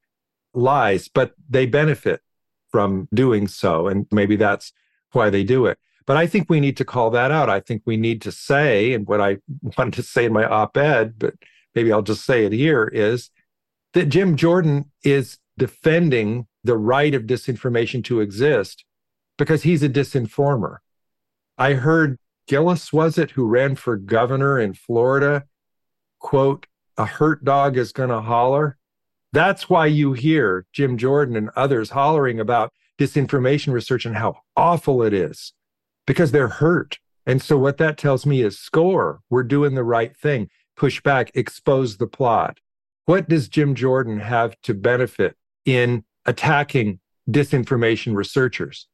lies, 0.53 1.07
but 1.07 1.33
they 1.49 1.65
benefit 1.65 2.21
from 2.69 3.07
doing 3.13 3.47
so. 3.47 3.87
And 3.87 4.07
maybe 4.11 4.35
that's 4.35 4.73
why 5.11 5.29
they 5.29 5.43
do 5.43 5.65
it. 5.67 5.77
But 6.05 6.17
I 6.17 6.25
think 6.25 6.49
we 6.49 6.59
need 6.59 6.77
to 6.77 6.85
call 6.85 7.09
that 7.11 7.31
out. 7.31 7.49
I 7.49 7.59
think 7.59 7.83
we 7.85 7.97
need 7.97 8.21
to 8.23 8.31
say, 8.31 8.93
and 8.93 9.07
what 9.07 9.21
I 9.21 9.37
wanted 9.77 9.93
to 9.95 10.03
say 10.03 10.25
in 10.25 10.33
my 10.33 10.45
op 10.45 10.75
ed, 10.77 11.15
but 11.17 11.35
maybe 11.75 11.91
I'll 11.91 12.01
just 12.01 12.25
say 12.25 12.45
it 12.45 12.51
here, 12.51 12.89
is 12.91 13.29
that 13.93 14.05
Jim 14.05 14.35
Jordan 14.35 14.91
is 15.03 15.37
defending 15.57 16.47
the 16.63 16.77
right 16.77 17.13
of 17.13 17.23
disinformation 17.23 18.03
to 18.05 18.21
exist 18.21 18.83
because 19.37 19.63
he's 19.63 19.83
a 19.83 19.89
disinformer. 19.89 20.77
I 21.57 21.73
heard 21.73 22.17
Gillis, 22.47 22.93
was 22.93 23.17
it, 23.17 23.31
who 23.31 23.45
ran 23.45 23.75
for 23.75 23.97
governor 23.97 24.59
in 24.59 24.73
Florida, 24.73 25.45
quote, 26.19 26.67
a 26.97 27.05
hurt 27.05 27.43
dog 27.43 27.77
is 27.77 27.91
going 27.91 28.09
to 28.09 28.21
holler. 28.21 28.77
That's 29.33 29.69
why 29.69 29.87
you 29.87 30.13
hear 30.13 30.65
Jim 30.73 30.97
Jordan 30.97 31.35
and 31.35 31.49
others 31.55 31.91
hollering 31.91 32.39
about 32.39 32.71
disinformation 32.99 33.73
research 33.73 34.05
and 34.05 34.15
how 34.15 34.39
awful 34.55 35.03
it 35.03 35.13
is 35.13 35.53
because 36.05 36.31
they're 36.31 36.47
hurt. 36.47 36.97
And 37.25 37.41
so, 37.41 37.57
what 37.57 37.77
that 37.77 37.97
tells 37.97 38.25
me 38.25 38.41
is 38.41 38.57
score, 38.57 39.19
we're 39.29 39.43
doing 39.43 39.75
the 39.75 39.83
right 39.83 40.15
thing, 40.15 40.49
push 40.75 41.01
back, 41.01 41.29
expose 41.35 41.97
the 41.97 42.07
plot. 42.07 42.59
What 43.05 43.27
does 43.27 43.49
Jim 43.49 43.75
Jordan 43.75 44.19
have 44.21 44.55
to 44.63 44.73
benefit 44.73 45.35
in 45.67 46.03
attacking 46.25 46.99
disinformation 47.29 48.15
researchers? 48.15 48.87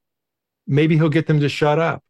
Maybe 0.68 0.98
he'll 0.98 1.08
get 1.08 1.28
them 1.28 1.40
to 1.40 1.48
shut 1.48 1.80
up. 1.80 2.04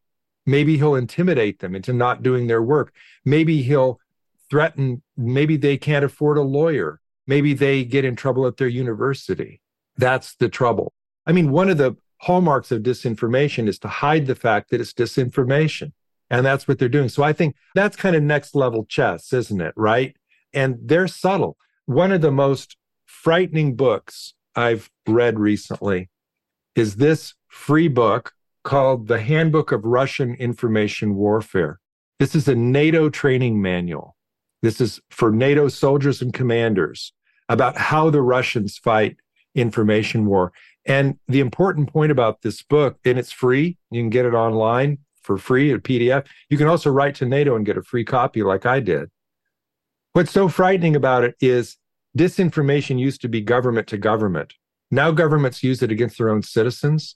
Maybe 0.46 0.78
he'll 0.78 0.96
intimidate 0.96 1.60
them 1.60 1.76
into 1.76 1.94
not 1.94 2.24
doing 2.24 2.48
their 2.48 2.64
work. 2.64 2.94
Maybe 3.24 3.62
he'll 3.62 4.00
threaten, 4.50 5.04
maybe 5.16 5.58
they 5.58 5.78
can't 5.78 6.04
afford 6.04 6.38
a 6.38 6.42
lawyer 6.42 7.00
maybe 7.28 7.54
they 7.54 7.84
get 7.84 8.06
in 8.06 8.16
trouble 8.16 8.46
at 8.48 8.58
their 8.58 8.68
university. 8.68 9.62
That's 9.98 10.36
the 10.36 10.50
trouble. 10.50 10.94
I 11.26 11.32
mean, 11.32 11.52
one 11.52 11.70
of 11.70 11.78
the 11.78 11.96
hallmarks 12.18 12.72
of 12.72 12.84
disinformation 12.84 13.68
is 13.68 13.80
to 13.80 13.88
hide 13.88 14.26
the 14.26 14.36
fact 14.36 14.70
that 14.70 14.82
it's 14.82 14.94
disinformation. 14.94 15.94
And 16.30 16.46
that's 16.46 16.68
what 16.68 16.80
they're 16.80 16.90
doing. 16.90 17.10
So 17.10 17.22
I 17.22 17.34
think 17.34 17.56
that's 17.76 17.96
kind 17.96 18.16
of 18.16 18.24
next 18.24 18.56
level 18.56 18.86
chess, 18.86 19.34
isn't 19.34 19.62
it? 19.62 19.74
Right. 19.76 20.16
And 20.54 20.78
they're 20.82 21.08
subtle. 21.08 21.58
One 21.86 22.12
of 22.12 22.22
the 22.22 22.32
most 22.32 22.78
frightening 23.06 23.76
books 23.76 24.34
I've 24.56 24.90
read 25.08 25.40
recently 25.40 26.10
is 26.76 26.96
this 26.96 27.34
free 27.48 27.88
book 27.88 28.34
called 28.64 29.08
The 29.08 29.22
Handbook 29.22 29.72
of 29.72 29.86
Russian 29.86 30.36
Information 30.36 31.16
Warfare. 31.16 31.80
This 32.20 32.36
is 32.36 32.48
a 32.48 32.56
NATO 32.56 33.10
training 33.10 33.62
manual. 33.62 34.16
This 34.62 34.80
is 34.80 35.02
for 35.10 35.32
NATO 35.32 35.68
soldiers 35.68 36.22
and 36.22 36.34
commanders 36.34 37.14
about 37.50 37.78
how 37.78 38.10
the 38.10 38.22
Russians 38.22 38.78
fight 38.78 39.18
information 39.56 40.26
war. 40.26 40.54
And 40.86 41.18
the 41.28 41.42
important 41.42 41.92
point 41.92 42.12
about 42.12 42.42
this 42.42 42.62
book, 42.62 42.98
and 43.06 43.20
it's 43.20 43.32
free, 43.32 43.78
you 43.92 44.02
can 44.02 44.10
get 44.10 44.26
it 44.26 44.34
online 44.34 45.00
for 45.22 45.38
free, 45.38 45.72
a 45.72 45.80
PDF. 45.80 46.26
You 46.50 46.58
can 46.58 46.68
also 46.68 46.90
write 46.90 47.16
to 47.16 47.26
NATO 47.26 47.56
and 47.56 47.66
get 47.66 47.78
a 47.78 47.84
free 47.84 48.06
copy, 48.06 48.44
like 48.44 48.66
I 48.66 48.80
did. 48.80 49.10
What's 50.14 50.32
so 50.32 50.48
frightening 50.48 50.96
about 50.96 51.24
it 51.24 51.36
is 51.42 51.78
disinformation 52.18 53.00
used 53.00 53.22
to 53.22 53.30
be 53.30 53.42
government 53.42 53.88
to 53.88 53.98
government. 53.98 54.54
Now 54.92 55.12
governments 55.12 55.64
use 55.64 55.82
it 55.82 55.92
against 55.92 56.18
their 56.18 56.30
own 56.30 56.44
citizens, 56.44 57.16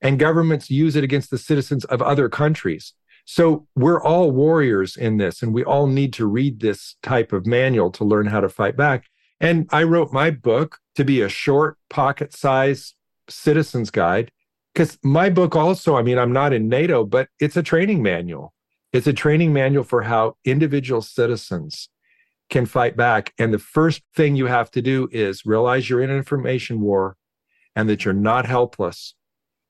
and 0.00 0.18
governments 0.18 0.70
use 0.70 0.96
it 0.96 1.04
against 1.04 1.30
the 1.30 1.38
citizens 1.38 1.84
of 1.86 2.00
other 2.00 2.28
countries. 2.28 2.94
So 3.24 3.66
we're 3.76 4.02
all 4.02 4.30
warriors 4.30 4.96
in 4.96 5.18
this, 5.18 5.42
and 5.42 5.52
we 5.52 5.62
all 5.62 5.86
need 5.86 6.14
to 6.14 6.26
read 6.26 6.60
this 6.60 6.96
type 7.02 7.32
of 7.32 7.46
manual 7.46 7.90
to 7.92 8.04
learn 8.04 8.26
how 8.26 8.40
to 8.40 8.48
fight 8.48 8.76
back. 8.76 9.04
And 9.40 9.68
I 9.70 9.82
wrote 9.82 10.12
my 10.12 10.30
book 10.30 10.78
to 10.96 11.04
be 11.04 11.20
a 11.20 11.28
short, 11.28 11.76
pocket 11.90 12.34
size 12.34 12.94
citizen's 13.28 13.90
guide 13.90 14.32
because 14.72 14.98
my 15.02 15.28
book 15.28 15.56
also, 15.56 15.96
I 15.96 16.02
mean, 16.02 16.18
I'm 16.18 16.32
not 16.32 16.52
in 16.52 16.68
NATO, 16.68 17.04
but 17.04 17.28
it's 17.40 17.56
a 17.56 17.62
training 17.62 18.02
manual. 18.02 18.54
It's 18.92 19.06
a 19.06 19.12
training 19.12 19.52
manual 19.52 19.84
for 19.84 20.02
how 20.02 20.36
individual 20.44 21.02
citizens 21.02 21.88
can 22.50 22.66
fight 22.66 22.96
back. 22.96 23.32
And 23.38 23.52
the 23.52 23.58
first 23.58 24.02
thing 24.14 24.36
you 24.36 24.46
have 24.46 24.70
to 24.72 24.82
do 24.82 25.08
is 25.12 25.44
realize 25.44 25.88
you're 25.88 26.02
in 26.02 26.10
an 26.10 26.16
information 26.16 26.80
war 26.80 27.16
and 27.76 27.88
that 27.88 28.04
you're 28.04 28.14
not 28.14 28.46
helpless 28.46 29.14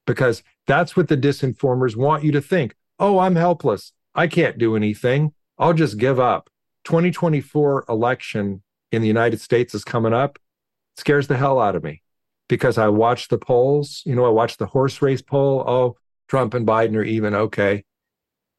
because 0.07 0.43
that's 0.67 0.97
what 0.97 1.09
the 1.09 1.17
disinformers 1.17 1.97
want 1.97 2.25
you 2.25 2.33
to 2.33 2.41
think 2.41 2.75
oh, 2.99 3.19
I'm 3.19 3.37
helpless. 3.37 3.93
I 4.15 4.27
can't 4.27 4.59
do 4.59 4.77
anything. 4.77 5.33
I'll 5.59 5.75
just 5.75 5.99
give 5.99 6.19
up. 6.19 6.51
2024 6.85 7.85
election 7.89 8.63
in 8.93 9.03
the 9.03 9.09
United 9.09 9.41
States 9.41 9.75
is 9.75 9.85
coming 9.85 10.13
up. 10.13 10.39
It 10.97 11.01
scares 11.01 11.29
the 11.29 11.37
hell 11.37 11.61
out 11.61 11.77
of 11.77 11.85
me 11.85 12.03
because 12.49 12.79
I 12.79 12.89
watch 12.89 13.29
the 13.29 13.39
polls. 13.39 14.03
You 14.05 14.15
know, 14.15 14.25
I 14.25 14.31
watch 14.31 14.57
the 14.57 14.67
horse 14.67 15.01
race 15.03 15.23
poll. 15.23 15.63
Oh, 15.67 15.97
Trump 16.29 16.55
and 16.55 16.67
Biden 16.67 16.97
are 16.97 17.05
even. 17.05 17.35
Okay. 17.35 17.85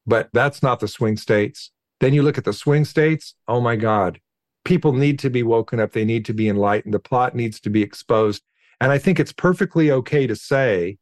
But 0.06 0.28
that's 0.32 0.62
not 0.62 0.80
the 0.80 0.88
swing 0.88 1.16
states. 1.16 1.70
Then 2.00 2.14
you 2.14 2.22
look 2.22 2.38
at 2.38 2.44
the 2.44 2.52
swing 2.52 2.84
states. 2.84 3.34
Oh 3.46 3.60
my 3.60 3.76
God. 3.76 4.20
People 4.64 4.92
need 4.92 5.18
to 5.20 5.30
be 5.30 5.42
woken 5.42 5.80
up. 5.80 5.92
They 5.92 6.04
need 6.04 6.24
to 6.26 6.34
be 6.34 6.48
enlightened. 6.48 6.94
The 6.94 6.98
plot 6.98 7.34
needs 7.34 7.60
to 7.60 7.70
be 7.70 7.82
exposed. 7.82 8.42
And 8.80 8.90
I 8.90 8.98
think 8.98 9.20
it's 9.20 9.32
perfectly 9.32 9.90
okay 9.90 10.26
to 10.26 10.36
say 10.36 10.98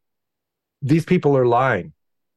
these 0.83 1.05
people 1.05 1.37
are 1.37 1.47
lying. 1.47 1.93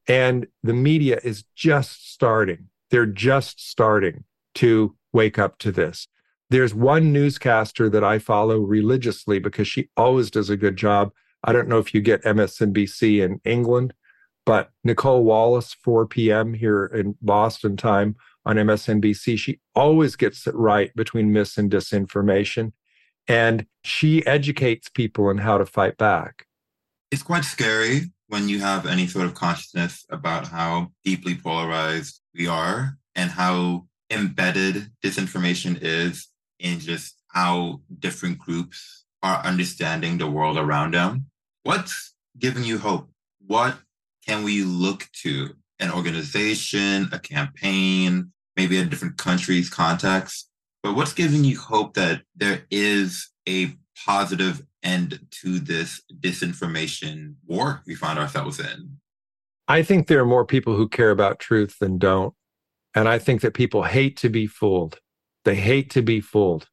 And 0.08 0.46
the 0.62 0.72
media 0.72 1.20
is 1.22 1.44
just 1.54 2.12
starting. 2.12 2.68
They're 2.90 3.06
just 3.06 3.60
starting 3.68 4.24
to 4.56 4.96
wake 5.12 5.38
up 5.38 5.58
to 5.58 5.70
this. 5.70 6.08
There's 6.50 6.74
one 6.74 7.12
newscaster 7.12 7.88
that 7.88 8.04
I 8.04 8.18
follow 8.18 8.58
religiously 8.58 9.38
because 9.38 9.68
she 9.68 9.88
always 9.96 10.30
does 10.30 10.50
a 10.50 10.56
good 10.56 10.76
job. 10.76 11.12
I 11.44 11.52
don't 11.52 11.68
know 11.68 11.78
if 11.78 11.94
you 11.94 12.00
get 12.00 12.22
MSNBC 12.24 13.24
in 13.24 13.40
England, 13.44 13.94
but 14.44 14.70
Nicolle 14.84 15.22
Wallace, 15.22 15.74
4 15.82 16.06
p.m. 16.06 16.52
here 16.52 16.84
in 16.84 17.16
Boston 17.22 17.76
time 17.76 18.16
on 18.44 18.56
MSNBC, 18.56 19.38
she 19.38 19.60
always 19.74 20.16
gets 20.16 20.46
it 20.46 20.54
right 20.54 20.94
between 20.94 21.32
mis 21.32 21.56
and 21.56 21.70
disinformation. 21.70 22.72
And 23.28 23.66
she 23.84 24.26
educates 24.26 24.88
people 24.88 25.26
on 25.26 25.38
how 25.38 25.58
to 25.58 25.66
fight 25.66 25.96
back. 25.96 26.46
It's 27.10 27.22
quite 27.22 27.44
scary 27.44 28.12
when 28.28 28.48
you 28.48 28.58
have 28.60 28.86
any 28.86 29.06
sort 29.06 29.26
of 29.26 29.34
consciousness 29.34 30.04
about 30.10 30.48
how 30.48 30.90
deeply 31.04 31.36
polarized 31.36 32.20
we 32.34 32.48
are 32.48 32.96
and 33.14 33.30
how 33.30 33.86
embedded 34.10 34.90
disinformation 35.04 35.78
is 35.80 36.28
in 36.58 36.80
just 36.80 37.14
how 37.28 37.80
different 37.98 38.38
groups 38.38 39.04
are 39.22 39.44
understanding 39.44 40.18
the 40.18 40.30
world 40.30 40.56
around 40.56 40.94
them. 40.94 41.26
What's 41.62 42.14
giving 42.38 42.64
you 42.64 42.78
hope? 42.78 43.10
What 43.46 43.76
can 44.26 44.42
we 44.42 44.62
look 44.64 45.08
to? 45.22 45.54
An 45.82 45.90
organization, 45.90 47.08
a 47.12 47.18
campaign, 47.18 48.32
maybe 48.56 48.78
a 48.78 48.84
different 48.84 49.18
country's 49.18 49.68
context. 49.68 50.48
But 50.82 50.94
what's 50.94 51.12
giving 51.12 51.44
you 51.44 51.58
hope 51.58 51.94
that 51.94 52.22
there 52.36 52.62
is 52.70 53.30
a 53.48 53.74
positive 54.06 54.62
end 54.82 55.20
to 55.42 55.58
this 55.58 56.00
disinformation 56.20 57.34
war 57.46 57.82
we 57.86 57.94
find 57.94 58.18
ourselves 58.18 58.60
in? 58.60 58.98
I 59.68 59.82
think 59.82 60.06
there 60.06 60.20
are 60.20 60.26
more 60.26 60.44
people 60.44 60.76
who 60.76 60.88
care 60.88 61.10
about 61.10 61.38
truth 61.38 61.78
than 61.80 61.98
don't. 61.98 62.34
And 62.94 63.08
I 63.08 63.18
think 63.18 63.40
that 63.40 63.54
people 63.54 63.82
hate 63.82 64.16
to 64.18 64.28
be 64.28 64.46
fooled. 64.46 65.00
They 65.44 65.56
hate 65.56 65.90
to 65.90 66.02
be 66.02 66.20
fooled. 66.20 66.68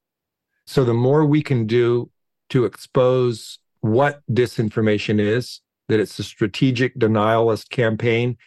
So 0.68 0.84
the 0.84 0.94
more 0.94 1.26
we 1.26 1.42
can 1.42 1.66
do 1.66 2.12
to 2.50 2.66
expose 2.66 3.58
what 3.82 4.22
disinformation 4.30 5.20
is, 5.20 5.62
that 5.88 6.00
it's 6.00 6.20
a 6.20 6.24
strategic 6.24 7.00
denialist 7.00 7.70
campaign 7.70 8.38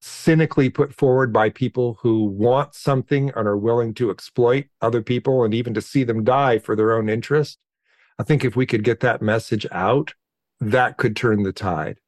cynically 0.00 0.70
put 0.70 0.94
forward 0.94 1.32
by 1.32 1.50
people 1.50 1.98
who 2.02 2.24
want 2.24 2.74
something 2.74 3.32
and 3.34 3.48
are 3.48 3.56
willing 3.56 3.92
to 3.94 4.10
exploit 4.10 4.66
other 4.80 5.02
people 5.02 5.42
and 5.44 5.52
even 5.54 5.74
to 5.74 5.80
see 5.80 6.04
them 6.04 6.24
die 6.24 6.58
for 6.58 6.76
their 6.76 6.92
own 6.92 7.08
interest. 7.08 7.58
I 8.18 8.22
think 8.22 8.44
if 8.44 8.56
we 8.56 8.66
could 8.66 8.84
get 8.84 9.00
that 9.00 9.22
message 9.22 9.66
out, 9.72 10.14
that 10.60 10.96
could 10.96 11.16
turn 11.16 11.42
the 11.42 11.52
tide. 11.52 11.98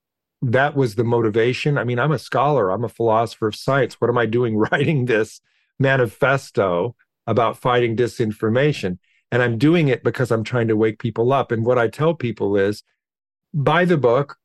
That 0.43 0.75
was 0.75 0.95
the 0.95 1.05
motivation. 1.05 1.79
I 1.79 1.85
mean, 1.85 1.99
I'm 1.99 2.13
a 2.13 2.19
scholar, 2.19 2.71
I'm 2.71 2.85
a 2.85 2.89
philosopher 2.89 3.49
of 3.49 3.57
science. 3.57 4.01
What 4.01 4.11
am 4.11 4.19
I 4.19 4.27
doing 4.27 4.57
writing 4.73 5.07
this 5.07 5.41
manifesto 5.79 6.97
about 7.27 7.59
fighting 7.59 7.97
disinformation? 7.97 8.99
And 9.33 9.43
I'm 9.43 9.59
doing 9.59 9.89
it 9.89 10.03
because 10.03 10.31
I'm 10.31 10.43
trying 10.43 10.69
to 10.69 10.77
wake 10.77 10.99
people 10.99 11.33
up. 11.33 11.53
And 11.53 11.65
what 11.65 11.79
I 11.79 11.89
tell 11.89 12.15
people 12.15 12.57
is 12.57 12.83
buy 13.55 13.85
the 13.85 13.97
book, 13.97 14.39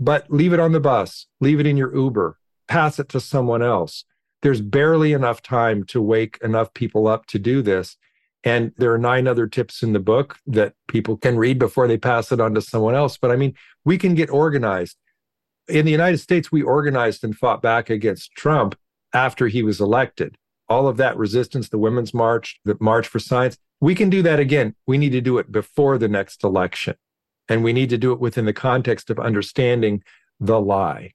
but 0.00 0.30
leave 0.30 0.52
it 0.52 0.60
on 0.60 0.72
the 0.72 0.80
bus, 0.80 1.26
leave 1.40 1.60
it 1.60 1.66
in 1.66 1.76
your 1.76 1.94
Uber, 1.94 2.38
pass 2.68 2.98
it 2.98 3.08
to 3.10 3.20
someone 3.20 3.62
else. 3.62 4.04
There's 4.42 4.60
barely 4.60 5.12
enough 5.12 5.42
time 5.42 5.84
to 5.84 6.00
wake 6.00 6.38
enough 6.42 6.72
people 6.74 7.08
up 7.08 7.26
to 7.26 7.38
do 7.38 7.62
this. 7.62 7.96
And 8.44 8.72
there 8.76 8.92
are 8.92 8.98
nine 8.98 9.26
other 9.26 9.46
tips 9.46 9.82
in 9.82 9.92
the 9.92 9.98
book 9.98 10.38
that 10.46 10.74
people 10.86 11.16
can 11.16 11.36
read 11.36 11.58
before 11.58 11.88
they 11.88 11.98
pass 11.98 12.30
it 12.30 12.40
on 12.40 12.54
to 12.54 12.60
someone 12.60 12.94
else. 12.94 13.16
But 13.16 13.32
I 13.32 13.36
mean, 13.36 13.54
we 13.84 13.98
can 13.98 14.14
get 14.14 14.30
organized. 14.30 14.96
In 15.68 15.84
the 15.84 15.90
United 15.90 16.18
States, 16.18 16.52
we 16.52 16.62
organized 16.62 17.24
and 17.24 17.36
fought 17.36 17.60
back 17.60 17.90
against 17.90 18.32
Trump 18.32 18.76
after 19.12 19.48
he 19.48 19.64
was 19.64 19.80
elected. 19.80 20.36
All 20.68 20.86
of 20.86 20.96
that 20.98 21.16
resistance, 21.16 21.68
the 21.68 21.78
Women's 21.78 22.14
March, 22.14 22.60
the 22.64 22.76
March 22.80 23.08
for 23.08 23.18
Science, 23.18 23.58
we 23.80 23.94
can 23.94 24.10
do 24.10 24.22
that 24.22 24.38
again. 24.38 24.74
We 24.86 24.96
need 24.96 25.10
to 25.10 25.20
do 25.20 25.38
it 25.38 25.50
before 25.50 25.98
the 25.98 26.08
next 26.08 26.44
election. 26.44 26.94
And 27.48 27.64
we 27.64 27.72
need 27.72 27.90
to 27.90 27.98
do 27.98 28.12
it 28.12 28.20
within 28.20 28.44
the 28.44 28.52
context 28.52 29.10
of 29.10 29.18
understanding 29.18 30.02
the 30.38 30.60
lie. 30.60 31.14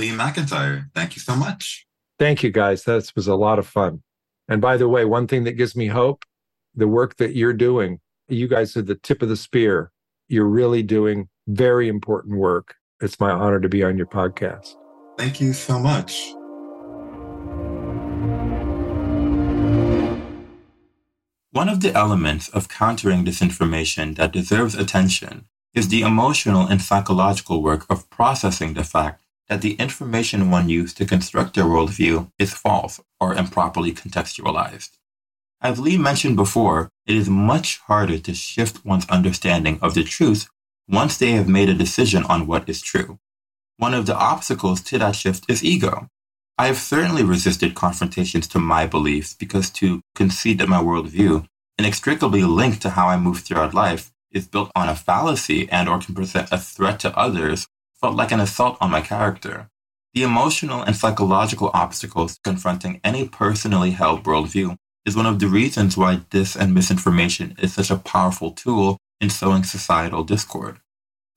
Lee 0.00 0.08
McIntyre, 0.12 0.86
thank 0.94 1.14
you 1.14 1.20
so 1.20 1.36
much. 1.36 1.86
Thank 2.18 2.42
you, 2.42 2.50
guys. 2.50 2.84
This 2.84 3.14
was 3.14 3.28
a 3.28 3.34
lot 3.34 3.58
of 3.58 3.66
fun. 3.66 4.02
And 4.48 4.58
by 4.58 4.78
the 4.78 4.88
way, 4.88 5.04
one 5.04 5.26
thing 5.26 5.44
that 5.44 5.52
gives 5.52 5.76
me 5.76 5.88
hope 5.88 6.24
the 6.74 6.88
work 6.88 7.18
that 7.18 7.36
you're 7.36 7.52
doing, 7.52 8.00
you 8.26 8.48
guys 8.48 8.74
are 8.78 8.82
the 8.82 8.94
tip 8.94 9.20
of 9.20 9.28
the 9.28 9.36
spear. 9.36 9.92
You're 10.26 10.48
really 10.48 10.82
doing 10.82 11.28
very 11.48 11.86
important 11.86 12.38
work. 12.38 12.76
It's 13.02 13.20
my 13.20 13.30
honor 13.30 13.60
to 13.60 13.68
be 13.68 13.82
on 13.82 13.98
your 13.98 14.06
podcast. 14.06 14.74
Thank 15.18 15.38
you 15.38 15.52
so 15.52 15.78
much. 15.78 16.32
One 21.52 21.68
of 21.68 21.80
the 21.80 21.92
elements 21.94 22.48
of 22.48 22.70
countering 22.70 23.26
disinformation 23.26 24.16
that 24.16 24.32
deserves 24.32 24.74
attention 24.74 25.44
is 25.74 25.88
the 25.88 26.00
emotional 26.00 26.66
and 26.66 26.80
psychological 26.80 27.62
work 27.62 27.84
of 27.90 28.08
processing 28.08 28.72
the 28.72 28.84
fact 28.84 29.22
that 29.50 29.62
the 29.62 29.74
information 29.74 30.48
one 30.48 30.68
used 30.68 30.96
to 30.96 31.04
construct 31.04 31.54
their 31.54 31.64
worldview 31.64 32.30
is 32.38 32.54
false 32.54 33.00
or 33.20 33.34
improperly 33.34 33.92
contextualized. 33.92 34.90
As 35.60 35.80
Lee 35.80 35.98
mentioned 35.98 36.36
before, 36.36 36.88
it 37.04 37.16
is 37.16 37.28
much 37.28 37.78
harder 37.80 38.18
to 38.18 38.32
shift 38.32 38.84
one's 38.86 39.08
understanding 39.08 39.80
of 39.82 39.94
the 39.94 40.04
truth 40.04 40.48
once 40.88 41.18
they 41.18 41.32
have 41.32 41.48
made 41.48 41.68
a 41.68 41.74
decision 41.74 42.22
on 42.24 42.46
what 42.46 42.68
is 42.68 42.80
true. 42.80 43.18
One 43.76 43.92
of 43.92 44.06
the 44.06 44.16
obstacles 44.16 44.80
to 44.82 44.98
that 44.98 45.16
shift 45.16 45.44
is 45.50 45.64
ego. 45.64 46.06
I 46.56 46.68
have 46.68 46.78
certainly 46.78 47.24
resisted 47.24 47.74
confrontations 47.74 48.46
to 48.48 48.60
my 48.60 48.86
beliefs 48.86 49.34
because 49.34 49.68
to 49.70 50.00
concede 50.14 50.58
that 50.58 50.68
my 50.68 50.80
worldview, 50.80 51.44
inextricably 51.76 52.44
linked 52.44 52.82
to 52.82 52.90
how 52.90 53.08
I 53.08 53.16
move 53.16 53.40
throughout 53.40 53.74
life, 53.74 54.12
is 54.30 54.46
built 54.46 54.70
on 54.76 54.88
a 54.88 54.94
fallacy 54.94 55.68
and 55.70 55.88
or 55.88 55.98
can 55.98 56.14
present 56.14 56.52
a 56.52 56.58
threat 56.58 57.00
to 57.00 57.18
others 57.18 57.66
felt 58.00 58.16
like 58.16 58.32
an 58.32 58.40
assault 58.40 58.78
on 58.80 58.90
my 58.90 59.00
character. 59.00 59.68
The 60.14 60.22
emotional 60.22 60.82
and 60.82 60.96
psychological 60.96 61.70
obstacles 61.74 62.38
confronting 62.42 63.00
any 63.04 63.28
personally 63.28 63.90
held 63.90 64.24
worldview 64.24 64.76
is 65.04 65.16
one 65.16 65.26
of 65.26 65.38
the 65.38 65.46
reasons 65.46 65.96
why 65.96 66.20
dis 66.30 66.56
and 66.56 66.74
misinformation 66.74 67.56
is 67.60 67.74
such 67.74 67.90
a 67.90 67.96
powerful 67.96 68.50
tool 68.50 68.98
in 69.20 69.30
sowing 69.30 69.64
societal 69.64 70.24
discord. 70.24 70.80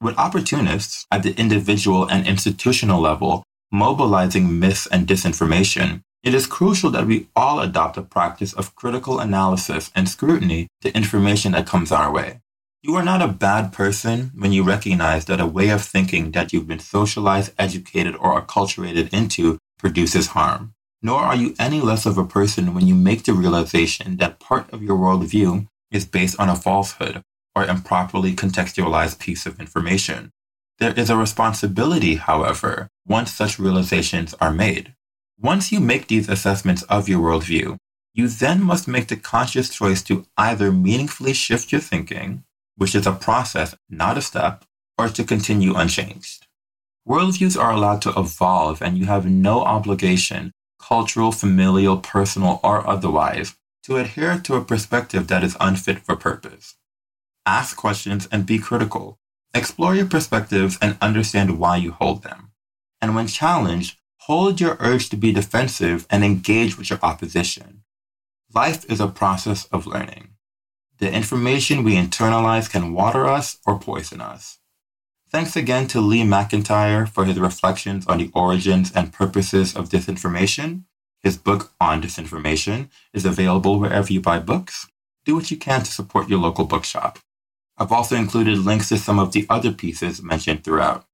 With 0.01 0.17
opportunists 0.17 1.05
at 1.11 1.23
the 1.23 1.37
individual 1.39 2.05
and 2.05 2.25
institutional 2.25 2.99
level 3.01 3.43
mobilizing 3.71 4.59
myths 4.59 4.87
and 4.87 5.07
disinformation, 5.07 6.01
it 6.23 6.33
is 6.33 6.47
crucial 6.47 6.91
that 6.91 7.07
we 7.07 7.27
all 7.35 7.59
adopt 7.59 7.97
a 7.97 8.01
practice 8.01 8.53
of 8.53 8.75
critical 8.75 9.19
analysis 9.19 9.91
and 9.95 10.07
scrutiny 10.07 10.67
to 10.81 10.95
information 10.95 11.51
that 11.53 11.67
comes 11.67 11.91
our 11.91 12.11
way. 12.11 12.39
You 12.85 12.95
are 12.95 13.03
not 13.03 13.21
a 13.21 13.29
bad 13.29 13.71
person 13.71 14.31
when 14.35 14.51
you 14.51 14.61
recognize 14.61 15.23
that 15.25 15.39
a 15.39 15.47
way 15.47 15.69
of 15.69 15.81
thinking 15.81 16.31
that 16.31 16.51
you've 16.51 16.67
been 16.67 16.79
socialized, 16.79 17.53
educated, 17.57 18.13
or 18.17 18.41
acculturated 18.41 19.13
into 19.13 19.57
produces 19.79 20.27
harm. 20.27 20.73
Nor 21.01 21.21
are 21.21 21.35
you 21.35 21.55
any 21.57 21.79
less 21.79 22.05
of 22.05 22.17
a 22.17 22.25
person 22.25 22.73
when 22.73 22.85
you 22.85 22.93
make 22.93 23.23
the 23.23 23.31
realization 23.31 24.17
that 24.17 24.41
part 24.41 24.69
of 24.73 24.83
your 24.83 24.97
worldview 24.97 25.65
is 25.91 26.03
based 26.03 26.37
on 26.37 26.49
a 26.49 26.57
falsehood 26.57 27.23
or 27.55 27.63
improperly 27.63 28.35
contextualized 28.35 29.17
piece 29.17 29.45
of 29.45 29.61
information. 29.61 30.31
There 30.79 30.93
is 30.99 31.09
a 31.09 31.15
responsibility, 31.15 32.15
however, 32.15 32.89
once 33.07 33.31
such 33.31 33.59
realizations 33.59 34.33
are 34.41 34.51
made. 34.51 34.93
Once 35.39 35.71
you 35.71 35.79
make 35.79 36.07
these 36.07 36.27
assessments 36.27 36.83
of 36.83 37.07
your 37.07 37.21
worldview, 37.21 37.77
you 38.13 38.27
then 38.27 38.61
must 38.61 38.89
make 38.89 39.07
the 39.07 39.15
conscious 39.15 39.69
choice 39.69 40.03
to 40.03 40.25
either 40.35 40.69
meaningfully 40.69 41.31
shift 41.31 41.71
your 41.71 41.79
thinking 41.79 42.43
which 42.75 42.95
is 42.95 43.05
a 43.05 43.11
process, 43.11 43.75
not 43.89 44.17
a 44.17 44.21
step, 44.21 44.65
or 44.97 45.09
to 45.09 45.23
continue 45.23 45.75
unchanged. 45.75 46.47
Worldviews 47.07 47.59
are 47.59 47.71
allowed 47.71 48.01
to 48.03 48.13
evolve, 48.17 48.81
and 48.81 48.97
you 48.97 49.05
have 49.05 49.25
no 49.25 49.61
obligation, 49.61 50.53
cultural, 50.79 51.31
familial, 51.31 51.97
personal, 51.97 52.59
or 52.63 52.87
otherwise, 52.87 53.55
to 53.83 53.97
adhere 53.97 54.39
to 54.39 54.55
a 54.55 54.63
perspective 54.63 55.27
that 55.27 55.43
is 55.43 55.57
unfit 55.59 55.99
for 55.99 56.15
purpose. 56.15 56.75
Ask 57.45 57.75
questions 57.75 58.27
and 58.31 58.45
be 58.45 58.57
critical. 58.57 59.19
Explore 59.53 59.95
your 59.95 60.05
perspectives 60.05 60.77
and 60.81 60.97
understand 61.01 61.59
why 61.59 61.75
you 61.75 61.91
hold 61.91 62.23
them. 62.23 62.51
And 63.01 63.15
when 63.15 63.27
challenged, 63.27 63.97
hold 64.19 64.61
your 64.61 64.77
urge 64.79 65.09
to 65.09 65.17
be 65.17 65.33
defensive 65.33 66.07
and 66.09 66.23
engage 66.23 66.77
with 66.77 66.89
your 66.89 66.99
opposition. 67.03 67.83
Life 68.53 68.89
is 68.89 69.01
a 69.01 69.07
process 69.07 69.65
of 69.65 69.85
learning. 69.85 70.32
The 71.03 71.11
information 71.11 71.83
we 71.83 71.95
internalize 71.95 72.69
can 72.69 72.93
water 72.93 73.27
us 73.27 73.57
or 73.65 73.77
poison 73.77 74.21
us. 74.21 74.59
Thanks 75.29 75.57
again 75.57 75.85
to 75.87 75.99
Lee 75.99 76.21
McIntyre 76.21 77.09
for 77.09 77.25
his 77.25 77.37
reflections 77.37 78.07
on 78.07 78.19
the 78.19 78.31
origins 78.33 78.89
and 78.95 79.11
purposes 79.11 79.75
of 79.75 79.89
disinformation. 79.89 80.85
His 81.21 81.35
book 81.35 81.73
on 81.81 82.01
disinformation 82.01 82.87
is 83.11 83.25
available 83.25 83.81
wherever 83.81 84.13
you 84.13 84.21
buy 84.21 84.39
books. 84.39 84.87
Do 85.25 85.35
what 85.35 85.51
you 85.51 85.57
can 85.57 85.81
to 85.81 85.91
support 85.91 86.29
your 86.29 86.39
local 86.39 86.63
bookshop. 86.63 87.19
I've 87.77 87.91
also 87.91 88.15
included 88.15 88.59
links 88.59 88.87
to 88.87 88.97
some 88.97 89.19
of 89.19 89.33
the 89.33 89.45
other 89.49 89.73
pieces 89.73 90.23
mentioned 90.23 90.63
throughout. 90.63 91.05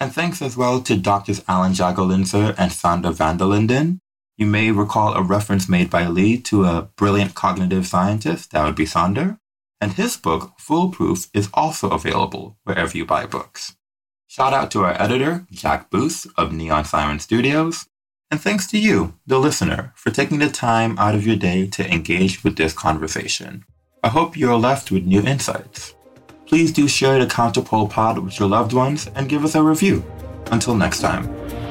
And 0.00 0.10
thanks 0.10 0.40
as 0.40 0.56
well 0.56 0.80
to 0.80 0.96
Drs. 0.96 1.44
Alan 1.46 1.74
Jagolinzer 1.74 2.54
and 2.56 3.38
der 3.38 3.44
Linden 3.44 4.00
you 4.36 4.46
may 4.46 4.70
recall 4.70 5.14
a 5.14 5.22
reference 5.22 5.68
made 5.68 5.90
by 5.90 6.06
Lee 6.06 6.38
to 6.42 6.64
a 6.64 6.90
brilliant 6.96 7.34
cognitive 7.34 7.86
scientist, 7.86 8.50
that 8.50 8.64
would 8.64 8.74
be 8.74 8.86
Sander, 8.86 9.38
and 9.80 9.92
his 9.92 10.16
book, 10.16 10.52
Foolproof, 10.58 11.28
is 11.34 11.48
also 11.54 11.90
available 11.90 12.56
wherever 12.64 12.96
you 12.96 13.04
buy 13.04 13.26
books. 13.26 13.76
Shout 14.26 14.52
out 14.52 14.70
to 14.72 14.82
our 14.82 15.00
editor, 15.00 15.46
Jack 15.50 15.90
Booth 15.90 16.26
of 16.36 16.52
Neon 16.52 16.84
Siren 16.84 17.20
Studios, 17.20 17.86
and 18.30 18.40
thanks 18.40 18.66
to 18.68 18.78
you, 18.78 19.14
the 19.26 19.38
listener, 19.38 19.92
for 19.94 20.10
taking 20.10 20.40
the 20.40 20.48
time 20.48 20.98
out 20.98 21.14
of 21.14 21.26
your 21.26 21.36
day 21.36 21.68
to 21.68 21.88
engage 21.88 22.42
with 22.42 22.56
this 22.56 22.72
conversation. 22.72 23.64
I 24.02 24.08
hope 24.08 24.36
you're 24.36 24.56
left 24.56 24.90
with 24.90 25.04
new 25.04 25.22
insights. 25.22 25.94
Please 26.46 26.72
do 26.72 26.88
share 26.88 27.18
the 27.18 27.26
Counterpole 27.26 27.90
pod 27.90 28.18
with 28.18 28.38
your 28.40 28.48
loved 28.48 28.72
ones 28.72 29.08
and 29.14 29.28
give 29.28 29.44
us 29.44 29.54
a 29.54 29.62
review. 29.62 30.04
Until 30.50 30.74
next 30.74 31.00
time. 31.00 31.63